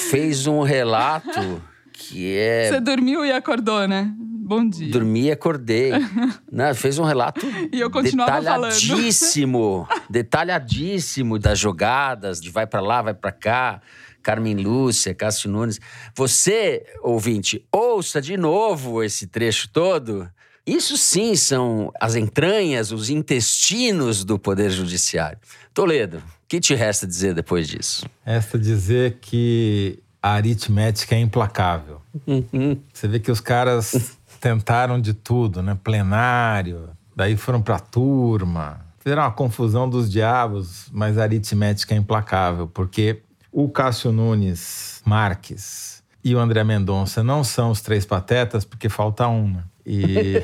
Fez 0.09 0.47
um 0.47 0.63
relato 0.63 1.61
que 1.93 2.35
é. 2.35 2.69
Você 2.69 2.79
dormiu 2.79 3.23
e 3.23 3.31
acordou, 3.31 3.87
né? 3.87 4.11
Bom 4.47 4.69
dia. 4.69 4.89
Dormi 4.89 5.23
e 5.23 5.31
acordei. 5.31 5.91
Não, 6.49 6.73
fez 6.73 6.97
um 6.97 7.03
relato 7.03 7.45
e 7.69 7.81
eu 7.81 7.91
continuava 7.91 8.39
detalhadíssimo, 8.39 9.85
falando. 9.85 10.03
detalhadíssimo 10.09 11.37
das 11.37 11.59
jogadas, 11.59 12.39
de 12.39 12.49
vai 12.49 12.65
para 12.65 12.79
lá, 12.79 13.01
vai 13.01 13.13
para 13.13 13.33
cá. 13.33 13.81
Carmen 14.23 14.55
Lúcia, 14.55 15.13
Cássio 15.13 15.51
Nunes. 15.51 15.81
Você, 16.15 16.85
ouvinte, 17.01 17.65
ouça 17.69 18.21
de 18.21 18.37
novo 18.37 19.03
esse 19.03 19.27
trecho 19.27 19.67
todo. 19.67 20.29
Isso 20.65 20.95
sim 20.95 21.35
são 21.35 21.91
as 21.99 22.15
entranhas, 22.15 22.93
os 22.93 23.09
intestinos 23.09 24.23
do 24.23 24.39
Poder 24.39 24.69
Judiciário. 24.69 25.39
Toledo, 25.73 26.19
o 26.19 26.47
que 26.47 26.61
te 26.61 26.73
resta 26.73 27.05
dizer 27.05 27.33
depois 27.33 27.67
disso? 27.67 28.09
Resta 28.25 28.57
dizer 28.57 29.17
que 29.19 29.99
a 30.21 30.31
aritmética 30.31 31.15
é 31.15 31.19
implacável. 31.19 32.01
Uhum. 32.25 32.79
Você 32.93 33.07
vê 33.07 33.19
que 33.19 33.31
os 33.31 33.39
caras 33.39 34.15
tentaram 34.39 34.99
de 34.99 35.13
tudo, 35.13 35.61
né? 35.61 35.77
Plenário, 35.83 36.89
daí 37.15 37.35
foram 37.35 37.61
para 37.61 37.75
a 37.75 37.79
turma, 37.79 38.79
fizeram 38.99 39.23
uma 39.23 39.31
confusão 39.31 39.89
dos 39.89 40.11
diabos, 40.11 40.87
mas 40.91 41.17
a 41.17 41.23
aritmética 41.23 41.93
é 41.93 41.97
implacável, 41.97 42.67
porque 42.67 43.21
o 43.51 43.69
Cássio 43.69 44.11
Nunes 44.11 45.01
Marques 45.05 46.03
e 46.23 46.35
o 46.35 46.39
André 46.39 46.63
Mendonça 46.63 47.23
não 47.23 47.43
são 47.43 47.71
os 47.71 47.81
três 47.81 48.05
patetas, 48.05 48.65
porque 48.65 48.89
falta 48.89 49.27
uma. 49.27 49.57
Né? 49.57 49.63
E, 49.85 50.43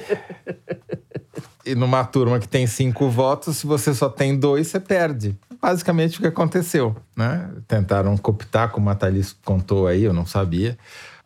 e 1.72 1.76
numa 1.76 2.06
turma 2.06 2.40
que 2.40 2.48
tem 2.48 2.66
cinco 2.66 3.10
votos, 3.10 3.58
se 3.58 3.68
você 3.68 3.94
só 3.94 4.10
tem 4.10 4.38
dois, 4.38 4.68
você 4.68 4.80
perde. 4.80 5.38
Basicamente 5.62 6.18
o 6.18 6.22
que 6.22 6.28
aconteceu. 6.28 6.96
Né? 7.16 7.50
Tentaram 7.68 8.18
cooptar, 8.18 8.70
como 8.70 8.90
a 8.90 8.96
Thalys 8.96 9.36
contou 9.44 9.88
aí, 9.88 10.04
eu 10.04 10.14
não 10.14 10.26
sabia 10.26 10.78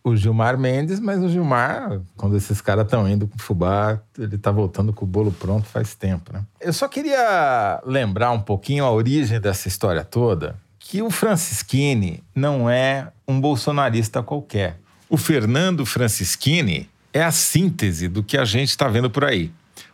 o 0.10 0.18
Gilmar 0.18 0.58
Mendes, 0.58 1.00
mas 1.00 1.22
o 1.22 1.30
Gilmar, 1.30 2.00
quando 2.16 2.36
esses 2.36 2.62
caras 2.62 2.86
estão 2.86 3.08
indo 3.08 3.28
pro 3.28 3.42
fubá, 3.42 4.00
ele 4.18 4.38
tá 4.38 4.52
voltando 4.52 4.94
com 4.94 5.06
o 5.06 5.08
bolo 5.08 5.32
pronto 5.32 5.66
faz 5.68 5.96
tempo, 5.96 6.34
né? 6.34 6.44
Eu 6.60 6.74
só 6.74 6.88
queria 6.88 7.82
lembrar 7.86 8.32
um 8.32 8.40
pouquinho 8.40 8.86
a 8.86 8.92
origem 8.92 9.40
dessa 9.40 9.68
história 9.68 10.04
toda, 10.04 10.56
que 10.80 11.02
o 11.02 11.10
Francisquini 11.10 12.24
não 12.34 12.70
é 12.70 13.10
um 13.28 13.40
bolsonarista 13.40 14.24
qualquer. 14.24 14.80
O 15.10 15.18
Fernando 15.18 15.86
Francisquini 15.86 16.90
é 17.14 17.24
a 17.24 17.32
síntese 17.32 18.08
do 18.08 18.24
que 18.24 18.38
a 18.38 18.46
gente 18.46 18.70
está 18.70 18.88
vendo 18.88 19.10
por 19.10 19.24
aí. 19.24 19.52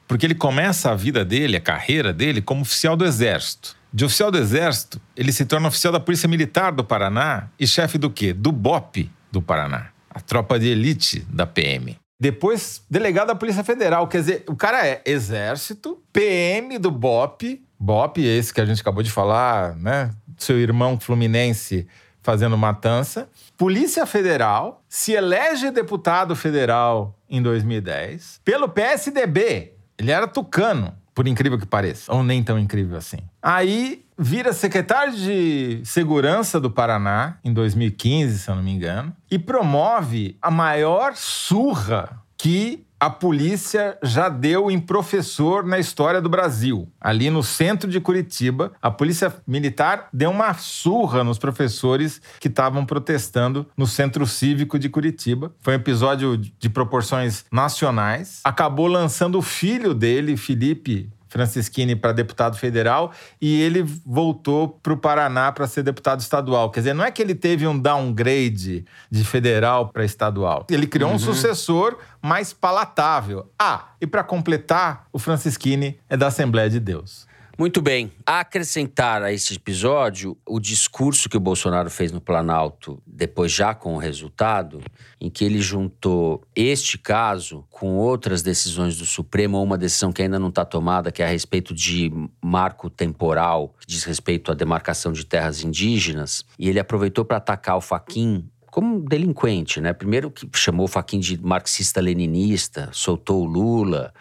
Porque 0.07 0.25
ele 0.25 0.35
começa 0.35 0.91
a 0.91 0.95
vida 0.95 1.23
dele, 1.23 1.57
a 1.57 1.61
carreira 1.61 2.13
dele, 2.13 2.41
como 2.41 2.61
oficial 2.61 2.95
do 2.95 3.05
Exército. 3.05 3.75
De 3.91 4.03
oficial 4.03 4.29
do 4.31 4.37
Exército, 4.37 4.99
ele 5.15 5.31
se 5.31 5.45
torna 5.45 5.67
oficial 5.67 5.93
da 5.93 5.99
Polícia 5.99 6.27
Militar 6.27 6.71
do 6.71 6.83
Paraná 6.83 7.47
e 7.59 7.65
chefe 7.65 7.97
do 7.97 8.09
quê? 8.09 8.33
Do 8.33 8.51
BOP 8.51 9.09
do 9.31 9.41
Paraná, 9.41 9.87
a 10.13 10.19
tropa 10.19 10.59
de 10.59 10.67
elite 10.67 11.19
da 11.29 11.45
PM. 11.45 11.97
Depois, 12.19 12.81
delegado 12.89 13.27
da 13.27 13.35
Polícia 13.35 13.63
Federal. 13.63 14.07
Quer 14.07 14.19
dizer, 14.19 14.43
o 14.47 14.55
cara 14.55 14.87
é 14.87 15.01
Exército, 15.05 16.01
PM 16.13 16.77
do 16.77 16.89
BOP, 16.89 17.61
BOP, 17.77 18.19
esse 18.19 18.53
que 18.53 18.61
a 18.61 18.65
gente 18.65 18.79
acabou 18.81 19.03
de 19.03 19.11
falar, 19.11 19.75
né? 19.75 20.11
seu 20.37 20.57
irmão 20.59 20.99
fluminense 20.99 21.87
fazendo 22.21 22.57
matança. 22.57 23.29
Polícia 23.57 24.05
Federal 24.05 24.81
se 24.87 25.11
elege 25.11 25.71
deputado 25.71 26.35
federal 26.35 27.17
em 27.29 27.41
2010 27.41 28.39
pelo 28.43 28.69
PSDB. 28.69 29.73
Ele 29.97 30.11
era 30.11 30.27
tucano, 30.27 30.93
por 31.13 31.27
incrível 31.27 31.59
que 31.59 31.65
pareça, 31.65 32.13
ou 32.13 32.23
nem 32.23 32.41
tão 32.43 32.57
incrível 32.57 32.97
assim. 32.97 33.19
Aí 33.41 34.02
vira 34.17 34.53
secretário 34.53 35.15
de 35.15 35.81
Segurança 35.83 36.59
do 36.59 36.69
Paraná 36.69 37.37
em 37.43 37.53
2015, 37.53 38.39
se 38.39 38.49
eu 38.49 38.55
não 38.55 38.63
me 38.63 38.71
engano, 38.71 39.15
e 39.29 39.39
promove 39.39 40.37
a 40.41 40.51
maior 40.51 41.15
surra 41.15 42.21
que 42.37 42.85
a 43.03 43.09
polícia 43.09 43.97
já 44.01 44.29
deu 44.29 44.71
em 44.71 44.79
professor 44.79 45.65
na 45.65 45.77
história 45.77 46.21
do 46.21 46.29
Brasil. 46.29 46.89
Ali 47.01 47.29
no 47.29 47.43
centro 47.43 47.91
de 47.91 47.99
Curitiba, 47.99 48.71
a 48.81 48.89
polícia 48.89 49.35
militar 49.45 50.07
deu 50.13 50.31
uma 50.31 50.53
surra 50.53 51.21
nos 51.21 51.37
professores 51.37 52.21
que 52.39 52.47
estavam 52.47 52.85
protestando 52.85 53.67
no 53.75 53.85
centro 53.85 54.25
cívico 54.25 54.79
de 54.79 54.87
Curitiba. 54.87 55.53
Foi 55.59 55.73
um 55.73 55.75
episódio 55.75 56.37
de 56.37 56.69
proporções 56.69 57.43
nacionais. 57.51 58.39
Acabou 58.45 58.87
lançando 58.87 59.37
o 59.37 59.41
filho 59.41 59.93
dele, 59.93 60.37
Felipe 60.37 61.09
Francisquini 61.33 61.95
para 61.95 62.11
deputado 62.11 62.55
federal 62.57 63.11
e 63.41 63.59
ele 63.59 63.81
voltou 64.05 64.67
para 64.67 64.93
o 64.93 64.97
Paraná 64.97 65.51
para 65.51 65.65
ser 65.65 65.81
deputado 65.81 66.19
estadual. 66.19 66.69
Quer 66.69 66.81
dizer, 66.81 66.93
não 66.93 67.03
é 67.03 67.09
que 67.09 67.23
ele 67.23 67.33
teve 67.33 67.65
um 67.65 67.77
downgrade 67.77 68.85
de 69.09 69.23
federal 69.23 69.87
para 69.87 70.05
estadual. 70.05 70.67
Ele 70.69 70.85
criou 70.85 71.09
uhum. 71.09 71.15
um 71.15 71.19
sucessor 71.19 71.97
mais 72.21 72.53
palatável. 72.53 73.51
Ah, 73.57 73.87
e 73.99 74.05
para 74.05 74.23
completar, 74.23 75.07
o 75.11 75.17
Francisquini 75.17 75.99
é 76.07 76.15
da 76.15 76.27
Assembleia 76.27 76.69
de 76.69 76.79
Deus. 76.79 77.25
Muito 77.55 77.83
bem. 77.83 78.11
A 78.25 78.39
acrescentar 78.39 79.21
a 79.21 79.31
este 79.31 79.53
episódio 79.55 80.35
o 80.43 80.59
discurso 80.59 81.29
que 81.29 81.37
o 81.37 81.39
Bolsonaro 81.39 81.89
fez 81.89 82.11
no 82.11 82.19
Planalto, 82.19 82.99
depois 83.05 83.51
já 83.51 83.75
com 83.75 83.93
o 83.93 83.99
resultado, 83.99 84.81
em 85.21 85.29
que 85.29 85.45
ele 85.45 85.61
juntou 85.61 86.43
este 86.55 86.97
caso 86.97 87.63
com 87.69 87.95
outras 87.95 88.41
decisões 88.41 88.97
do 88.97 89.05
Supremo, 89.05 89.61
uma 89.61 89.77
decisão 89.77 90.11
que 90.11 90.23
ainda 90.23 90.39
não 90.39 90.49
está 90.49 90.65
tomada, 90.65 91.11
que 91.11 91.21
é 91.21 91.25
a 91.25 91.29
respeito 91.29 91.75
de 91.75 92.11
marco 92.41 92.89
temporal, 92.89 93.75
que 93.79 93.85
diz 93.85 94.03
respeito 94.03 94.51
à 94.51 94.55
demarcação 94.55 95.11
de 95.11 95.23
terras 95.23 95.63
indígenas, 95.63 96.43
e 96.57 96.67
ele 96.67 96.79
aproveitou 96.79 97.23
para 97.23 97.37
atacar 97.37 97.77
o 97.77 97.81
Faquin 97.81 98.49
como 98.65 98.99
delinquente, 98.99 99.79
né? 99.79 99.93
Primeiro 99.93 100.31
que 100.31 100.49
chamou 100.55 100.85
o 100.85 100.89
Faquin 100.89 101.19
de 101.19 101.39
marxista-leninista, 101.39 102.89
soltou 102.91 103.43
o 103.43 103.45
Lula 103.45 104.11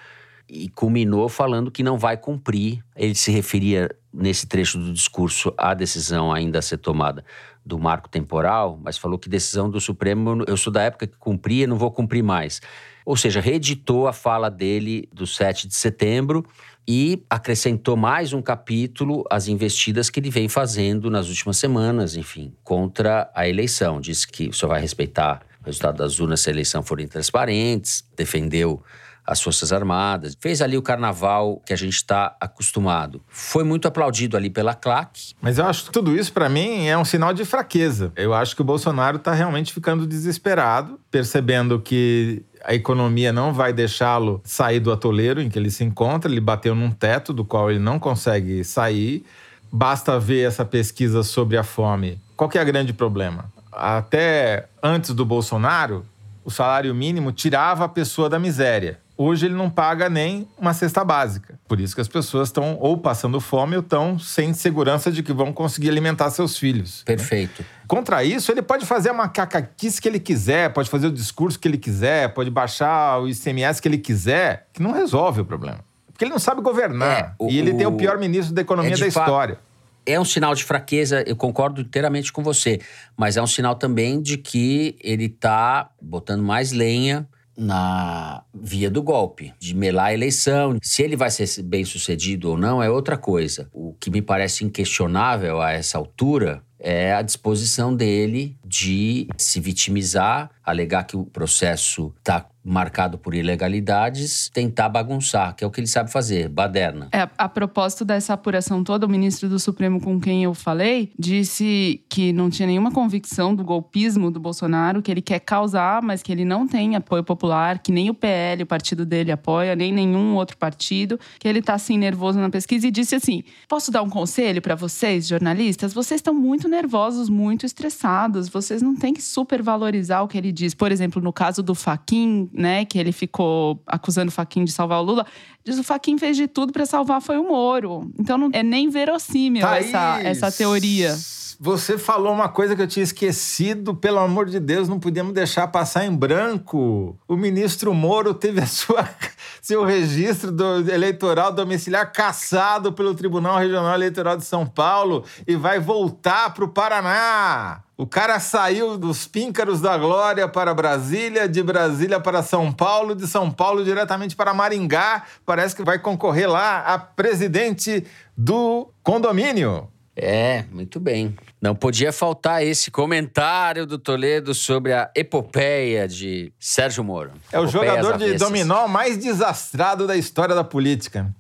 e 0.52 0.68
culminou 0.68 1.30
falando 1.30 1.70
que 1.70 1.82
não 1.82 1.96
vai 1.96 2.14
cumprir. 2.14 2.84
Ele 2.94 3.14
se 3.14 3.30
referia 3.30 3.88
nesse 4.12 4.46
trecho 4.46 4.76
do 4.76 4.92
discurso 4.92 5.54
à 5.56 5.72
decisão 5.72 6.30
ainda 6.30 6.58
a 6.58 6.62
ser 6.62 6.76
tomada 6.76 7.24
do 7.64 7.78
marco 7.78 8.08
temporal, 8.08 8.78
mas 8.82 8.98
falou 8.98 9.18
que 9.18 9.30
decisão 9.30 9.70
do 9.70 9.80
Supremo, 9.80 10.44
eu 10.46 10.56
sou 10.58 10.70
da 10.70 10.82
época 10.82 11.06
que 11.06 11.16
cumpria, 11.16 11.66
não 11.66 11.78
vou 11.78 11.90
cumprir 11.90 12.22
mais. 12.22 12.60
Ou 13.06 13.16
seja, 13.16 13.40
reeditou 13.40 14.06
a 14.06 14.12
fala 14.12 14.50
dele 14.50 15.08
do 15.10 15.26
7 15.26 15.66
de 15.66 15.74
setembro 15.74 16.44
e 16.86 17.24
acrescentou 17.30 17.96
mais 17.96 18.34
um 18.34 18.42
capítulo 18.42 19.24
às 19.30 19.48
investidas 19.48 20.10
que 20.10 20.20
ele 20.20 20.30
vem 20.30 20.48
fazendo 20.48 21.10
nas 21.10 21.28
últimas 21.28 21.56
semanas, 21.56 22.14
enfim, 22.14 22.52
contra 22.62 23.30
a 23.34 23.48
eleição. 23.48 24.00
Disse 24.00 24.28
que 24.28 24.52
só 24.52 24.66
vai 24.66 24.80
respeitar 24.80 25.40
o 25.62 25.66
resultado 25.66 25.96
das 25.96 26.18
urnas 26.20 26.40
se 26.40 26.50
a 26.50 26.52
eleição 26.52 26.82
forem 26.82 27.06
transparentes, 27.08 28.04
defendeu 28.14 28.82
as 29.26 29.40
Forças 29.40 29.72
Armadas, 29.72 30.36
fez 30.40 30.60
ali 30.60 30.76
o 30.76 30.82
carnaval 30.82 31.62
que 31.64 31.72
a 31.72 31.76
gente 31.76 31.94
está 31.94 32.36
acostumado. 32.40 33.22
Foi 33.28 33.62
muito 33.62 33.86
aplaudido 33.86 34.36
ali 34.36 34.50
pela 34.50 34.74
claque. 34.74 35.34
Mas 35.40 35.58
eu 35.58 35.66
acho 35.66 35.84
que 35.84 35.92
tudo 35.92 36.16
isso, 36.16 36.32
para 36.32 36.48
mim, 36.48 36.86
é 36.86 36.98
um 36.98 37.04
sinal 37.04 37.32
de 37.32 37.44
fraqueza. 37.44 38.12
Eu 38.16 38.34
acho 38.34 38.56
que 38.56 38.62
o 38.62 38.64
Bolsonaro 38.64 39.16
está 39.18 39.32
realmente 39.32 39.72
ficando 39.72 40.06
desesperado, 40.06 40.98
percebendo 41.10 41.80
que 41.80 42.42
a 42.64 42.74
economia 42.74 43.32
não 43.32 43.52
vai 43.52 43.72
deixá-lo 43.72 44.40
sair 44.44 44.80
do 44.80 44.92
atoleiro 44.92 45.40
em 45.40 45.48
que 45.48 45.58
ele 45.58 45.70
se 45.70 45.84
encontra. 45.84 46.30
Ele 46.30 46.40
bateu 46.40 46.74
num 46.74 46.90
teto 46.90 47.32
do 47.32 47.44
qual 47.44 47.70
ele 47.70 47.80
não 47.80 47.98
consegue 47.98 48.64
sair. 48.64 49.24
Basta 49.70 50.18
ver 50.18 50.46
essa 50.46 50.64
pesquisa 50.64 51.22
sobre 51.22 51.56
a 51.56 51.62
fome. 51.62 52.20
Qual 52.36 52.50
que 52.50 52.58
é 52.58 52.62
o 52.62 52.66
grande 52.66 52.92
problema? 52.92 53.50
Até 53.70 54.68
antes 54.82 55.14
do 55.14 55.24
Bolsonaro, 55.24 56.04
o 56.44 56.50
salário 56.50 56.94
mínimo 56.94 57.32
tirava 57.32 57.84
a 57.84 57.88
pessoa 57.88 58.28
da 58.28 58.38
miséria. 58.38 58.98
Hoje 59.22 59.46
ele 59.46 59.54
não 59.54 59.70
paga 59.70 60.10
nem 60.10 60.48
uma 60.58 60.74
cesta 60.74 61.04
básica. 61.04 61.56
Por 61.68 61.78
isso 61.78 61.94
que 61.94 62.00
as 62.00 62.08
pessoas 62.08 62.48
estão 62.48 62.76
ou 62.80 62.98
passando 62.98 63.40
fome 63.40 63.76
ou 63.76 63.80
estão 63.80 64.18
sem 64.18 64.52
segurança 64.52 65.12
de 65.12 65.22
que 65.22 65.32
vão 65.32 65.52
conseguir 65.52 65.90
alimentar 65.90 66.28
seus 66.30 66.58
filhos. 66.58 67.04
Né? 67.06 67.14
Perfeito. 67.14 67.62
Né? 67.62 67.68
Contra 67.86 68.24
isso, 68.24 68.50
ele 68.50 68.62
pode 68.62 68.84
fazer 68.84 69.10
a 69.10 69.14
macaquice 69.14 70.02
que 70.02 70.08
ele 70.08 70.18
quiser, 70.18 70.72
pode 70.72 70.90
fazer 70.90 71.06
o 71.06 71.12
discurso 71.12 71.56
que 71.56 71.68
ele 71.68 71.78
quiser, 71.78 72.34
pode 72.34 72.50
baixar 72.50 73.20
o 73.20 73.28
ICMS 73.28 73.80
que 73.80 73.86
ele 73.86 73.98
quiser, 73.98 74.66
que 74.72 74.82
não 74.82 74.90
resolve 74.90 75.42
o 75.42 75.44
problema. 75.44 75.84
Porque 76.08 76.24
ele 76.24 76.32
não 76.32 76.40
sabe 76.40 76.60
governar. 76.60 77.18
É, 77.18 77.32
o, 77.38 77.48
e 77.48 77.60
ele 77.60 77.74
tem 77.74 77.86
o 77.86 77.92
pior 77.92 78.18
ministro 78.18 78.52
da 78.52 78.62
economia 78.62 78.94
é 78.94 78.98
da 78.98 79.06
história. 79.06 79.56
É 80.04 80.18
um 80.18 80.24
sinal 80.24 80.52
de 80.52 80.64
fraqueza, 80.64 81.22
eu 81.28 81.36
concordo 81.36 81.80
inteiramente 81.80 82.32
com 82.32 82.42
você, 82.42 82.80
mas 83.16 83.36
é 83.36 83.42
um 83.42 83.46
sinal 83.46 83.76
também 83.76 84.20
de 84.20 84.36
que 84.36 84.96
ele 85.00 85.26
está 85.26 85.90
botando 86.00 86.42
mais 86.42 86.72
lenha 86.72 87.28
na 87.56 88.42
via 88.54 88.90
do 88.90 89.02
golpe, 89.02 89.52
de 89.58 89.74
melar 89.74 90.06
a 90.06 90.14
eleição. 90.14 90.76
Se 90.82 91.02
ele 91.02 91.16
vai 91.16 91.30
ser 91.30 91.62
bem 91.62 91.84
sucedido 91.84 92.50
ou 92.50 92.56
não 92.56 92.82
é 92.82 92.90
outra 92.90 93.16
coisa. 93.16 93.68
O 93.72 93.94
que 93.94 94.10
me 94.10 94.22
parece 94.22 94.64
inquestionável 94.64 95.60
a 95.60 95.72
essa 95.72 95.98
altura 95.98 96.62
é 96.78 97.14
a 97.14 97.22
disposição 97.22 97.94
dele 97.94 98.56
de 98.64 99.28
se 99.36 99.60
vitimizar, 99.60 100.50
alegar 100.64 101.04
que 101.04 101.16
o 101.16 101.24
processo 101.24 102.12
está 102.18 102.46
marcado 102.64 103.18
por 103.18 103.34
ilegalidades, 103.34 104.48
tentar 104.52 104.88
bagunçar, 104.88 105.54
que 105.56 105.64
é 105.64 105.66
o 105.66 105.70
que 105.70 105.80
ele 105.80 105.86
sabe 105.86 106.10
fazer, 106.12 106.48
baderna. 106.48 107.08
É, 107.12 107.28
a 107.36 107.48
propósito 107.48 108.04
dessa 108.04 108.34
apuração 108.34 108.84
toda, 108.84 109.06
o 109.06 109.08
ministro 109.08 109.48
do 109.48 109.58
Supremo 109.58 110.00
com 110.00 110.20
quem 110.20 110.44
eu 110.44 110.54
falei 110.54 111.12
disse 111.18 112.04
que 112.08 112.32
não 112.32 112.48
tinha 112.48 112.66
nenhuma 112.66 112.92
convicção 112.92 113.54
do 113.54 113.64
golpismo 113.64 114.30
do 114.30 114.38
Bolsonaro, 114.38 115.02
que 115.02 115.10
ele 115.10 115.22
quer 115.22 115.40
causar, 115.40 116.02
mas 116.02 116.22
que 116.22 116.30
ele 116.30 116.44
não 116.44 116.66
tem 116.66 116.94
apoio 116.94 117.24
popular, 117.24 117.80
que 117.80 117.90
nem 117.90 118.10
o 118.10 118.14
PL, 118.14 118.62
o 118.62 118.66
partido 118.66 119.04
dele, 119.04 119.32
apoia, 119.32 119.74
nem 119.74 119.92
nenhum 119.92 120.36
outro 120.36 120.56
partido, 120.56 121.18
que 121.40 121.48
ele 121.48 121.58
está 121.58 121.74
assim 121.74 121.98
nervoso 121.98 122.38
na 122.38 122.50
pesquisa 122.50 122.86
e 122.86 122.90
disse 122.90 123.14
assim: 123.14 123.42
"Posso 123.68 123.90
dar 123.90 124.02
um 124.02 124.10
conselho 124.10 124.62
para 124.62 124.74
vocês, 124.74 125.26
jornalistas? 125.26 125.92
Vocês 125.92 126.18
estão 126.18 126.34
muito 126.34 126.68
nervosos, 126.68 127.28
muito 127.28 127.66
estressados, 127.66 128.48
vocês 128.48 128.80
não 128.80 128.94
têm 128.94 129.12
que 129.12 129.22
supervalorizar 129.22 130.22
o 130.22 130.28
que 130.28 130.38
ele 130.38 130.51
diz. 130.52 130.74
Por 130.74 130.92
exemplo, 130.92 131.20
no 131.20 131.32
caso 131.32 131.62
do 131.62 131.74
Faquin, 131.74 132.48
né, 132.52 132.84
que 132.84 132.98
ele 132.98 133.12
ficou 133.12 133.82
acusando 133.86 134.28
o 134.28 134.32
Faquin 134.32 134.64
de 134.64 134.72
salvar 134.72 135.00
o 135.00 135.02
Lula, 135.02 135.26
diz 135.64 135.78
o 135.78 135.82
Faquin 135.82 136.18
fez 136.18 136.36
de 136.36 136.46
tudo 136.46 136.72
para 136.72 136.86
salvar 136.86 137.20
foi 137.20 137.38
o 137.38 137.48
Moro. 137.48 138.10
Então 138.18 138.36
não 138.36 138.50
é 138.52 138.62
nem 138.62 138.88
verossímil 138.88 139.66
essa, 139.66 140.20
essa 140.22 140.52
teoria. 140.52 141.16
Você 141.64 141.96
falou 141.96 142.32
uma 142.32 142.48
coisa 142.48 142.74
que 142.74 142.82
eu 142.82 142.88
tinha 142.88 143.04
esquecido, 143.04 143.94
pelo 143.94 144.18
amor 144.18 144.46
de 144.46 144.58
Deus, 144.58 144.88
não 144.88 144.98
podíamos 144.98 145.32
deixar 145.32 145.68
passar 145.68 146.04
em 146.04 146.12
branco. 146.12 147.16
O 147.28 147.36
ministro 147.36 147.94
Moro 147.94 148.34
teve 148.34 148.60
a 148.60 148.66
sua, 148.66 149.08
seu 149.62 149.84
registro 149.84 150.50
do 150.50 150.90
eleitoral 150.90 151.52
domiciliar 151.52 152.10
cassado 152.10 152.92
pelo 152.92 153.14
Tribunal 153.14 153.58
Regional 153.60 153.94
Eleitoral 153.94 154.36
de 154.36 154.44
São 154.44 154.66
Paulo 154.66 155.24
e 155.46 155.54
vai 155.54 155.78
voltar 155.78 156.52
para 156.52 156.64
o 156.64 156.68
Paraná. 156.68 157.84
O 157.96 158.08
cara 158.08 158.40
saiu 158.40 158.98
dos 158.98 159.28
píncaros 159.28 159.80
da 159.80 159.96
glória 159.96 160.48
para 160.48 160.74
Brasília, 160.74 161.48
de 161.48 161.62
Brasília 161.62 162.18
para 162.18 162.42
São 162.42 162.72
Paulo, 162.72 163.14
de 163.14 163.28
São 163.28 163.52
Paulo 163.52 163.84
diretamente 163.84 164.34
para 164.34 164.52
Maringá. 164.52 165.22
Parece 165.46 165.76
que 165.76 165.84
vai 165.84 166.00
concorrer 166.00 166.50
lá 166.50 166.80
a 166.80 166.98
presidente 166.98 168.04
do 168.36 168.90
condomínio. 169.04 169.91
É, 170.14 170.64
muito 170.70 171.00
bem. 171.00 171.34
Não 171.60 171.74
podia 171.74 172.12
faltar 172.12 172.62
esse 172.62 172.90
comentário 172.90 173.86
do 173.86 173.98
Toledo 173.98 174.52
sobre 174.52 174.92
a 174.92 175.10
epopeia 175.16 176.06
de 176.06 176.52
Sérgio 176.58 177.02
Moro. 177.02 177.32
É 177.50 177.58
o 177.58 177.66
jogador 177.66 178.18
de 178.18 178.34
dominó 178.34 178.86
mais 178.86 179.16
desastrado 179.16 180.06
da 180.06 180.16
história 180.16 180.54
da 180.54 180.64
política. 180.64 181.34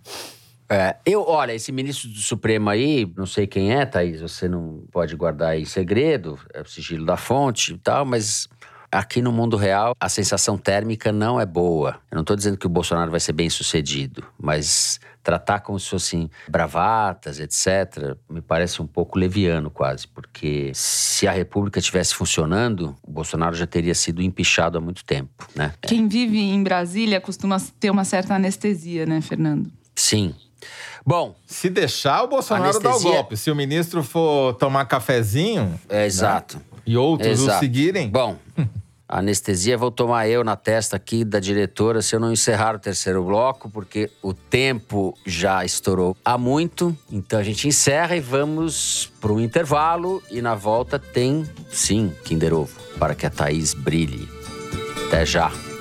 É, 0.70 0.96
eu, 1.04 1.22
olha, 1.28 1.52
esse 1.52 1.70
ministro 1.70 2.08
do 2.08 2.18
Supremo 2.18 2.70
aí, 2.70 3.06
não 3.14 3.26
sei 3.26 3.46
quem 3.46 3.74
é, 3.74 3.84
Thaís, 3.84 4.22
você 4.22 4.48
não 4.48 4.84
pode 4.90 5.14
guardar 5.16 5.58
em 5.58 5.66
segredo, 5.66 6.38
é 6.54 6.62
o 6.62 6.66
sigilo 6.66 7.04
da 7.04 7.18
fonte 7.18 7.74
e 7.74 7.78
tal, 7.78 8.06
mas 8.06 8.48
aqui 8.90 9.20
no 9.20 9.30
mundo 9.30 9.58
real 9.58 9.94
a 10.00 10.08
sensação 10.08 10.56
térmica 10.56 11.12
não 11.12 11.38
é 11.38 11.44
boa. 11.44 11.98
Eu 12.10 12.14
não 12.14 12.22
estou 12.22 12.34
dizendo 12.34 12.56
que 12.56 12.66
o 12.66 12.70
Bolsonaro 12.70 13.10
vai 13.10 13.20
ser 13.20 13.34
bem 13.34 13.50
sucedido, 13.50 14.24
mas 14.38 14.98
tratar 15.22 15.60
como 15.60 15.78
se 15.78 15.88
fossem 15.88 16.30
bravatas, 16.48 17.38
etc., 17.38 18.16
me 18.28 18.40
parece 18.40 18.82
um 18.82 18.86
pouco 18.86 19.18
leviano 19.18 19.70
quase, 19.70 20.06
porque 20.08 20.72
se 20.74 21.26
a 21.28 21.32
República 21.32 21.78
estivesse 21.78 22.14
funcionando, 22.14 22.96
o 23.02 23.10
Bolsonaro 23.10 23.54
já 23.54 23.66
teria 23.66 23.94
sido 23.94 24.20
empichado 24.22 24.78
há 24.78 24.80
muito 24.80 25.04
tempo, 25.04 25.46
né? 25.54 25.72
Quem 25.82 26.08
vive 26.08 26.38
em 26.40 26.62
Brasília 26.62 27.20
costuma 27.20 27.56
ter 27.78 27.90
uma 27.90 28.04
certa 28.04 28.34
anestesia, 28.34 29.06
né, 29.06 29.20
Fernando? 29.20 29.70
Sim, 29.94 30.34
Bom, 31.04 31.34
Se 31.44 31.68
deixar, 31.68 32.22
o 32.22 32.28
Bolsonaro 32.28 32.78
dá 32.78 32.90
o 32.90 32.92
Anestesia- 32.92 33.10
golpe. 33.16 33.36
Se 33.36 33.50
o 33.50 33.56
ministro 33.56 34.04
for 34.04 34.54
tomar 34.54 34.84
cafezinho 34.84 35.78
é 35.88 36.06
exato. 36.06 36.60
e 36.86 36.96
outros 36.96 37.40
o 37.40 37.44
Exato. 37.44 37.58
seguirem, 37.58 38.08
Bom, 38.08 38.38
anestesia 39.18 39.76
vou 39.76 39.90
tomar 39.90 40.28
eu 40.28 40.42
na 40.44 40.56
testa 40.56 40.96
aqui 40.96 41.24
da 41.24 41.38
diretora 41.38 42.02
se 42.02 42.14
eu 42.14 42.20
não 42.20 42.32
encerrar 42.32 42.74
o 42.74 42.78
terceiro 42.78 43.22
bloco, 43.22 43.70
porque 43.70 44.10
o 44.22 44.32
tempo 44.32 45.14
já 45.26 45.64
estourou 45.64 46.16
há 46.24 46.38
muito. 46.38 46.96
Então 47.10 47.38
a 47.38 47.42
gente 47.42 47.68
encerra 47.68 48.16
e 48.16 48.20
vamos 48.20 49.10
para 49.20 49.32
um 49.32 49.40
intervalo. 49.40 50.22
E 50.30 50.40
na 50.40 50.54
volta 50.54 50.98
tem, 50.98 51.44
sim, 51.70 52.12
Kinder 52.24 52.54
Ovo, 52.54 52.78
para 52.98 53.14
que 53.14 53.26
a 53.26 53.30
Thaís 53.30 53.74
brilhe. 53.74 54.28
Até 55.06 55.26
já. 55.26 55.71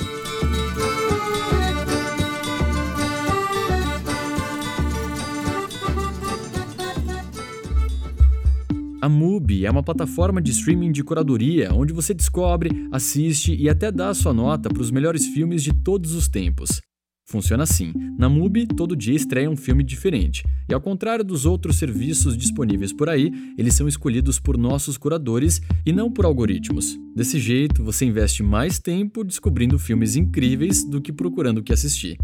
A 9.01 9.09
MUBI 9.09 9.65
é 9.65 9.71
uma 9.71 9.81
plataforma 9.81 10.39
de 10.39 10.51
streaming 10.51 10.91
de 10.91 11.03
curadoria 11.03 11.73
onde 11.73 11.91
você 11.91 12.13
descobre, 12.13 12.69
assiste 12.91 13.55
e 13.55 13.67
até 13.67 13.91
dá 13.91 14.09
a 14.09 14.13
sua 14.13 14.31
nota 14.31 14.69
para 14.69 14.81
os 14.81 14.91
melhores 14.91 15.25
filmes 15.25 15.63
de 15.63 15.73
todos 15.73 16.13
os 16.13 16.27
tempos. 16.27 16.79
Funciona 17.27 17.63
assim: 17.63 17.93
na 18.15 18.29
MUBI, 18.29 18.67
todo 18.67 18.95
dia 18.95 19.15
estreia 19.15 19.49
um 19.49 19.55
filme 19.55 19.83
diferente, 19.83 20.45
e 20.69 20.73
ao 20.73 20.79
contrário 20.79 21.25
dos 21.25 21.47
outros 21.47 21.77
serviços 21.77 22.37
disponíveis 22.37 22.93
por 22.93 23.09
aí, 23.09 23.31
eles 23.57 23.73
são 23.73 23.87
escolhidos 23.87 24.39
por 24.39 24.55
nossos 24.55 24.97
curadores 24.97 25.61
e 25.83 25.91
não 25.91 26.11
por 26.11 26.25
algoritmos. 26.25 26.95
Desse 27.15 27.39
jeito, 27.39 27.83
você 27.83 28.05
investe 28.05 28.43
mais 28.43 28.77
tempo 28.77 29.23
descobrindo 29.23 29.79
filmes 29.79 30.15
incríveis 30.15 30.87
do 30.87 31.01
que 31.01 31.11
procurando 31.11 31.57
o 31.57 31.63
que 31.63 31.73
assistir. 31.73 32.19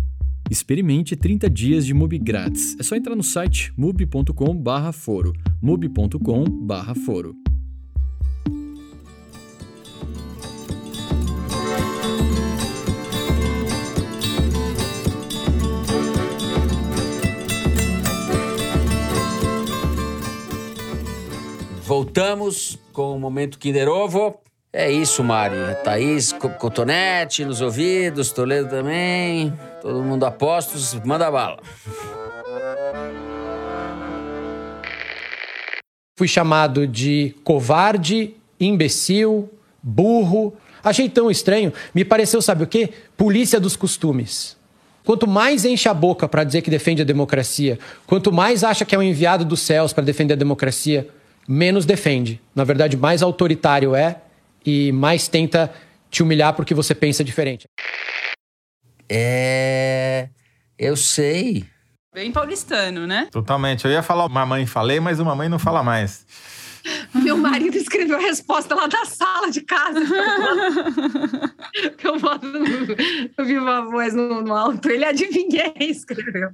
Experimente 0.50 1.16
30 1.16 1.50
dias 1.50 1.86
de 1.86 1.94
MUBI 1.94 2.18
grátis. 2.20 2.76
É 2.80 2.84
só 2.84 2.96
entrar 2.96 3.16
no 3.16 3.24
site 3.24 3.74
mubi.com/foro, 3.78 5.34
mubi.com/foro. 5.62 7.36
Voltamos 21.84 22.78
com 22.92 23.16
o 23.16 23.20
momento 23.20 23.58
Kinder 23.58 23.88
Ovo. 23.88 24.40
É 24.74 24.92
isso, 24.92 25.24
Mari. 25.24 25.56
Thaís, 25.84 26.32
co- 26.34 26.50
cotonete 26.50 27.46
nos 27.46 27.62
ouvidos, 27.62 28.32
Toledo 28.32 28.70
também. 28.70 29.54
Todo 29.88 30.04
mundo 30.04 30.26
a 30.26 30.32
postos, 30.32 30.96
manda 31.06 31.32
bala. 31.32 31.60
Fui 36.18 36.28
chamado 36.28 36.86
de 36.86 37.34
covarde, 37.42 38.34
imbecil, 38.60 39.50
burro. 39.82 40.54
Achei 40.84 41.08
tão 41.08 41.32
estranho. 41.32 41.72
Me 41.96 42.04
pareceu, 42.04 42.42
sabe 42.42 42.66
o 42.66 42.68
quê? 42.68 42.90
Polícia 43.16 43.62
dos 43.62 43.78
costumes. 43.78 44.58
Quanto 45.06 45.26
mais 45.26 45.64
enche 45.64 45.88
a 45.88 45.94
boca 45.94 46.28
para 46.28 46.44
dizer 46.44 46.64
que 46.64 46.70
defende 46.70 47.02
a 47.02 47.06
democracia, 47.06 47.80
quanto 48.06 48.30
mais 48.30 48.66
acha 48.66 48.84
que 48.84 48.94
é 48.94 49.00
um 49.00 49.04
enviado 49.04 49.46
dos 49.46 49.62
céus 49.62 49.94
para 49.94 50.04
defender 50.04 50.34
a 50.34 50.38
democracia, 50.38 51.08
menos 51.48 51.86
defende. 51.86 52.42
Na 52.54 52.66
verdade, 52.66 52.98
mais 52.98 53.24
autoritário 53.24 53.96
é 53.96 54.18
e 54.66 54.92
mais 54.92 55.30
tenta 55.30 55.74
te 56.12 56.22
humilhar 56.22 56.54
porque 56.56 56.74
você 56.74 56.94
pensa 56.94 57.24
diferente. 57.24 57.70
É. 59.10 60.30
Eu 60.78 60.96
sei. 60.96 61.66
Bem 62.14 62.32
paulistano, 62.32 63.06
né? 63.06 63.28
totalmente. 63.32 63.86
Eu 63.86 63.92
ia 63.92 64.02
falar 64.02 64.28
mamãe 64.28 64.66
falei, 64.66 65.00
mas 65.00 65.20
o 65.20 65.26
mamãe 65.26 65.48
não 65.50 65.60
fala 65.60 65.84
mais. 65.84 66.26
Meu 67.14 67.38
marido 67.38 67.76
escreveu 67.76 68.18
a 68.18 68.22
resposta 68.22 68.74
lá 68.74 68.88
da 68.88 69.06
sala 69.06 69.52
de 69.52 69.62
casa. 69.62 70.00
Eu, 72.04 72.20
boto 72.20 72.48
no, 72.48 72.66
eu 73.38 73.46
vi 73.46 73.58
uma 73.58 73.82
voz 73.82 74.14
no, 74.14 74.42
no 74.42 74.54
alto. 74.56 74.90
Ele 74.90 75.06
adivinhei, 75.06 75.74
escreveu. 75.80 76.50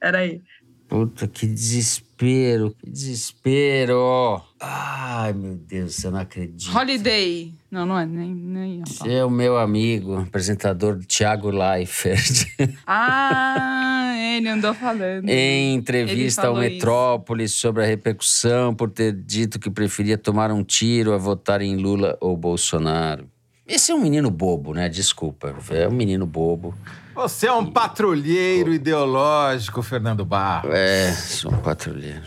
Peraí. 0.00 0.42
Puta, 0.88 1.28
que 1.28 1.46
desespero, 1.46 2.09
que 2.20 2.74
desespero. 2.86 4.42
Ai, 4.60 5.32
meu 5.32 5.54
Deus, 5.54 6.04
eu 6.04 6.10
não 6.10 6.20
acredito. 6.20 6.76
Holiday. 6.76 7.54
Não, 7.70 7.86
não 7.86 7.98
é. 7.98 8.04
Nem, 8.04 8.34
nem 8.34 8.80
Você 8.84 8.98
falar. 8.98 9.12
é 9.12 9.24
o 9.24 9.30
meu 9.30 9.56
amigo, 9.56 10.16
apresentador 10.16 10.98
Thiago 11.06 11.50
Leifert. 11.50 12.46
Ah, 12.86 14.12
ele 14.36 14.48
andou 14.48 14.74
falando. 14.74 15.28
em 15.28 15.74
entrevista 15.74 16.42
ao 16.42 16.54
falou 16.54 16.62
isso. 16.62 16.74
Metrópolis 16.74 17.52
sobre 17.52 17.84
a 17.84 17.86
repercussão 17.86 18.74
por 18.74 18.90
ter 18.90 19.12
dito 19.12 19.58
que 19.58 19.70
preferia 19.70 20.18
tomar 20.18 20.50
um 20.50 20.62
tiro 20.62 21.14
a 21.14 21.16
votar 21.16 21.62
em 21.62 21.76
Lula 21.76 22.18
ou 22.20 22.36
Bolsonaro. 22.36 23.26
Esse 23.66 23.92
é 23.92 23.94
um 23.94 24.00
menino 24.00 24.30
bobo, 24.30 24.74
né? 24.74 24.88
Desculpa. 24.88 25.54
É 25.70 25.88
um 25.88 25.92
menino 25.92 26.26
bobo. 26.26 26.74
Você 27.20 27.48
é 27.48 27.52
um 27.52 27.66
patrulheiro 27.70 28.72
ideológico, 28.72 29.82
Fernando 29.82 30.24
Barro. 30.24 30.70
É, 30.72 31.12
sou 31.12 31.52
um 31.52 31.58
patrulheiro. 31.58 32.22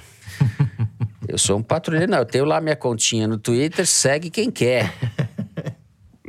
Eu 1.28 1.36
sou 1.40 1.58
um 1.58 1.64
patrulheiro, 1.64 2.12
não. 2.12 2.20
Eu 2.20 2.26
tenho 2.28 2.46
lá 2.46 2.62
minha 2.62 2.76
continha 2.76 3.28
no 3.28 3.40
Twitter, 3.40 3.88
segue 3.88 4.30
quem 4.30 4.52
quer. 4.52 4.94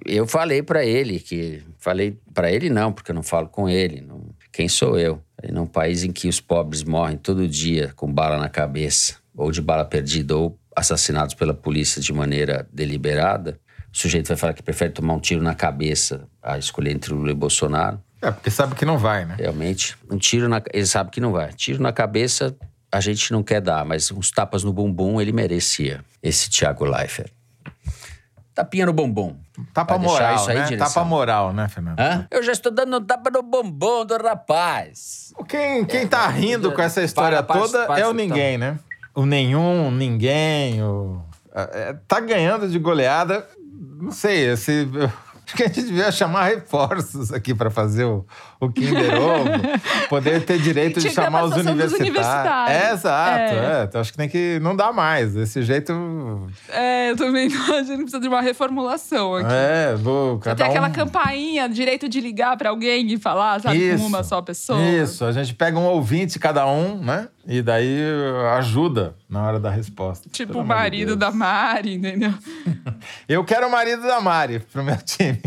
Eu 0.07 0.27
falei 0.27 0.63
pra 0.63 0.83
ele 0.83 1.19
que. 1.21 1.63
Falei 1.79 2.19
pra 2.33 2.51
ele 2.51 2.71
não, 2.71 2.91
porque 2.91 3.11
eu 3.11 3.15
não 3.15 3.23
falo 3.23 3.49
com 3.49 3.69
ele. 3.69 4.01
não- 4.01 4.31
Quem 4.51 4.67
sou 4.67 4.99
eu? 4.99 5.23
E 5.43 5.53
num 5.53 5.67
país 5.67 6.03
em 6.03 6.11
que 6.11 6.27
os 6.27 6.41
pobres 6.41 6.83
morrem 6.83 7.19
todo 7.19 7.47
dia 7.47 7.93
com 7.95 8.11
bala 8.11 8.39
na 8.39 8.49
cabeça, 8.49 9.17
ou 9.37 9.53
de 9.53 9.61
bala 9.61 9.85
perdida, 9.85 10.35
ou 10.39 10.59
assassinados 10.75 11.35
pela 11.35 11.53
polícia 11.53 12.01
de 12.01 12.15
maneira 12.15 12.67
deliberada, 12.73 13.61
o 13.93 13.97
sujeito 13.99 14.29
vai 14.29 14.39
falar 14.39 14.55
que 14.55 14.63
prefere 14.63 14.91
tomar 14.91 15.13
um 15.13 15.21
tiro 15.21 15.43
na 15.43 15.55
cabeça 15.55 16.27
a 16.43 16.57
escolher 16.57 16.93
entre 16.93 17.13
Lula 17.13 17.31
e 17.33 17.35
Bolsonaro. 17.35 18.01
É, 18.25 18.31
porque 18.31 18.51
sabe 18.51 18.75
que 18.75 18.85
não 18.85 18.97
vai, 18.97 19.25
né? 19.25 19.37
Realmente, 19.39 19.97
um 20.11 20.17
tiro 20.17 20.49
na. 20.49 20.63
Ele 20.73 20.87
sabe 20.87 21.11
que 21.11 21.21
não 21.21 21.33
vai. 21.33 21.53
Tiro 21.53 21.83
na 21.83 21.93
cabeça 21.93 22.57
a 22.95 23.01
gente 23.01 23.33
não 23.33 23.43
quer 23.43 23.61
dar, 23.61 23.85
mas 23.85 24.11
uns 24.13 24.31
tapas 24.31 24.63
no 24.63 24.73
bumbum 24.73 25.21
ele 25.21 25.33
merecia. 25.33 26.05
Esse 26.23 26.49
Thiago 26.49 26.85
Leifert. 26.85 27.33
Tapinha 28.55 28.87
no 28.87 28.93
bumbum. 28.93 29.37
Tapa 29.73 29.97
Vai 29.97 30.07
moral, 30.07 30.37
isso 30.37 30.51
aí, 30.51 30.59
né? 30.59 30.65
direção? 30.65 30.89
Tapa 30.89 31.05
moral, 31.05 31.53
né, 31.53 31.67
Fernando? 31.67 31.99
Hã? 31.99 32.27
Eu 32.31 32.41
já 32.45 32.53
estou 32.53 32.71
dando 32.71 32.97
um 32.97 33.05
tapa 33.05 33.31
no 33.31 33.43
bumbum 33.43 34.07
do 34.07 34.17
rapaz. 34.17 35.35
Quem, 35.49 35.85
quem 35.85 36.07
tá 36.07 36.29
rindo 36.29 36.71
com 36.71 36.81
essa 36.81 37.03
história 37.03 37.43
Para, 37.43 37.61
toda 37.61 37.85
para, 37.87 38.01
é 38.01 38.07
o 38.07 38.13
ninguém, 38.13 38.57
né? 38.57 38.79
O 39.13 39.27
nenhum, 39.27 39.91
ninguém, 39.91 40.81
o... 40.81 41.21
é, 41.53 41.97
tá 42.07 42.21
ganhando 42.21 42.69
de 42.69 42.79
goleada. 42.79 43.45
Não 44.01 44.13
sei, 44.13 44.53
esse... 44.53 44.89
Acho 45.47 45.57
que 45.57 45.63
a 45.63 45.67
gente 45.67 45.83
devia 45.83 46.11
chamar 46.11 46.45
reforços 46.45 47.33
aqui 47.33 47.55
para 47.55 47.71
fazer 47.71 48.05
o, 48.05 48.25
o 48.65 48.73
Kinder 48.73 49.15
Ovo. 49.21 49.51
Poder 50.09 50.45
ter 50.45 50.59
direito 50.59 51.01
de 51.01 51.11
chamar 51.11 51.45
os 51.45 51.57
universitários. 51.57 52.77
É, 52.77 52.93
exato. 52.93 53.55
É. 53.55 53.81
é. 53.81 53.85
Então 53.85 54.01
acho 54.01 54.13
que 54.13 54.19
tem 54.19 54.29
que... 54.29 54.59
Não 54.61 54.75
dá 54.75 54.93
mais. 54.93 55.35
Desse 55.35 55.63
jeito... 55.63 55.93
É, 56.69 57.11
eu 57.11 57.17
também 57.17 57.49
tô 57.51 57.57
achando 57.57 57.87
que 57.87 58.03
precisa 58.03 58.21
de 58.21 58.29
uma 58.29 58.41
reformulação 58.41 59.37
aqui. 59.37 59.53
É, 59.53 59.95
vou... 59.97 60.37
Você 60.37 60.45
Cada 60.45 60.57
tem 60.57 60.67
aquela 60.67 60.89
um... 60.89 60.93
campainha, 60.93 61.69
direito 61.69 62.09
de 62.09 62.21
ligar 62.21 62.57
pra 62.57 62.71
alguém 62.71 63.13
e 63.13 63.19
falar, 63.19 63.61
sabe, 63.61 63.79
Isso. 63.79 64.03
com 64.03 64.09
uma 64.09 64.23
só 64.23 64.41
pessoa. 64.43 64.81
Isso, 64.81 65.25
a 65.25 65.33
gente 65.33 65.55
pega 65.55 65.79
um 65.79 65.87
ouvinte 65.87 66.39
cada 66.39 66.67
um, 66.67 66.99
né? 66.99 67.29
E 67.47 67.61
daí 67.61 68.01
ajuda 68.57 69.15
na 69.29 69.43
hora 69.43 69.61
da 69.61 69.69
resposta. 69.69 70.29
Tipo 70.31 70.61
o 70.61 70.63
de 70.63 70.69
marido 70.69 71.09
Deus. 71.09 71.19
da 71.19 71.31
Mari, 71.31 71.95
entendeu? 71.95 72.33
Eu 73.29 73.45
quero 73.45 73.67
o 73.67 73.71
marido 73.71 74.03
da 74.03 74.21
Mari 74.21 74.61
pro 74.61 74.83
meu 74.83 74.97
time. 74.97 75.41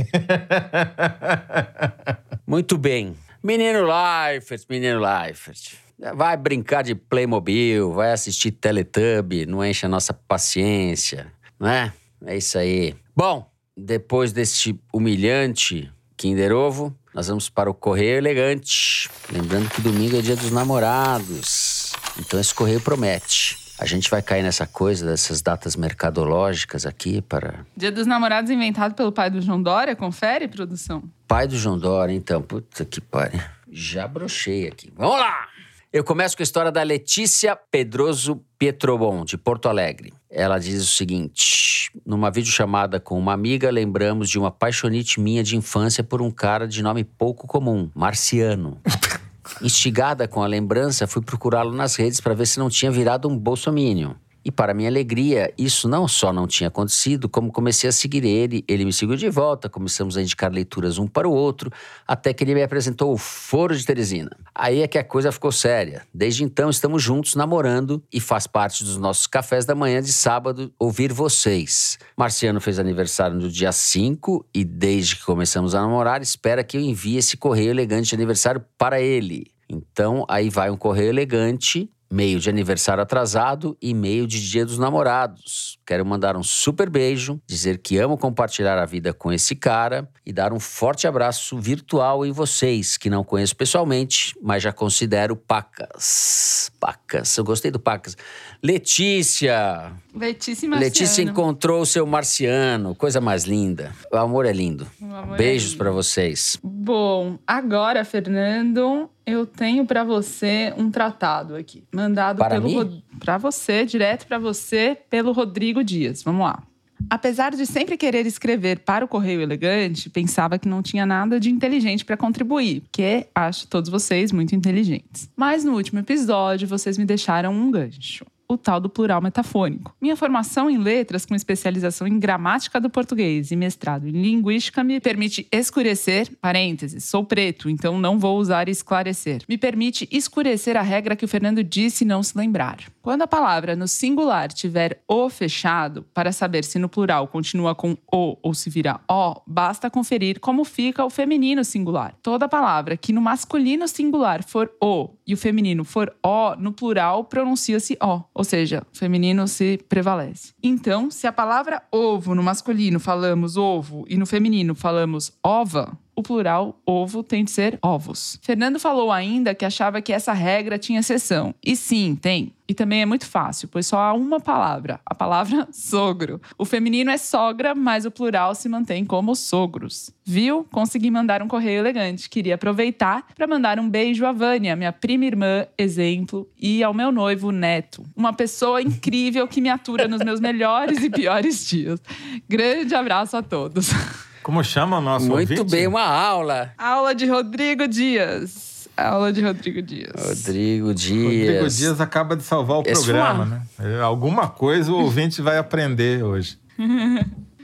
Muito 2.45 2.77
bem. 2.77 3.06
Menino 3.47 3.87
Leifert, 3.87 4.65
menino 4.69 4.99
Leifert. 4.99 5.77
Vai 6.15 6.35
brincar 6.35 6.83
de 6.83 6.93
Playmobil, 6.93 7.93
vai 7.93 8.11
assistir 8.11 8.51
Teletubb, 8.51 9.45
não 9.45 9.63
enche 9.63 9.85
a 9.85 9.89
nossa 9.89 10.13
paciência, 10.13 11.31
não 11.57 11.69
é? 11.69 11.93
É 12.25 12.35
isso 12.35 12.57
aí. 12.57 12.93
Bom, 13.15 13.49
depois 13.75 14.33
deste 14.33 14.77
humilhante 14.91 15.89
Kinder 16.17 16.51
Ovo, 16.51 16.93
nós 17.13 17.29
vamos 17.29 17.47
para 17.49 17.69
o 17.69 17.73
Correio 17.73 18.17
Elegante. 18.17 19.09
Lembrando 19.31 19.69
que 19.69 19.79
domingo 19.79 20.17
é 20.17 20.21
dia 20.21 20.35
dos 20.35 20.51
namorados. 20.51 21.93
Então 22.19 22.41
esse 22.41 22.53
correio 22.53 22.81
promete. 22.81 23.66
A 23.79 23.85
gente 23.85 24.09
vai 24.09 24.21
cair 24.23 24.41
nessa 24.41 24.65
coisa 24.65 25.05
dessas 25.05 25.41
datas 25.41 25.75
mercadológicas 25.75 26.85
aqui 26.85 27.21
para 27.21 27.65
Dia 27.75 27.91
dos 27.91 28.07
Namorados 28.07 28.49
inventado 28.49 28.95
pelo 28.95 29.11
pai 29.11 29.29
do 29.29 29.39
João 29.39 29.61
Dória, 29.61 29.95
confere, 29.95 30.47
produção? 30.47 31.03
Pai 31.27 31.47
do 31.47 31.55
João 31.55 31.77
Dória, 31.77 32.13
então. 32.13 32.41
Puta 32.41 32.83
que 32.83 32.99
pariu. 32.99 33.39
Já 33.71 34.07
brochei 34.07 34.67
aqui. 34.67 34.91
Vamos 34.95 35.19
lá! 35.19 35.47
Eu 35.93 36.03
começo 36.03 36.35
com 36.35 36.41
a 36.41 36.45
história 36.45 36.71
da 36.71 36.83
Letícia 36.83 37.55
Pedroso 37.55 38.43
Pietrobon, 38.59 39.23
de 39.23 39.37
Porto 39.37 39.69
Alegre. 39.69 40.13
Ela 40.29 40.59
diz 40.59 40.81
o 40.81 40.87
seguinte: 40.87 41.91
numa 42.05 42.29
videochamada 42.29 42.99
com 42.99 43.17
uma 43.17 43.33
amiga, 43.33 43.69
lembramos 43.69 44.29
de 44.29 44.37
uma 44.37 44.51
paixonite 44.51 45.19
minha 45.19 45.43
de 45.43 45.55
infância 45.55 46.03
por 46.03 46.21
um 46.21 46.29
cara 46.29 46.67
de 46.67 46.83
nome 46.83 47.03
pouco 47.03 47.47
comum, 47.47 47.89
Marciano. 47.95 48.81
Instigada 49.61 50.27
com 50.27 50.43
a 50.43 50.47
lembrança, 50.47 51.07
fui 51.07 51.21
procurá-lo 51.21 51.73
nas 51.73 51.95
redes 51.95 52.21
para 52.21 52.33
ver 52.33 52.45
se 52.45 52.59
não 52.59 52.69
tinha 52.69 52.91
virado 52.91 53.27
um 53.27 53.37
bolsominion. 53.37 54.13
E 54.47 54.51
para 54.51 54.73
minha 54.73 54.87
alegria, 54.87 55.53
isso 55.57 55.89
não 55.89 56.07
só 56.07 56.31
não 56.31 56.47
tinha 56.47 56.69
acontecido, 56.69 57.27
como 57.27 57.51
comecei 57.51 57.89
a 57.89 57.91
seguir 57.91 58.23
ele, 58.23 58.63
ele 58.65 58.85
me 58.85 58.93
seguiu 58.93 59.17
de 59.17 59.29
volta, 59.29 59.67
começamos 59.67 60.15
a 60.15 60.21
indicar 60.21 60.49
leituras 60.49 60.97
um 60.97 61.05
para 61.05 61.27
o 61.27 61.33
outro, 61.33 61.69
até 62.07 62.33
que 62.33 62.45
ele 62.45 62.55
me 62.55 62.63
apresentou 62.63 63.11
o 63.11 63.17
Foro 63.17 63.75
de 63.75 63.85
Teresina. 63.85 64.31
Aí 64.55 64.81
é 64.81 64.87
que 64.87 64.97
a 64.97 65.03
coisa 65.03 65.33
ficou 65.33 65.51
séria. 65.51 66.07
Desde 66.13 66.45
então 66.45 66.69
estamos 66.69 67.03
juntos, 67.03 67.35
namorando, 67.35 68.01
e 68.09 68.21
faz 68.21 68.47
parte 68.47 68.85
dos 68.85 68.95
nossos 68.95 69.27
cafés 69.27 69.65
da 69.65 69.75
manhã 69.75 70.01
de 70.01 70.13
sábado 70.13 70.71
ouvir 70.79 71.11
vocês. 71.11 71.99
Marciano 72.15 72.61
fez 72.61 72.79
aniversário 72.79 73.35
no 73.35 73.49
dia 73.49 73.73
5 73.73 74.45
e 74.55 74.63
desde 74.63 75.17
que 75.17 75.25
começamos 75.25 75.75
a 75.75 75.81
namorar, 75.81 76.21
espera 76.21 76.63
que 76.63 76.77
eu 76.77 76.81
envie 76.81 77.17
esse 77.17 77.35
correio 77.35 77.71
elegante 77.71 78.07
de 78.07 78.15
aniversário 78.15 78.63
para 78.77 79.01
ele. 79.01 79.51
Então, 79.69 80.25
aí 80.29 80.49
vai 80.49 80.69
um 80.69 80.77
correio 80.77 81.09
elegante 81.09 81.91
meio 82.09 82.39
de 82.39 82.49
aniversário 82.49 83.03
atrasado 83.03 83.77
e 83.81 83.93
meio 83.93 84.25
de 84.27 84.49
Dia 84.49 84.65
dos 84.65 84.77
Namorados. 84.77 85.77
Quero 85.85 86.05
mandar 86.05 86.35
um 86.35 86.43
super 86.43 86.89
beijo, 86.89 87.39
dizer 87.45 87.77
que 87.79 87.97
amo 87.97 88.17
compartilhar 88.17 88.77
a 88.77 88.85
vida 88.85 89.13
com 89.13 89.31
esse 89.31 89.55
cara 89.55 90.09
e 90.25 90.33
dar 90.33 90.53
um 90.53 90.59
forte 90.59 91.07
abraço 91.07 91.57
virtual 91.57 92.25
em 92.25 92.31
vocês, 92.31 92.97
que 92.97 93.09
não 93.09 93.23
conheço 93.23 93.55
pessoalmente, 93.55 94.35
mas 94.41 94.63
já 94.63 94.71
considero 94.71 95.35
pacas. 95.35 96.71
Pacas, 96.79 97.37
eu 97.37 97.43
gostei 97.43 97.71
do 97.71 97.79
pacas. 97.79 98.15
Letícia! 98.63 99.91
Letícia 100.15 100.67
Marciano. 100.67 100.85
Letícia 100.93 101.21
encontrou 101.21 101.81
o 101.81 101.85
seu 101.85 102.05
marciano, 102.05 102.95
coisa 102.95 103.21
mais 103.21 103.43
linda. 103.45 103.91
O 104.11 104.17
amor 104.17 104.45
é 104.45 104.51
lindo. 104.51 104.87
amor 105.01 105.37
Beijos 105.37 105.73
é 105.73 105.77
para 105.77 105.91
vocês. 105.91 106.57
Bom, 106.63 107.37
agora, 107.45 108.03
Fernando, 108.03 109.09
eu 109.25 109.45
tenho 109.45 109.85
para 109.85 110.03
você 110.03 110.73
um 110.77 110.89
tratado 110.89 111.55
aqui, 111.55 111.83
mandado 111.93 112.39
Para 112.39 112.59
pelo? 112.61 112.73
Rod- 112.73 113.01
pra 113.19 113.37
você, 113.37 113.85
direto 113.85 114.25
para 114.27 114.39
você, 114.39 114.97
pelo 115.09 115.31
Rodrigo 115.31 115.83
Dias. 115.83 116.23
Vamos 116.23 116.45
lá. 116.45 116.63
Apesar 117.11 117.51
de 117.51 117.63
sempre 117.65 117.95
querer 117.95 118.25
escrever 118.25 118.79
para 118.79 119.05
o 119.05 119.07
Correio 119.07 119.39
Elegante, 119.41 120.09
pensava 120.09 120.57
que 120.57 120.67
não 120.67 120.81
tinha 120.81 121.05
nada 121.05 121.39
de 121.39 121.49
inteligente 121.51 122.03
para 122.03 122.17
contribuir, 122.17 122.81
porque 122.81 123.27
acho 123.35 123.67
todos 123.67 123.89
vocês 123.89 124.31
muito 124.31 124.55
inteligentes. 124.55 125.29
Mas 125.35 125.63
no 125.63 125.73
último 125.75 125.99
episódio, 125.99 126.67
vocês 126.67 126.97
me 126.97 127.05
deixaram 127.05 127.53
um 127.53 127.69
gancho. 127.69 128.25
O 128.49 128.57
tal 128.57 128.79
do 128.79 128.87
plural 128.87 129.21
metafônico. 129.21 129.93
Minha 130.01 130.15
formação 130.15 130.69
em 130.69 130.77
letras, 130.77 131.25
com 131.25 131.35
especialização 131.35 132.07
em 132.07 132.17
gramática 132.17 132.79
do 132.79 132.89
português 132.89 133.51
e 133.51 133.57
mestrado 133.57 134.07
em 134.07 134.11
linguística, 134.11 134.85
me 134.85 135.01
permite 135.01 135.45
escurecer, 135.51 136.31
parênteses, 136.39 137.03
sou 137.03 137.25
preto, 137.25 137.69
então 137.69 137.99
não 137.99 138.17
vou 138.17 138.37
usar 138.37 138.69
esclarecer. 138.69 139.43
Me 139.49 139.57
permite 139.57 140.07
escurecer 140.09 140.77
a 140.77 140.81
regra 140.81 141.13
que 141.13 141.25
o 141.25 141.27
Fernando 141.27 141.61
disse 141.61 142.05
não 142.05 142.23
se 142.23 142.37
lembrar. 142.37 142.77
Quando 143.07 143.21
a 143.21 143.27
palavra 143.27 143.73
no 143.73 143.87
singular 143.87 144.49
tiver 144.49 145.01
o 145.07 145.29
fechado, 145.29 146.03
para 146.13 146.33
saber 146.33 146.65
se 146.65 146.77
no 146.77 146.89
plural 146.89 147.25
continua 147.29 147.73
com 147.73 147.95
o 148.11 148.37
ou 148.43 148.53
se 148.53 148.69
vira 148.69 148.99
o, 149.09 149.41
basta 149.47 149.89
conferir 149.89 150.41
como 150.41 150.65
fica 150.65 151.05
o 151.05 151.09
feminino 151.09 151.63
singular. 151.63 152.17
Toda 152.21 152.49
palavra 152.49 152.97
que 152.97 153.13
no 153.13 153.21
masculino 153.21 153.87
singular 153.87 154.43
for 154.43 154.69
o 154.83 155.11
e 155.25 155.33
o 155.33 155.37
feminino 155.37 155.85
for 155.85 156.13
o, 156.21 156.53
no 156.57 156.73
plural 156.73 157.23
pronuncia-se 157.23 157.97
o, 158.03 158.23
ou 158.33 158.43
seja, 158.43 158.83
o 158.93 158.97
feminino 158.97 159.47
se 159.47 159.79
prevalece. 159.87 160.51
Então, 160.61 161.09
se 161.09 161.25
a 161.27 161.31
palavra 161.31 161.83
ovo 161.89 162.35
no 162.35 162.43
masculino 162.43 162.99
falamos 162.99 163.55
ovo 163.55 164.03
e 164.09 164.17
no 164.17 164.25
feminino 164.25 164.75
falamos 164.75 165.31
ova, 165.41 165.97
o 166.17 166.23
plural 166.23 166.81
ovo 166.83 167.21
tem 167.21 167.43
de 167.43 167.51
ser 167.51 167.77
ovos. 167.79 168.39
Fernando 168.41 168.79
falou 168.79 169.11
ainda 169.11 169.53
que 169.53 169.63
achava 169.63 170.01
que 170.01 170.11
essa 170.11 170.33
regra 170.33 170.79
tinha 170.79 170.99
exceção. 170.99 171.53
E 171.63 171.75
sim, 171.75 172.17
tem. 172.19 172.53
E 172.67 172.73
também 172.73 173.01
é 173.01 173.05
muito 173.05 173.25
fácil, 173.27 173.67
pois 173.67 173.85
só 173.85 173.99
há 173.99 174.13
uma 174.13 174.39
palavra, 174.39 174.99
a 175.05 175.13
palavra 175.13 175.67
sogro. 175.71 176.41
O 176.57 176.65
feminino 176.65 177.11
é 177.11 177.17
sogra, 177.17 177.75
mas 177.75 178.03
o 178.03 178.09
plural 178.09 178.55
se 178.55 178.67
mantém 178.67 179.05
como 179.05 179.35
sogros. 179.35 180.11
Viu? 180.25 180.65
Consegui 180.71 181.11
mandar 181.11 181.43
um 181.43 181.47
correio 181.47 181.79
elegante. 181.79 182.27
Queria 182.27 182.55
aproveitar 182.55 183.23
para 183.35 183.45
mandar 183.45 183.79
um 183.79 183.87
beijo 183.87 184.25
à 184.25 184.31
Vânia, 184.31 184.75
minha 184.75 184.91
prima 184.91 185.25
irmã, 185.25 185.67
exemplo, 185.77 186.49
e 186.59 186.83
ao 186.83 186.95
meu 186.95 187.11
noivo 187.11 187.51
Neto. 187.51 188.03
Uma 188.15 188.33
pessoa 188.33 188.81
incrível 188.81 189.47
que 189.47 189.61
me 189.61 189.69
atura 189.69 190.07
nos 190.07 190.21
meus 190.23 190.39
melhores 190.39 191.03
e 191.03 191.11
piores 191.11 191.63
dias. 191.67 192.01
Grande 192.49 192.95
abraço 192.95 193.37
a 193.37 193.43
todos. 193.43 193.91
Como 194.47 194.63
chama 194.63 194.99
o 194.99 195.01
nosso 195.01 195.25
Muito 195.27 195.51
ouvinte? 195.59 195.69
bem, 195.71 195.87
uma 195.87 196.05
aula. 196.05 196.71
Aula 196.77 197.13
de 197.13 197.25
Rodrigo 197.25 197.85
Dias. 197.85 198.87
Aula 198.95 199.33
de 199.33 199.41
Rodrigo 199.41 199.81
Dias. 199.81 200.13
Rodrigo 200.17 200.93
Dias. 200.93 201.47
Rodrigo 201.49 201.69
Dias 201.69 201.99
acaba 201.99 202.33
de 202.33 202.43
salvar 202.43 202.77
o 202.77 202.83
Esse 202.85 203.03
programa, 203.03 203.43
né? 203.43 203.61
É, 203.77 203.99
Alguma 203.99 204.47
coisa 204.47 204.89
o 204.89 204.95
ouvinte 205.03 205.41
vai 205.41 205.57
aprender 205.57 206.23
hoje. 206.23 206.57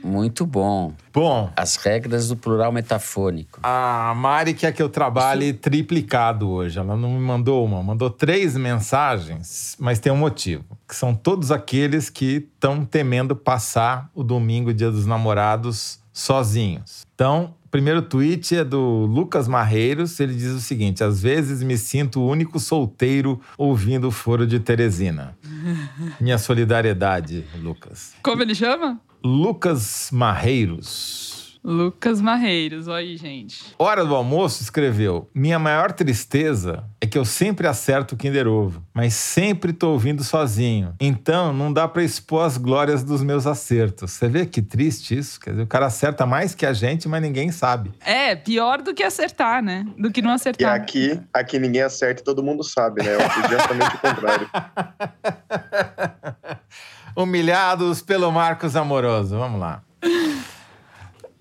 Muito 0.04 0.44
bom. 0.44 0.92
Bom, 1.10 1.50
As 1.56 1.76
regras 1.76 2.28
do 2.28 2.36
plural 2.36 2.70
metafônico. 2.70 3.60
a 3.62 4.12
Mari 4.14 4.52
quer 4.52 4.70
que 4.70 4.82
eu 4.82 4.90
trabalhe 4.90 5.54
triplicado 5.54 6.50
hoje. 6.50 6.78
Ela 6.78 6.94
não 6.98 7.12
me 7.14 7.18
mandou 7.18 7.64
uma, 7.64 7.82
mandou 7.82 8.10
três 8.10 8.54
mensagens, 8.58 9.74
mas 9.80 9.98
tem 9.98 10.12
um 10.12 10.16
motivo. 10.18 10.64
Que 10.86 10.94
são 10.94 11.14
todos 11.14 11.50
aqueles 11.50 12.10
que 12.10 12.46
estão 12.54 12.84
temendo 12.84 13.34
passar 13.34 14.10
o 14.14 14.22
domingo, 14.22 14.74
dia 14.74 14.90
dos 14.90 15.06
namorados, 15.06 16.03
sozinhos. 16.14 17.04
Então, 17.14 17.54
o 17.66 17.68
primeiro 17.68 18.00
tweet 18.00 18.56
é 18.56 18.64
do 18.64 19.04
Lucas 19.04 19.48
Marreiros. 19.48 20.18
Ele 20.20 20.32
diz 20.32 20.52
o 20.52 20.60
seguinte: 20.60 21.02
às 21.02 21.20
vezes 21.20 21.62
me 21.62 21.76
sinto 21.76 22.20
o 22.20 22.28
único 22.28 22.60
solteiro 22.60 23.40
ouvindo 23.58 24.08
o 24.08 24.12
foro 24.12 24.46
de 24.46 24.60
Teresina. 24.60 25.36
Minha 26.20 26.38
solidariedade, 26.38 27.44
Lucas. 27.56 28.14
Como 28.22 28.40
ele 28.40 28.54
chama? 28.54 29.00
Lucas 29.22 30.10
Marreiros. 30.12 31.33
Lucas 31.64 32.20
Marreiros. 32.20 32.88
Olha 32.88 32.98
aí, 32.98 33.16
gente. 33.16 33.74
Hora 33.78 34.04
do 34.04 34.14
almoço 34.14 34.62
escreveu: 34.62 35.30
Minha 35.34 35.58
maior 35.58 35.92
tristeza 35.92 36.84
é 37.00 37.06
que 37.06 37.16
eu 37.16 37.24
sempre 37.24 37.66
acerto 37.66 38.14
o 38.14 38.18
Kinder 38.18 38.46
Ovo, 38.46 38.84
mas 38.92 39.14
sempre 39.14 39.72
tô 39.72 39.92
ouvindo 39.92 40.22
sozinho. 40.22 40.94
Então 41.00 41.54
não 41.54 41.72
dá 41.72 41.88
pra 41.88 42.02
expor 42.04 42.44
as 42.44 42.58
glórias 42.58 43.02
dos 43.02 43.22
meus 43.22 43.46
acertos. 43.46 44.12
Você 44.12 44.28
vê 44.28 44.44
que 44.44 44.60
triste 44.60 45.16
isso? 45.16 45.40
Quer 45.40 45.50
dizer, 45.52 45.62
o 45.62 45.66
cara 45.66 45.86
acerta 45.86 46.26
mais 46.26 46.54
que 46.54 46.66
a 46.66 46.74
gente, 46.74 47.08
mas 47.08 47.22
ninguém 47.22 47.50
sabe. 47.50 47.92
É, 48.04 48.36
pior 48.36 48.82
do 48.82 48.92
que 48.92 49.02
acertar, 49.02 49.62
né? 49.62 49.86
Do 49.98 50.12
que 50.12 50.20
não 50.20 50.32
E 50.32 50.34
acertar. 50.34 50.74
aqui, 50.74 51.18
aqui 51.32 51.58
ninguém 51.58 51.80
acerta 51.82 52.20
e 52.20 52.24
todo 52.24 52.42
mundo 52.42 52.62
sabe, 52.62 53.02
né? 53.02 53.14
Eu 53.14 53.30
fiz 53.30 53.50
justamente 53.50 53.96
o 53.96 53.98
contrário. 53.98 54.50
Humilhados 57.16 58.02
pelo 58.02 58.30
Marcos 58.30 58.76
Amoroso. 58.76 59.38
Vamos 59.38 59.58
lá. 59.60 59.82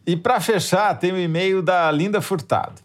E 0.06 0.18
para 0.18 0.42
fechar, 0.42 0.94
tem 1.00 1.14
o 1.14 1.18
e-mail 1.18 1.62
da 1.62 1.90
Linda 1.90 2.20
Furtado. 2.20 2.82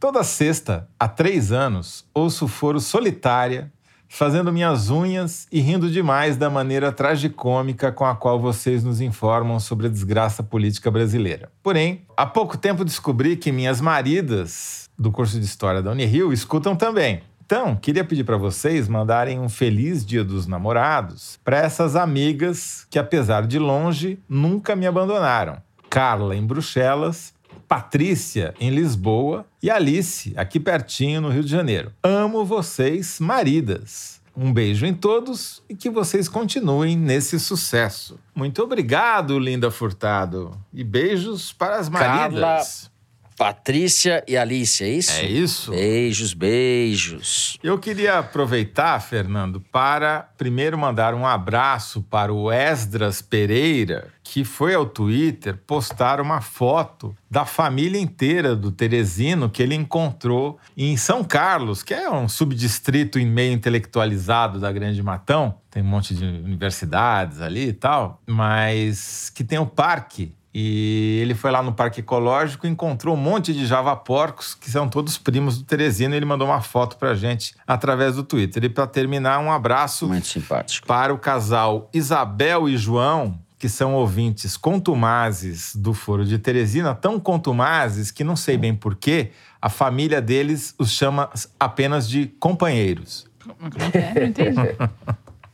Toda 0.00 0.24
sexta, 0.24 0.88
há 0.98 1.06
três 1.06 1.52
anos, 1.52 2.06
ouço 2.14 2.48
foro 2.48 2.80
solitária, 2.80 3.70
fazendo 4.08 4.50
minhas 4.50 4.88
unhas 4.88 5.46
e 5.52 5.60
rindo 5.60 5.90
demais 5.90 6.38
da 6.38 6.48
maneira 6.48 6.90
tragicômica 6.90 7.92
com 7.92 8.06
a 8.06 8.16
qual 8.16 8.40
vocês 8.40 8.82
nos 8.82 9.02
informam 9.02 9.60
sobre 9.60 9.86
a 9.86 9.90
desgraça 9.90 10.42
política 10.42 10.90
brasileira. 10.90 11.52
Porém, 11.62 12.06
há 12.16 12.24
pouco 12.24 12.56
tempo 12.56 12.86
descobri 12.86 13.36
que 13.36 13.52
minhas 13.52 13.78
maridas 13.80 14.88
do 14.98 15.12
curso 15.12 15.38
de 15.38 15.44
História 15.44 15.82
da 15.82 15.90
Unirio 15.90 16.32
escutam 16.32 16.74
também. 16.74 17.22
Então, 17.44 17.76
queria 17.76 18.02
pedir 18.02 18.24
para 18.24 18.38
vocês 18.38 18.88
mandarem 18.88 19.38
um 19.38 19.48
feliz 19.48 20.06
Dia 20.06 20.24
dos 20.24 20.46
Namorados 20.46 21.38
para 21.44 21.58
essas 21.58 21.96
amigas 21.96 22.86
que, 22.90 22.98
apesar 22.98 23.46
de 23.46 23.58
longe, 23.58 24.18
nunca 24.26 24.74
me 24.74 24.86
abandonaram. 24.86 25.58
Carla 25.92 26.34
em 26.34 26.42
Bruxelas, 26.42 27.34
Patrícia 27.68 28.54
em 28.58 28.70
Lisboa 28.70 29.44
e 29.62 29.70
Alice 29.70 30.32
aqui 30.38 30.58
pertinho 30.58 31.20
no 31.20 31.28
Rio 31.28 31.44
de 31.44 31.50
Janeiro. 31.50 31.92
Amo 32.02 32.46
vocês, 32.46 33.20
maridas. 33.20 34.18
Um 34.34 34.50
beijo 34.54 34.86
em 34.86 34.94
todos 34.94 35.62
e 35.68 35.74
que 35.74 35.90
vocês 35.90 36.30
continuem 36.30 36.96
nesse 36.96 37.38
sucesso. 37.38 38.18
Muito 38.34 38.62
obrigado, 38.62 39.38
Linda 39.38 39.70
Furtado. 39.70 40.58
E 40.72 40.82
beijos 40.82 41.52
para 41.52 41.76
as 41.76 41.90
maridas. 41.90 42.40
Carla, 42.40 42.92
Patrícia 43.36 44.22
e 44.28 44.36
Alice, 44.36 44.84
é 44.84 44.88
isso? 44.88 45.12
É 45.12 45.26
isso. 45.26 45.70
Beijos, 45.72 46.32
beijos. 46.32 47.58
Eu 47.62 47.78
queria 47.78 48.18
aproveitar, 48.18 49.00
Fernando, 49.00 49.60
para 49.60 50.28
primeiro 50.38 50.78
mandar 50.78 51.12
um 51.12 51.26
abraço 51.26 52.02
para 52.02 52.32
o 52.32 52.52
Esdras 52.52 53.20
Pereira, 53.20 54.08
que 54.32 54.44
foi 54.44 54.74
ao 54.74 54.86
Twitter 54.86 55.58
postar 55.66 56.18
uma 56.18 56.40
foto 56.40 57.14
da 57.30 57.44
família 57.44 58.00
inteira 58.00 58.56
do 58.56 58.72
Teresino 58.72 59.50
que 59.50 59.62
ele 59.62 59.74
encontrou 59.74 60.58
em 60.74 60.96
São 60.96 61.22
Carlos, 61.22 61.82
que 61.82 61.92
é 61.92 62.10
um 62.10 62.26
subdistrito 62.26 63.18
em 63.18 63.26
meio 63.26 63.52
intelectualizado 63.52 64.58
da 64.58 64.72
Grande 64.72 65.02
Matão. 65.02 65.56
Tem 65.70 65.82
um 65.82 65.86
monte 65.86 66.14
de 66.14 66.24
universidades 66.24 67.42
ali 67.42 67.68
e 67.68 67.72
tal, 67.74 68.22
mas 68.26 69.30
que 69.34 69.44
tem 69.44 69.58
o 69.58 69.66
parque 69.66 70.32
E 70.54 71.18
ele 71.22 71.34
foi 71.34 71.50
lá 71.50 71.62
no 71.62 71.72
Parque 71.72 72.00
Ecológico 72.00 72.66
e 72.66 72.70
encontrou 72.70 73.14
um 73.14 73.20
monte 73.20 73.52
de 73.54 73.66
javaporcos, 73.66 74.54
que 74.54 74.70
são 74.70 74.88
todos 74.88 75.16
primos 75.16 75.58
do 75.58 75.64
Teresina, 75.64 76.14
e 76.14 76.18
ele 76.18 76.26
mandou 76.26 76.46
uma 76.46 76.60
foto 76.60 76.96
pra 76.96 77.14
gente 77.14 77.54
através 77.66 78.16
do 78.16 78.22
Twitter. 78.22 78.64
E 78.64 78.68
para 78.68 78.86
terminar, 78.86 79.38
um 79.40 79.50
abraço 79.50 80.08
Muito 80.08 80.26
simpático. 80.26 80.86
para 80.86 81.12
o 81.12 81.18
casal 81.18 81.88
Isabel 81.92 82.68
e 82.68 82.76
João, 82.76 83.38
que 83.62 83.68
são 83.68 83.94
ouvintes 83.94 84.56
contumazes 84.56 85.76
do 85.76 85.94
Foro 85.94 86.24
de 86.24 86.36
Teresina, 86.36 86.96
tão 86.96 87.20
contumazes 87.20 88.10
que 88.10 88.24
não 88.24 88.34
sei 88.34 88.56
bem 88.56 88.74
porquê, 88.74 89.30
a 89.60 89.68
família 89.68 90.20
deles 90.20 90.74
os 90.80 90.90
chama 90.90 91.30
apenas 91.60 92.08
de 92.08 92.26
companheiros. 92.40 93.30
Como 93.40 93.70
é? 93.94 94.14
Não 94.14 94.26
entendi. 94.26 94.76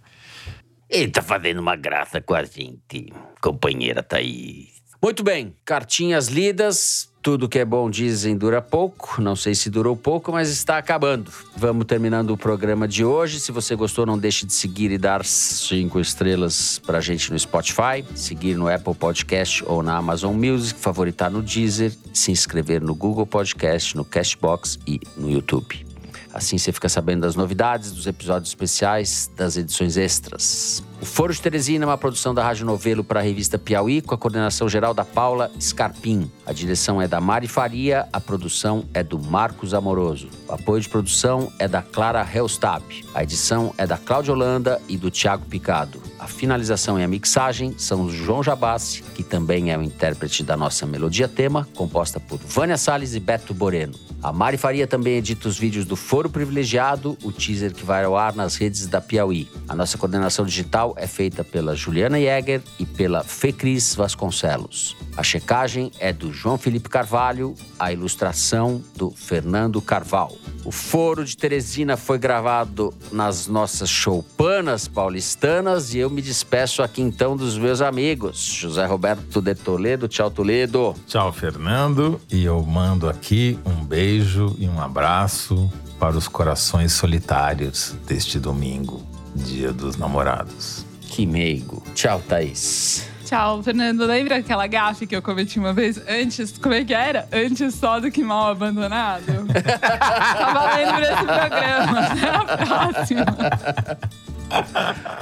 Ele 0.89 1.11
tá 1.11 1.21
fazendo 1.21 1.59
uma 1.59 1.77
graça 1.77 2.19
com 2.19 2.33
a 2.33 2.43
gente, 2.45 3.13
companheira 3.43 4.03
Thaís. 4.03 4.78
Muito 5.01 5.23
bem, 5.23 5.55
cartinhas 5.65 6.27
lidas. 6.27 7.09
Tudo 7.23 7.49
que 7.49 7.59
é 7.59 7.65
bom 7.65 7.89
dizem 7.91 8.37
dura 8.37 8.61
pouco. 8.61 9.21
Não 9.21 9.37
sei 9.37 9.55
se 9.55 9.71
durou 9.71 9.97
pouco, 9.97 10.33
mas 10.33 10.51
está 10.51 10.77
acabando. 10.79 11.31
Vamos 11.57 11.85
terminando 11.85 12.31
o 12.31 12.37
programa 12.37 12.89
de 12.89 13.05
hoje. 13.05 13.39
Se 13.39 13.53
você 13.53 13.77
gostou, 13.77 14.05
não 14.07 14.19
deixe 14.19 14.47
de 14.47 14.53
seguir 14.53 14.91
e 14.91 14.99
dar 14.99 15.25
cinco 15.25 16.01
estrelas 16.01 16.81
pra 16.85 17.01
gente 17.01 17.31
no 17.31 17.39
Spotify, 17.39 18.05
seguir 18.15 18.57
no 18.57 18.69
Apple 18.69 18.95
Podcast 18.95 19.63
ou 19.67 19.83
na 19.83 19.97
Amazon 19.97 20.35
Music, 20.35 20.81
favoritar 20.81 21.31
no 21.31 21.43
Deezer, 21.43 21.93
se 22.13 22.33
inscrever 22.33 22.81
no 22.81 22.95
Google 22.95 23.27
Podcast, 23.27 23.97
no 23.97 24.05
Cashbox 24.05 24.79
e 24.87 25.01
no 25.17 25.31
YouTube. 25.31 25.88
Assim 26.33 26.59
você 26.59 26.73
fica 26.73 26.89
sabendo 26.89 27.23
das 27.23 27.35
novidades, 27.35 27.93
dos 27.93 28.07
episódios 28.07 28.51
especiais, 28.51 29.31
das 29.37 29.57
edições 29.57 29.97
extras. 29.97 30.83
O 31.01 31.07
Foro 31.07 31.33
de 31.33 31.41
Teresina 31.41 31.85
é 31.85 31.87
uma 31.87 31.99
produção 31.99 32.35
da 32.35 32.43
Rádio 32.43 32.67
Novelo 32.67 33.05
para 33.05 33.21
a 33.21 33.23
revista 33.23 33.59
Piauí, 33.59 34.03
com 34.03 34.15
a 34.15 34.19
coordenação 34.19 34.69
geral 34.69 34.93
da 34.93 35.05
Paula 35.05 35.51
Scarpim. 35.61 36.31
A 36.45 36.53
direção 36.53 37.01
é 37.01 37.07
da 37.07 37.21
Mari 37.21 37.47
Faria, 37.47 38.09
a 38.13 38.21
produção 38.21 38.85
é 38.93 39.03
do 39.03 39.19
Marcos 39.19 39.75
Amoroso. 39.75 40.29
O 40.49 40.53
apoio 40.53 40.83
de 40.83 40.89
produção 40.89 41.53
é 41.59 41.69
da 41.69 41.83
Clara 41.83 42.27
Helstab. 42.35 42.83
A 43.15 43.23
edição 43.23 43.73
é 43.79 43.87
da 43.87 43.97
Cláudia 43.97 44.33
Holanda 44.33 44.81
e 44.89 44.97
do 44.97 45.11
Tiago 45.11 45.47
Picado. 45.47 46.01
A 46.19 46.27
finalização 46.27 46.99
e 46.99 47.05
a 47.05 47.09
mixagem 47.09 47.75
são 47.79 48.05
do 48.05 48.13
João 48.13 48.43
Jabassi, 48.43 49.03
que 49.15 49.23
também 49.23 49.71
é 49.71 49.79
o 49.79 49.83
intérprete 49.83 50.43
da 50.43 50.57
nossa 50.57 50.85
melodia 50.85 51.29
tema, 51.29 51.69
composta 51.77 52.19
por 52.19 52.39
Vânia 52.39 52.77
Salles 52.77 53.15
e 53.15 53.21
Beto 53.21 53.55
Boreno. 53.55 53.95
A 54.21 54.33
Mari 54.33 54.57
Faria 54.57 54.85
também 54.85 55.17
edita 55.17 55.47
os 55.47 55.57
vídeos 55.57 55.85
do 55.85 55.95
Foro 55.95 56.29
Privilegiado, 56.29 57.17
o 57.23 57.31
teaser 57.31 57.73
que 57.73 57.85
vai 57.85 58.03
ao 58.03 58.17
ar 58.17 58.35
nas 58.35 58.57
redes 58.57 58.89
da 58.89 59.01
Piauí. 59.01 59.49
A 59.69 59.77
nossa 59.77 59.97
coordenação 59.97 60.45
digital 60.45 60.93
é 60.97 61.07
feita 61.07 61.45
pela 61.45 61.77
Juliana 61.77 62.19
Jäger 62.19 62.61
e 62.81 62.85
pela 62.85 63.23
Fecris 63.23 63.95
Vasconcelos. 63.95 64.97
A 65.17 65.23
checagem 65.23 65.93
é 66.01 66.13
do 66.13 66.33
João 66.33 66.59
Felipe 66.59 66.89
Carvalho, 66.89 67.55
a 67.79 67.93
ilustração 67.93 68.83
do 68.97 69.11
Fernando 69.11 69.81
Carval. 69.81 70.37
O 70.65 70.73
Foro 70.73 71.25
de 71.25 71.37
Teresina 71.37 71.97
foi 71.97 72.19
gravado 72.19 72.93
nas 73.13 73.47
nossas 73.47 73.89
choupanas 73.89 74.89
paulistanas 74.89 75.95
e 75.95 75.99
eu 75.99 76.08
me 76.09 76.23
despeço 76.23 76.83
aqui 76.83 77.01
então 77.01 77.37
dos 77.37 77.57
meus 77.59 77.81
amigos. 77.81 78.39
José 78.39 78.85
Roberto 78.87 79.41
de 79.41 79.55
Toledo, 79.55 80.09
tchau 80.09 80.31
Toledo. 80.31 80.95
Tchau, 81.07 81.33
Fernando. 81.33 82.21
E 82.31 82.45
eu 82.45 82.63
mando 82.63 83.09
aqui 83.09 83.59
um 83.65 83.85
beijo 83.85 84.55
e 84.59 84.69
um 84.69 84.81
abraço 84.81 85.71
para 85.99 86.17
os 86.17 86.29
corações 86.29 86.93
solitários 86.93 87.97
deste 88.07 88.39
domingo, 88.39 89.05
Dia 89.35 89.73
dos 89.73 89.97
Namorados. 89.97 90.85
Que 91.09 91.27
meigo. 91.27 91.83
Tchau, 91.95 92.23
Thaís. 92.29 93.09
Tchau, 93.29 93.63
Fernando. 93.63 94.07
Lembra 94.07 94.37
aquela 94.37 94.67
gafe 94.67 95.07
que 95.07 95.15
eu 95.15 95.21
cometi 95.21 95.59
uma 95.59 95.75
vez 95.75 96.01
antes? 96.09 96.57
Como 96.57 96.75
é 96.75 96.83
que 96.83 96.95
era? 96.95 97.29
Antes 97.31 97.75
só 97.75 98.01
do 98.01 98.11
que 98.11 98.25
mal 98.25 98.53
abandonado? 98.53 99.25
tá 99.53 100.53
valendo 100.55 101.03
esse 101.03 101.25
programa. 101.25 102.01
Até 102.01 102.29
a 102.31 102.45
próxima. 102.57 103.27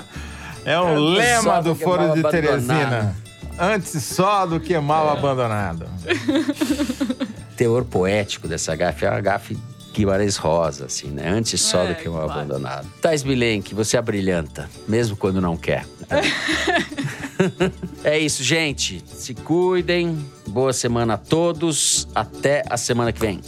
É 0.67 0.79
um 0.81 0.97
Antes 0.97 1.19
lema 1.19 1.63
do 1.63 1.71
do 1.71 1.75
Foro 1.77 2.13
de. 2.13 2.23
Teresina. 2.25 3.17
Antes 3.59 4.03
só 4.03 4.45
do 4.45 4.59
que 4.61 4.77
mal 4.79 5.09
abandonado. 5.09 5.87
teor 7.57 7.85
poético 7.85 8.47
dessa 8.49 8.75
gafe 8.77 9.07
é 9.07 9.11
uma 9.11 9.21
gafe 9.21 9.57
Guimarães 9.95 10.37
Rosa, 10.37 10.87
assim, 10.87 11.07
né? 11.09 11.27
Antes 11.27 11.59
só 11.63 11.85
É, 11.85 11.89
do 11.89 11.95
que 11.95 12.07
mal 12.09 12.25
claro. 12.25 12.41
abandonado. 12.41 12.87
Thais 13.01 13.23
Bilenque, 13.23 13.75
você 13.75 13.97
abrilhanta, 13.97 14.69
mesmo 14.87 15.17
quando 15.17 15.41
não 15.41 15.57
quer. 15.57 15.87
é 18.05 18.19
isso, 18.19 18.43
gente. 18.45 19.03
Se 19.07 19.35
cuidem. 19.35 20.19
Boa 20.49 20.73
semana 20.73 21.15
a 21.15 21.17
todos. 21.17 22.07
Até 22.15 22.63
a 22.69 22.77
semana 22.77 23.11
que 23.13 23.21
vem. 23.21 23.41